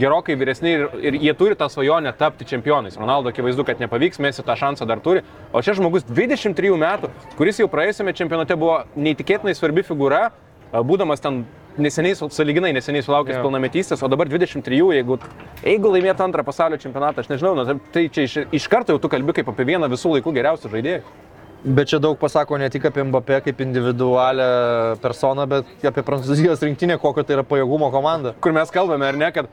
gerokai 0.00 0.36
vyresni 0.40 0.72
ir, 0.76 0.86
ir 1.04 1.16
jie 1.20 1.34
turi 1.36 1.56
tą 1.58 1.68
svajonę 1.72 2.12
tapti 2.18 2.46
čempionais. 2.48 2.96
Ronaldo 2.96 3.32
akivaizdu, 3.32 3.64
kad 3.68 3.80
nepavyks, 3.82 4.20
Messi 4.24 4.44
tą 4.46 4.56
šansą 4.56 4.86
dar 4.88 5.00
turi. 5.04 5.24
O 5.52 5.62
čia 5.62 5.74
žmogus 5.76 6.06
23 6.08 6.76
metų, 6.80 7.10
kuris 7.36 7.60
jau 7.60 7.68
praėjusiame 7.72 8.14
čempionate 8.16 8.56
buvo 8.56 8.82
neįtikėtinai 8.96 9.54
svarbi 9.58 9.84
figūra, 9.86 10.30
būdamas 10.72 11.20
ten 11.20 11.42
neseniai, 11.76 12.16
saliginai 12.16 12.72
neseniai 12.76 13.04
sulaukęs 13.04 13.38
Jo. 13.38 13.42
pilnametystės, 13.46 14.02
o 14.04 14.08
dabar 14.12 14.28
23, 14.28 14.80
jeigu, 14.96 15.18
jeigu 15.64 15.92
laimėtų 15.92 16.24
antrą 16.24 16.44
pasaulio 16.44 16.78
čempionatą, 16.80 17.24
aš 17.24 17.30
nežinau, 17.32 17.54
na, 17.56 17.76
tai 17.92 18.06
čia 18.12 18.24
iš, 18.28 18.38
iš 18.52 18.68
karto 18.72 18.92
jau 18.92 19.00
tu 19.00 19.08
kalbi 19.12 19.32
kaip 19.36 19.48
apie 19.52 19.68
vieną 19.72 19.88
visų 19.92 20.16
laikų 20.16 20.34
geriausių 20.36 20.72
žaidėjų. 20.72 21.04
Bet 21.62 21.92
čia 21.92 22.00
daug 22.02 22.16
pasako 22.18 22.56
ne 22.58 22.66
tik 22.74 22.88
apie 22.88 23.04
Mbappé 23.06 23.36
kaip 23.44 23.60
individualią 23.62 24.96
personą, 24.98 25.44
bet 25.46 25.84
apie 25.86 26.02
Prancūzijos 26.02 26.64
rinktinę, 26.66 26.96
kokio 26.98 27.22
tai 27.22 27.36
yra 27.36 27.44
pajėgumo 27.46 27.92
komanda. 27.94 28.32
Kur 28.42 28.52
mes 28.56 28.72
kalbame, 28.74 29.06
ar 29.06 29.20
ne, 29.20 29.28
kad 29.30 29.46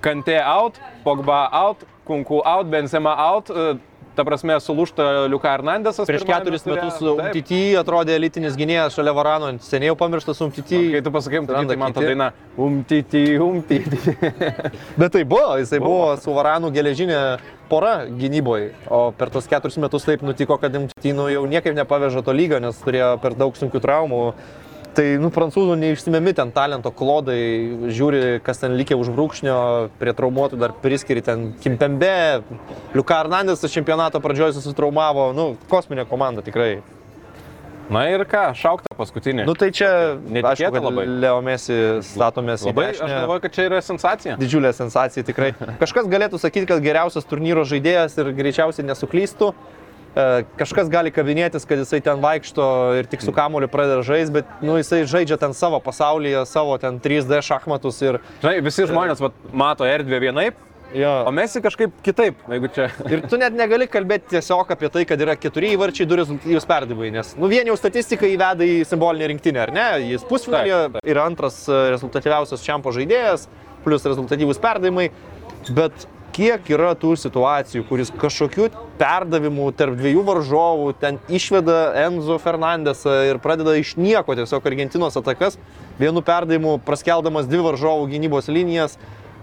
Kante 0.00 0.40
out, 0.40 0.80
Pogba 1.04 1.48
out, 1.52 1.84
Kunku 2.06 2.40
out, 2.44 2.66
Benzema 2.66 3.14
out, 3.18 3.50
e, 3.50 3.76
ta 4.16 4.24
prasme, 4.26 4.56
sulūšta 4.60 5.28
Liuka 5.30 5.52
Hernandesas. 5.52 6.08
Prieš 6.08 6.24
keturis 6.28 6.64
metus. 6.66 6.98
UMTT 7.04 7.60
atrodė 7.80 8.16
elitinis 8.18 8.56
gynėjas 8.58 8.96
šalia 8.96 9.14
Varano, 9.16 9.52
seniai 9.64 9.90
jau 9.92 9.98
pamirštas 10.00 10.40
UMTT. 10.44 10.80
Kai 10.96 11.02
tu 11.04 11.12
pasakai, 11.14 11.42
tai 11.48 11.78
man 11.80 11.94
ta 11.96 12.04
daina 12.04 12.30
umtyti, 12.58 13.24
umtyti. 13.40 14.16
Bet 15.00 15.14
tai 15.16 15.24
buvo, 15.28 15.56
jisai 15.60 15.82
buvo 15.82 16.14
su 16.20 16.34
Varanu 16.36 16.72
geležinė 16.74 17.20
pora 17.70 18.00
gynyboje, 18.08 18.72
o 18.90 19.02
per 19.14 19.30
tos 19.30 19.46
keturis 19.50 19.78
metus 19.78 20.08
taip 20.08 20.24
nutiko, 20.26 20.58
kad 20.58 20.74
UMTT 20.74 21.12
nu, 21.14 21.28
jau 21.30 21.44
niekaip 21.46 21.76
nepaveža 21.76 22.24
to 22.26 22.34
lygio, 22.34 22.58
nes 22.62 22.80
turėjo 22.82 23.14
per 23.22 23.38
daug 23.38 23.54
sunkių 23.56 23.84
traumų. 23.84 24.24
Tai, 24.96 25.06
nu, 25.22 25.30
prancūzų 25.30 25.76
neišsimėmi 25.78 26.32
ten 26.34 26.50
talento 26.54 26.90
klodai, 26.94 27.38
žiūri, 27.94 28.40
kas 28.42 28.62
ten 28.62 28.74
likė 28.78 28.98
už 28.98 29.12
brūkšnio, 29.14 29.56
prie 30.00 30.14
traumuotų 30.18 30.58
dar 30.58 30.74
priskiri 30.82 31.22
ten 31.22 31.52
Kimpembe, 31.62 32.42
Liuka 32.96 33.20
Hernandės 33.20 33.62
čempionato 33.70 34.22
pradžioje 34.24 34.58
susitraumavo, 34.58 35.30
nu, 35.36 35.52
kosminė 35.70 36.08
komanda 36.10 36.42
tikrai. 36.46 36.80
Na 37.90 38.04
ir 38.06 38.22
ką, 38.30 38.52
šaukta 38.54 38.94
paskutinė. 38.94 39.42
Nu, 39.48 39.56
tai 39.58 39.72
čia, 39.74 39.88
aišku, 40.30 40.68
kad 40.76 40.84
labai. 40.84 41.04
Leo 41.24 41.40
Messi 41.42 41.74
statomės 42.06 42.62
Labai, 42.68 42.92
aš 42.92 43.00
galvoju, 43.02 43.42
kad 43.42 43.56
čia 43.56 43.64
yra 43.66 43.80
sensacija. 43.82 44.36
Didžiulė 44.38 44.70
sensacija 44.76 45.26
tikrai. 45.26 45.50
Kažkas 45.82 46.06
galėtų 46.10 46.38
sakyti, 46.38 46.68
kad 46.70 46.84
geriausias 46.84 47.26
turnyro 47.26 47.66
žaidėjas 47.66 48.14
ir 48.22 48.30
greičiausiai 48.38 48.86
nesuklystų. 48.86 49.50
E, 50.10 50.44
Kažkas 50.58 50.90
gali 50.90 51.12
kabinėtis, 51.14 51.66
kad 51.68 51.78
jisai 51.78 52.00
ten 52.04 52.22
vaikšto 52.22 52.64
ir 52.98 53.10
tik 53.10 53.22
su 53.22 53.34
kamuoliu 53.34 53.68
pradeda 53.70 54.02
žaisti, 54.06 54.40
bet 54.40 54.56
nu, 54.64 54.74
jisai 54.80 55.04
žaidžia 55.10 55.38
ten 55.40 55.54
savo 55.54 55.78
pasaulyje, 55.84 56.42
savo 56.50 56.74
ten 56.82 56.98
3D 57.02 57.42
šachmatus 57.46 58.02
ir 58.02 58.18
Žinai, 58.42 58.58
visi 58.66 58.88
žmonės 58.90 59.22
vat, 59.22 59.38
mato 59.54 59.86
erdvę 59.86 60.18
vienaip, 60.26 60.66
Jo. 60.94 61.10
O 61.26 61.30
Messi 61.30 61.60
kažkaip 61.62 61.92
kitaip, 62.02 62.38
jeigu 62.50 62.68
čia. 62.74 62.88
Ir 63.06 63.22
tu 63.30 63.38
net 63.38 63.54
negali 63.54 63.86
kalbėti 63.86 64.32
tiesiog 64.32 64.72
apie 64.74 64.88
tai, 64.90 65.04
kad 65.06 65.20
yra 65.22 65.36
keturi 65.38 65.70
įvarčiai, 65.76 66.06
du 66.10 66.18
rezultatyvus 66.18 66.66
perdavimai, 66.66 67.12
nes, 67.14 67.30
nu, 67.38 67.46
vien 67.52 67.68
jau 67.70 67.76
statistika 67.78 68.26
įveda 68.26 68.66
į 68.66 68.80
simbolinę 68.90 69.28
rinktinę, 69.30 69.62
ar 69.62 69.74
ne? 69.74 69.86
Jis 70.08 70.26
taip. 70.26 70.98
yra 71.06 71.28
antras 71.30 71.62
e, 71.70 71.78
rezultatyviausias 71.94 72.66
čempio 72.66 72.90
žaidėjas, 72.96 73.46
plus 73.84 74.08
rezultatyvus 74.10 74.58
perdavimai, 74.62 75.12
bet 75.76 76.08
kiek 76.40 76.70
yra 76.72 76.94
tų 76.96 77.12
situacijų, 77.20 77.84
kuris 77.90 78.10
kažkokių 78.16 78.70
perdavimų 79.00 79.66
tarp 79.76 79.98
dviejų 79.98 80.22
varžovų 80.24 80.92
ten 81.00 81.18
išveda 81.28 81.90
Enzo 82.06 82.38
Fernandesą 82.40 83.12
ir 83.28 83.40
pradeda 83.44 83.74
iš 83.76 83.96
nieko 84.00 84.36
tiesiog 84.38 84.68
Argentinos 84.70 85.18
atakas, 85.20 85.58
vienu 86.00 86.22
perdavimu 86.24 86.78
praskeldamas 86.86 87.50
dvi 87.50 87.60
varžovų 87.66 88.08
gynybos 88.14 88.48
linijas. 88.52 88.96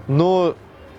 Nu, 0.09 0.55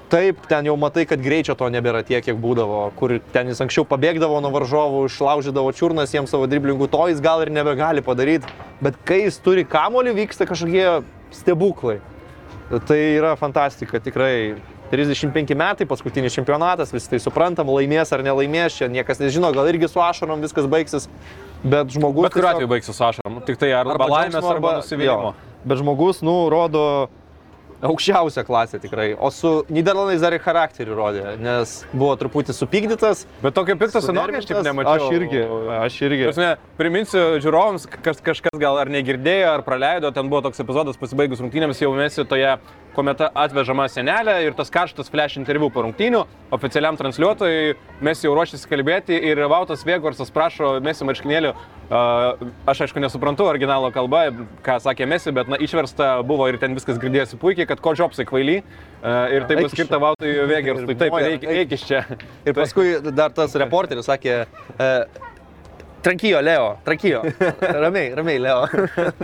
Taip, 0.09 0.39
ten 0.49 0.65
jau 0.65 0.73
matai, 0.81 1.03
kad 1.05 1.21
greičio 1.21 1.53
to 1.53 1.67
nebėra 1.69 2.01
tiek, 2.01 2.23
kiek 2.25 2.39
būdavo, 2.41 2.79
kur 2.97 3.19
ten 3.35 3.51
jis 3.51 3.59
anksčiau 3.61 3.85
pabėgdavo 3.85 4.39
nuo 4.41 4.49
varžovų, 4.55 5.03
išlaužydavo 5.11 5.75
čiurnas 5.77 6.15
jiems 6.15 6.33
savo 6.33 6.47
driblingų, 6.49 6.89
to 6.89 7.03
jis 7.11 7.21
gal 7.21 7.45
ir 7.45 7.53
nebegali 7.53 8.01
padaryti, 8.07 8.49
bet 8.81 8.97
kai 9.05 9.19
jis 9.27 9.37
turi 9.45 9.67
kamolį, 9.69 10.15
vyksta 10.23 10.49
kažkokie 10.49 10.87
stebuklai. 11.37 11.99
Tai 12.89 12.97
yra 12.97 13.35
fantastika, 13.37 14.01
tikrai. 14.01 14.57
35 14.93 15.55
metai, 15.59 15.87
paskutinis 15.89 16.37
čempionatas, 16.37 16.93
visi 16.95 17.11
tai 17.13 17.21
suprantam, 17.23 17.71
laimės 17.75 18.13
ar 18.17 18.25
nelaimės, 18.27 18.79
čia 18.79 18.89
niekas 18.93 19.21
nežino, 19.23 19.53
gal 19.57 19.69
irgi 19.71 19.91
su 19.91 20.01
ašarom 20.03 20.41
viskas 20.45 20.69
baigsis, 20.71 21.09
bet 21.63 21.93
žmogus... 21.95 22.29
Bet 22.31 22.39
kuriuo 22.39 22.55
atveju 22.55 22.73
baigsis 22.73 22.97
su 22.97 23.07
ašarom. 23.11 23.43
Tik 23.49 23.61
tai 23.61 23.75
arba, 23.77 23.99
arba 23.99 24.11
laimės, 24.15 24.39
džiaugsmo, 24.39 24.57
arba 24.57 24.75
nusivylimo. 24.81 25.33
Bet 25.69 25.83
žmogus, 25.83 26.23
nu, 26.25 26.37
rodo 26.53 26.85
aukščiausią 27.83 28.43
klasę 28.47 28.81
tikrai. 28.83 29.13
O 29.19 29.31
su 29.31 29.63
Niderlandais 29.71 30.23
dar 30.23 30.35
ir 30.35 30.43
charakterį 30.43 30.97
rodė, 30.99 31.25
nes 31.43 31.75
buvo 31.93 32.15
truputį 32.19 32.55
supykdytas. 32.57 33.25
Bet 33.43 33.55
tokio 33.55 33.77
pikto 33.79 34.03
senokio 34.03 34.41
aš 34.41 34.49
taip 34.51 34.67
nemačiau. 34.67 35.07
Aš 35.07 35.19
irgi, 35.19 35.43
aš 35.79 36.01
irgi. 36.09 36.27
Prasme, 36.31 36.51
priminsiu 36.81 37.25
žiūrovams, 37.45 37.87
kas, 38.03 38.23
kažkas 38.25 38.59
gal 38.59 38.81
ar 38.83 38.91
negirdėjo, 38.91 39.53
ar 39.53 39.65
praleido, 39.67 40.11
ten 40.15 40.31
buvo 40.31 40.43
toks 40.49 40.63
epizodas 40.65 40.99
pasibaigus 40.99 41.43
rungtynėms, 41.45 41.83
jau 41.85 41.93
mes 41.95 42.19
toje, 42.19 42.57
kuomet 42.99 43.23
atvežama 43.29 43.87
senelė 43.93 44.41
ir 44.49 44.57
tas 44.59 44.73
karštas 44.75 45.11
flash 45.13 45.39
interviu 45.39 45.71
po 45.71 45.85
rungtynių, 45.87 46.25
oficialiam 46.55 46.99
transliuotojui, 46.99 47.77
mes 48.05 48.23
jau 48.25 48.35
ruošiasi 48.35 48.71
kalbėti 48.71 49.19
ir 49.31 49.45
Vautas 49.51 49.85
Vėgorsas 49.87 50.33
prašo 50.35 50.79
Mesi 50.83 51.07
marškinėlių. 51.07 51.53
Aš 52.69 52.83
aišku 52.85 53.01
nesuprantu 53.01 53.47
originalo 53.49 53.89
kalbą, 53.95 54.27
ką 54.67 54.77
sakė 54.85 55.07
Mesi, 55.09 55.33
bet 55.37 55.49
na, 55.49 55.61
išversta 55.63 56.19
buvo 56.27 56.49
ir 56.51 56.59
ten 56.61 56.75
viskas 56.77 56.99
girdėjosi 57.01 57.39
puikiai, 57.41 57.69
kad 57.71 57.81
ko 57.85 57.95
žiopsai 57.97 58.27
kvaily. 58.29 58.59
Ir 59.33 59.47
tai 59.49 59.61
bus 59.63 59.73
skirta. 59.73 60.03
Vautui 60.03 60.35
Vėgersui. 60.51 60.99
Taip, 60.99 61.17
eik, 61.23 61.73
iš 61.79 61.87
čia. 61.89 62.03
Ir 62.47 62.57
paskui 62.59 62.99
dar 63.09 63.33
tas 63.35 63.55
reporteris 63.59 64.11
sakė, 64.11 64.43
e, 64.75 64.91
trankijo, 66.09 66.41
Leo, 66.41 66.69
trankijo. 66.89 67.23
Ramiai, 67.85 68.15
ramiai, 68.17 68.39
Leo. 68.41 68.65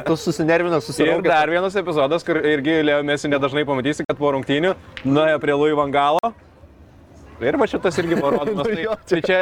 tu 0.05 0.17
susinervino, 0.21 0.77
Ir 0.81 0.85
susiraukė. 0.85 1.25
dar 1.29 1.49
vienas 1.53 1.77
epizodas, 1.81 2.25
kur 2.27 2.41
irgi 2.45 2.83
Leo 2.85 3.03
Mesi 3.07 3.31
nedažnai 3.33 3.65
pamatysi, 3.69 4.05
kad 4.09 4.19
po 4.21 4.35
rungtynių 4.37 4.75
nuėjo 5.09 5.39
prie 5.43 5.57
Louis 5.57 5.79
Vangalo. 5.79 6.35
Ir 7.45 7.57
va 7.59 7.67
šitas 7.67 7.97
irgi 7.99 8.15
parodomas. 8.23 8.69
Tai, 8.71 8.85
tai 9.11 9.19
čia, 9.27 9.39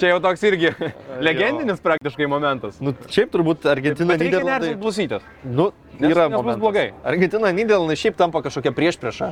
čia 0.00 0.08
jau 0.10 0.16
toks 0.24 0.42
irgi 0.48 0.72
legendinis 1.26 1.78
praktiškai 1.84 2.26
momentas. 2.28 2.80
Nu, 2.82 2.90
šiaip 3.12 3.30
turbūt 3.32 3.68
Argentina, 3.70 4.16
Niderlandai. 4.18 4.72
nerti 4.74 4.80
klausytis. 4.82 5.28
Nu, 5.46 5.68
Nes- 6.00 6.10
yra 6.10 6.26
nes 6.26 6.34
momentas. 6.34 6.60
blogai. 6.64 6.88
Argentina, 7.06 7.52
Niderlandai 7.54 7.96
šiaip 8.02 8.18
tampa 8.18 8.42
kažkokia 8.44 8.74
priešprieša. 8.76 9.30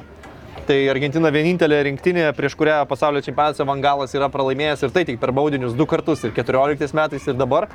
Tai 0.65 0.77
Argentina 0.89 1.29
vienintelė 1.35 1.83
rinktinė, 1.91 2.23
prieš 2.37 2.55
kurią 2.57 2.79
pasaulio 2.89 3.21
čempionate 3.25 3.67
Vangalas 3.69 4.15
yra 4.17 4.31
pralaimėjęs 4.33 4.87
ir 4.87 4.93
tai 4.95 5.03
tik 5.05 5.19
per 5.21 5.35
baudinius 5.37 5.75
du 5.77 5.85
kartus, 5.85 6.23
ir 6.25 6.33
14 6.37 6.95
metais, 6.97 7.27
ir 7.29 7.37
dabar. 7.37 7.67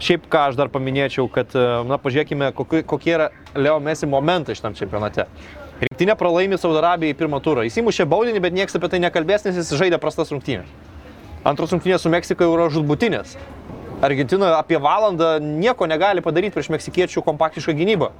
Šiaip 0.00 0.26
ką 0.32 0.42
aš 0.50 0.58
dar 0.58 0.68
paminėčiau, 0.72 1.30
kad, 1.32 1.54
e, 1.56 1.64
na, 1.88 1.96
pažiūrėkime, 2.00 2.50
kokie, 2.56 2.82
kokie 2.88 3.14
yra 3.14 3.30
Leo 3.54 3.78
Messi 3.80 4.08
momentai 4.08 4.56
šitam 4.58 4.76
čempionate. 4.76 5.24
Rinktinė 5.80 6.16
pralaimi 6.20 6.58
Saudo 6.60 6.82
Arabijai 6.82 7.16
pirmą 7.16 7.40
turą. 7.44 7.64
Jis 7.64 7.78
įmušė 7.80 8.04
baudinį, 8.08 8.42
bet 8.44 8.56
niekas 8.56 8.76
apie 8.76 8.90
tai 8.92 9.00
nekalbės, 9.00 9.46
nes 9.46 9.56
jis 9.60 9.72
žaidė 9.80 10.00
prastas 10.00 10.32
rungtynės. 10.32 10.68
Antros 11.44 11.72
rungtynės 11.72 12.04
su 12.04 12.12
Meksika 12.12 12.44
jau 12.44 12.56
yra 12.58 12.68
žudbutinės. 12.72 13.38
Argentina 14.04 14.54
apie 14.58 14.76
valandą 14.80 15.38
nieko 15.40 15.88
negali 15.88 16.24
padaryti 16.24 16.56
prieš 16.56 16.68
meksikiečių 16.72 17.24
kompaktišką 17.24 17.72
gynybą. 17.76 18.10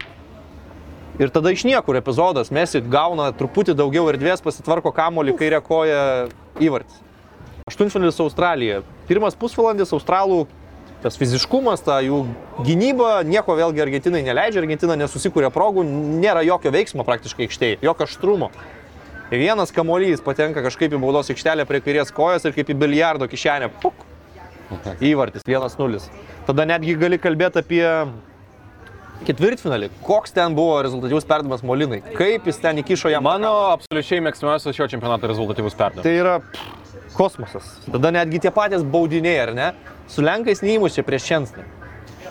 Ir 1.20 1.28
tada 1.28 1.52
iš 1.52 1.66
niekur 1.68 1.98
epizodas 2.00 2.48
Messi 2.48 2.80
gauna 2.80 3.28
truputį 3.36 3.74
daugiau 3.76 4.06
erdvės, 4.08 4.40
pasitvarko 4.40 4.88
kamolį 4.96 5.34
kairę 5.36 5.60
koją 5.60 6.04
įvartis. 6.64 7.02
Aštuntfinalis 7.68 8.22
Australija. 8.24 8.80
Pirmas 9.10 9.36
pusvalandis 9.36 9.92
Australų 9.92 10.46
tas 11.04 11.16
fiziškumas, 11.20 11.82
ta 11.84 11.98
jų 12.04 12.22
gynyba, 12.64 13.20
nieko 13.24 13.56
vėlgi 13.56 13.84
Argentinai 13.84 14.22
neleidžia, 14.24 14.60
Argentina 14.64 14.96
nesusikūrė 15.00 15.48
progų, 15.52 15.84
nėra 16.20 16.42
jokio 16.44 16.72
veiksmo 16.74 17.04
praktiškai 17.08 17.46
aikštėje, 17.48 17.80
jokio 17.84 18.08
aštrumo. 18.08 18.50
Ir 19.30 19.44
vienas 19.44 19.72
kamuolys 19.76 20.24
patenka 20.24 20.64
kažkaip 20.64 20.96
į 20.96 21.00
baudos 21.00 21.30
aikštelę 21.32 21.68
prie 21.68 21.82
kairės 21.84 22.10
kojos 22.16 22.48
ir 22.48 22.56
kaip 22.56 22.72
į 22.72 22.76
biliardo 22.80 23.28
kišenę. 23.30 23.70
Puk. 23.84 24.08
Įvartis 25.04 25.46
1-0. 25.46 26.02
Tada 26.46 26.66
netgi 26.68 26.96
gali 26.98 27.18
kalbėti 27.18 27.60
apie 27.62 27.84
ketvirtfinalį. 29.28 29.90
Koks 30.06 30.34
ten 30.36 30.54
buvo 30.56 30.78
rezultatyvus 30.86 31.26
perdavimas 31.28 31.64
Molinai? 31.66 32.00
Kaip 32.16 32.48
jis 32.48 32.60
ten 32.62 32.80
įkišo 32.82 33.12
jam? 33.12 33.24
Mano 33.26 33.52
absoliučiai 33.74 34.22
mėgstamiausias 34.24 34.76
šio 34.76 34.88
čempionato 34.92 35.30
rezultatyvus 35.30 35.76
perdavimas. 35.78 36.06
Tai 36.06 36.14
yra 36.16 36.38
pff, 36.44 37.12
kosmosas. 37.16 37.68
Tada 37.90 38.12
netgi 38.14 38.40
tie 38.46 38.54
patys 38.54 38.86
baudiniai, 38.86 39.36
ar 39.44 39.54
ne? 39.56 39.68
Su 40.10 40.24
Lenkais 40.24 40.64
neįmušė 40.64 41.04
prieš 41.06 41.28
Čensnį. 41.30 41.66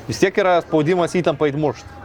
Vis 0.10 0.20
tiek 0.22 0.36
yra 0.42 0.58
spaudimas 0.66 1.14
įtampa 1.16 1.52
įmušti. 1.52 1.98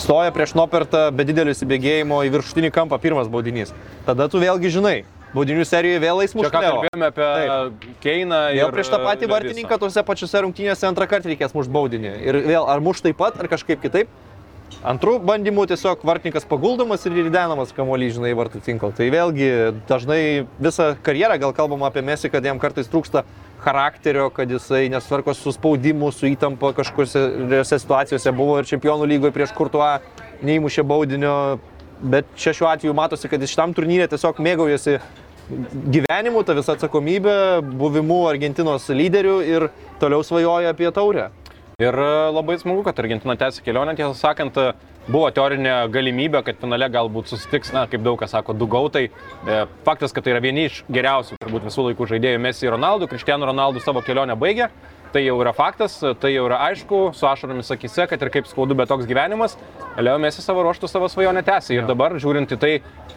Stoja 0.00 0.30
prieš 0.32 0.54
Nopertą 0.56 1.08
be 1.12 1.26
didelio 1.28 1.52
įsibėgėjimo 1.54 2.22
į 2.24 2.30
viršutinį 2.32 2.70
kampą 2.72 2.96
pirmas 3.02 3.28
baudinys. 3.28 3.74
Tada 4.06 4.28
tu 4.32 4.40
vėlgi 4.40 4.70
žinai, 4.72 5.00
baudinių 5.34 5.66
serijoje 5.68 6.00
vėl 6.02 6.22
eis 6.24 6.34
Čia 6.34 6.50
ką 6.50 6.62
kalbėjome 6.64 7.10
apie 7.10 7.28
Keiną 8.02 8.40
ir... 8.54 8.62
Vėl 8.64 8.74
prieš 8.74 8.90
tą 8.92 9.02
patį 9.04 9.26
Levisą. 9.26 9.34
vartininką 9.36 9.78
tose 9.82 10.04
pačiose 10.06 10.42
rungtynėse 10.46 10.88
antrą 10.88 11.06
kartą 11.10 11.30
reikės 11.30 11.54
mušti 11.56 11.74
baudinį. 11.74 12.16
Ir 12.26 12.40
vėl 12.48 12.66
ar 12.70 12.82
muš 12.84 13.04
taip 13.04 13.18
pat, 13.20 13.38
ar 13.40 13.50
kažkaip 13.52 13.82
kitaip. 13.84 14.10
Antrų 14.86 15.18
bandymų 15.26 15.66
tiesiog 15.68 16.04
vartininkas 16.06 16.46
paguldomas 16.48 17.02
ir 17.04 17.16
įridenamas 17.18 17.74
kamuolys, 17.76 18.14
žinai, 18.16 18.30
vartų 18.38 18.62
tinklą. 18.64 18.92
Tai 18.96 19.08
vėlgi 19.12 19.48
dažnai 19.90 20.20
visą 20.62 20.94
karjerą 21.04 21.36
gal 21.42 21.52
kalbam 21.56 21.82
apie 21.84 22.04
Mesį, 22.06 22.30
kad 22.32 22.46
jam 22.46 22.60
kartais 22.62 22.88
trūksta 22.88 23.24
charakterio, 23.60 24.30
kad 24.32 24.48
jisai 24.48 24.86
nesvarko 24.92 25.34
su 25.36 25.52
spaudimu, 25.52 26.08
su 26.16 26.30
įtampa 26.30 26.72
kažkokiose 26.78 27.64
situacijose 27.68 28.32
buvo 28.32 28.56
ir 28.62 28.70
čempionų 28.70 29.10
lygoje 29.10 29.34
prieš 29.36 29.52
kurtuą 29.58 29.98
neįmušė 30.46 30.86
baudinio, 30.88 31.34
bet 32.02 32.28
čia 32.36 32.54
šiuo 32.56 32.68
atveju 32.70 32.94
matosi, 32.96 33.28
kad 33.28 33.42
jis 33.42 33.52
šitam 33.52 33.74
turnyrė 33.76 34.08
tiesiog 34.10 34.40
mėgaujasi 34.42 34.98
gyvenimu, 35.90 36.44
ta 36.46 36.54
visa 36.54 36.76
atsakomybė, 36.76 37.34
buvimu 37.80 38.22
Argentinos 38.30 38.88
lyderiu 38.94 39.40
ir 39.42 39.68
toliau 40.02 40.24
svajoja 40.26 40.74
apie 40.74 40.90
taurę. 40.94 41.30
Ir 41.80 41.96
e, 41.96 42.08
labai 42.28 42.58
smagu, 42.60 42.82
kad 42.84 42.98
Argentina 43.00 43.36
tęsia 43.40 43.64
kelionę, 43.64 43.94
tiesą 43.96 44.12
sakant, 44.14 44.58
e, 44.60 44.72
buvo 45.08 45.30
teorinė 45.32 45.88
galimybė, 45.92 46.42
kad 46.44 46.58
finale 46.60 46.90
galbūt 46.92 47.32
susitiks, 47.32 47.72
na, 47.72 47.86
kaip 47.88 48.04
daug 48.04 48.18
kas 48.20 48.34
sako, 48.36 48.52
du 48.52 48.68
gautai. 48.68 49.06
E, 49.08 49.62
Faktas, 49.86 50.12
kad 50.12 50.26
tai 50.26 50.34
yra 50.34 50.42
vieni 50.44 50.66
iš 50.68 50.82
geriausių 50.92 51.40
turbūt 51.40 51.64
visų 51.70 51.86
laikų 51.88 52.10
žaidėjų 52.12 52.42
Messi 52.44 52.68
ir 52.68 52.74
Ronaldo. 52.76 53.08
Cristiano 53.08 53.48
Ronaldo 53.48 53.80
savo 53.80 54.04
kelionę 54.04 54.36
baigė. 54.36 54.68
Tai 55.10 55.24
jau 55.24 55.34
yra 55.42 55.50
faktas, 55.50 55.96
tai 56.22 56.30
jau 56.36 56.44
yra 56.46 56.60
aišku, 56.68 56.98
su 57.18 57.26
ašaromis 57.26 57.72
akise, 57.74 58.04
kad 58.06 58.20
ir 58.22 58.28
kaip 58.30 58.46
skaudu, 58.46 58.76
bet 58.78 58.86
toks 58.92 59.08
gyvenimas. 59.10 59.56
Leo 59.98 60.20
Messi 60.22 60.42
savo 60.44 60.62
ruoštų 60.62 60.86
savo 60.86 61.08
svajonę 61.10 61.42
tęsia. 61.42 61.80
Ir 61.80 61.88
dabar, 61.88 62.14
žiūrint 62.22 62.52
į 62.54 62.58
tai, 62.62 62.70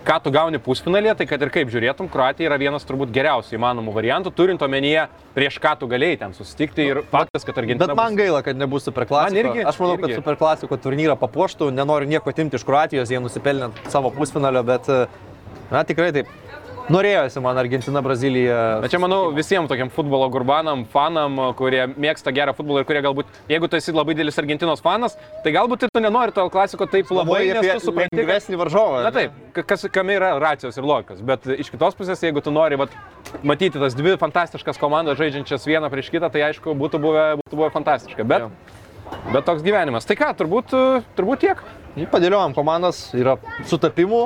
ką 0.07 0.15
tu 0.25 0.31
gauni 0.33 0.57
pusfinalėje, 0.57 1.13
tai 1.19 1.27
kad 1.29 1.45
ir 1.45 1.51
kaip 1.53 1.69
žiūrėtum, 1.69 2.09
Kroatija 2.09 2.49
yra 2.49 2.57
vienas 2.57 2.87
turbūt 2.89 3.13
geriausių 3.13 3.59
įmanomų 3.59 3.93
variantų, 3.93 4.33
turint 4.33 4.65
omenyje, 4.65 5.05
prieš 5.37 5.59
ką 5.61 5.75
tu 5.83 5.89
galėjai 5.91 6.17
ten 6.23 6.33
susitikti. 6.33 6.87
Ir 6.89 7.03
faktas, 7.13 7.45
kad 7.45 7.61
Argentina... 7.61 7.91
Bet 7.93 8.01
man 8.01 8.17
gaila, 8.17 8.41
kad 8.47 8.57
nebus 8.57 8.89
superklasiko. 8.89 9.43
Irgi, 9.43 9.67
Aš 9.69 9.77
manau, 9.83 9.99
irgi. 9.99 10.07
kad 10.07 10.23
superklasiko 10.23 10.81
turnyrą 10.81 11.19
papuoštų, 11.21 11.69
nenoriu 11.77 12.09
nieko 12.09 12.33
atimti 12.33 12.57
iš 12.57 12.65
Kroatijos, 12.65 13.13
jie 13.13 13.21
nusipelnė 13.21 13.69
savo 13.93 14.09
pusfinalio, 14.17 14.65
bet, 14.65 14.89
na 15.69 15.85
tikrai 15.85 16.09
taip. 16.17 16.33
Norėjosi 16.91 17.39
man 17.39 17.55
Argentina, 17.57 18.01
Brazilija. 18.03 18.57
Na 18.83 18.89
čia 18.91 18.99
manau 18.99 19.29
visiems 19.31 19.69
tokiam 19.71 19.87
futbolo 19.93 20.25
gurbanam, 20.33 20.81
fanam, 20.91 21.37
kurie 21.55 21.85
mėgsta 21.95 22.33
gerą 22.35 22.51
futbolą 22.57 22.81
ir 22.83 22.87
kurie 22.89 23.01
galbūt, 23.05 23.29
jeigu 23.47 23.69
tu 23.71 23.77
esi 23.79 23.93
labai 23.95 24.15
didelis 24.17 24.35
Argentinos 24.41 24.83
fanas, 24.83 25.15
tai 25.45 25.53
galbūt 25.55 25.85
ir 25.87 25.93
tu 25.95 26.01
nenori 26.03 26.35
to 26.35 26.43
klasiko 26.51 26.83
taip 26.91 27.07
labai, 27.15 27.45
nes 27.55 27.69
tu 27.77 27.85
supranti, 27.87 28.19
lengvesnį 28.19 28.59
varžovą. 28.59 28.99
Na 29.07 29.13
taip, 29.15 29.37
ka- 29.55 29.63
kas, 29.71 29.85
kame 29.95 30.17
yra 30.19 30.33
racijos 30.43 30.75
ir 30.75 30.83
logikos, 30.89 31.23
bet 31.23 31.47
iš 31.55 31.71
kitos 31.71 31.95
pusės, 31.95 32.19
jeigu 32.27 32.43
tu 32.43 32.51
nori 32.51 32.75
vat, 32.83 32.91
matyti 33.47 33.79
tas 33.79 33.95
dvi 33.95 34.17
fantastiškas 34.19 34.81
komandas 34.81 35.15
žaidžiančias 35.23 35.63
vieną 35.69 35.87
prieš 35.93 36.11
kitą, 36.11 36.27
tai 36.35 36.43
aišku, 36.51 36.75
būtų 36.83 36.99
buvę, 36.99 37.25
būtų 37.45 37.61
buvę 37.63 37.71
fantastiška. 37.79 38.27
Bet, 38.27 38.49
bet 39.31 39.47
toks 39.47 39.63
gyvenimas. 39.63 40.03
Tai 40.09 40.19
ką, 40.19 40.33
turbūt, 40.35 40.75
turbūt 41.15 41.47
tiek. 41.47 41.63
Padėliojom 42.11 42.55
komandas, 42.57 43.05
yra 43.13 43.37
sutapimų, 43.69 44.25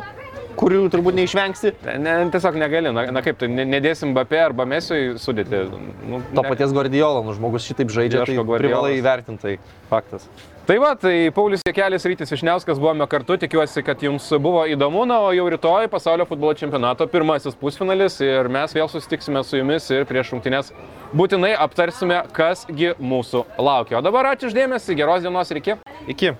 kurių 0.57 0.87
turbūt 0.93 1.15
neišvengsi. 1.19 1.73
Ne, 2.01 2.17
tiesiog 2.33 2.57
negali, 2.59 2.91
na, 2.93 3.05
na 3.13 3.21
kaip, 3.25 3.37
tai 3.41 3.47
ne- 3.51 3.65
nedėsim 3.69 4.13
BP 4.17 4.39
arba 4.41 4.65
Mesiui 4.65 5.15
sudėti. 5.21 5.63
Nu, 6.07 6.21
To 6.33 6.41
ne- 6.43 6.49
paties 6.49 6.73
Guardiolo, 6.75 7.23
nu 7.25 7.33
žmogus 7.37 7.65
šitaip 7.69 7.93
žaidžia, 7.93 8.25
tai 8.25 8.37
privalai 8.57 8.97
įvertinti, 8.99 9.41
tai 9.41 9.57
faktas. 9.91 10.27
Tai 10.67 10.75
va, 10.83 10.89
tai 10.99 11.29
Paulius 11.31 11.61
Jekelis 11.63 12.03
Rytis 12.03 12.27
Višniauskas 12.33 12.75
buvome 12.75 13.05
kartu, 13.07 13.37
tikiuosi, 13.39 13.79
kad 13.87 14.01
jums 14.03 14.25
buvo 14.43 14.65
įdomu, 14.67 15.05
na, 15.07 15.21
o 15.23 15.29
jau 15.31 15.45
rytoj 15.53 15.87
pasaulio 15.87 16.25
futbolo 16.27 16.51
čempionato 16.59 17.07
pirmasis 17.07 17.55
pusfinalis 17.55 18.19
ir 18.19 18.49
mes 18.51 18.75
vėl 18.75 18.89
susitiksime 18.91 19.45
su 19.47 19.61
jumis 19.61 19.87
ir 19.95 20.03
prieš 20.09 20.33
rungtynės 20.35 20.73
būtinai 21.15 21.53
aptarsime, 21.55 22.19
kasgi 22.35 22.91
mūsų 22.99 23.45
laukia. 23.63 24.01
O 24.01 24.03
dabar 24.03 24.33
ačiū 24.33 24.51
uždėmesi, 24.51 24.97
geros 24.99 25.23
dienos 25.23 25.55
ir 25.55 25.61
iki. 25.63 25.77
Iki. 26.11 26.33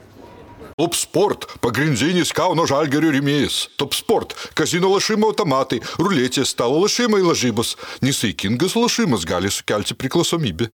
Top 0.78 0.94
Sport– 0.94 1.46
pagrindinis 1.66 2.30
Kauno 2.38 2.68
žalgerio 2.70 3.10
rėmėjas. 3.10 3.64
Top 3.82 3.96
Sport– 3.98 4.36
kazino 4.60 4.92
lašimo 4.92 5.32
automatai, 5.32 5.80
ruletės, 5.98 6.52
stalo 6.54 6.84
lašimai 6.84 7.24
lažybos. 7.26 7.74
Nesaikingas 8.06 8.78
lašimas 8.78 9.26
gali 9.26 9.50
sukelti 9.50 9.98
priklausomybę. 9.98 10.70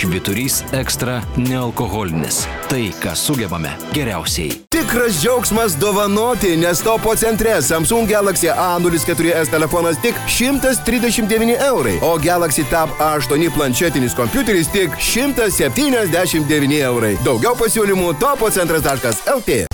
Šviturys 0.00 0.62
ekstra 0.72 1.18
nealkoholinis. 1.36 2.46
Tai, 2.70 2.86
ką 3.02 3.12
sugebame 3.16 3.68
geriausiai. 3.92 4.54
Tikras 4.72 5.18
džiaugsmas 5.20 5.74
dovanoti, 5.76 6.54
nes 6.56 6.80
topo 6.80 7.12
centre 7.20 7.58
Samsung 7.62 8.08
Galaxy 8.08 8.48
A04s 8.48 9.52
telefonas 9.52 10.00
tik 10.00 10.16
139 10.24 11.58
eurai, 11.66 11.98
o 12.00 12.16
Galaxy 12.16 12.64
Tab 12.70 12.88
A8 12.96 13.50
planšetinis 13.54 14.16
kompiuteris 14.16 14.72
tik 14.72 14.96
179 14.96 16.80
eurai. 16.80 17.18
Daugiau 17.24 17.52
pasiūlymų 17.60 18.14
topocentras.lt. 18.24 19.69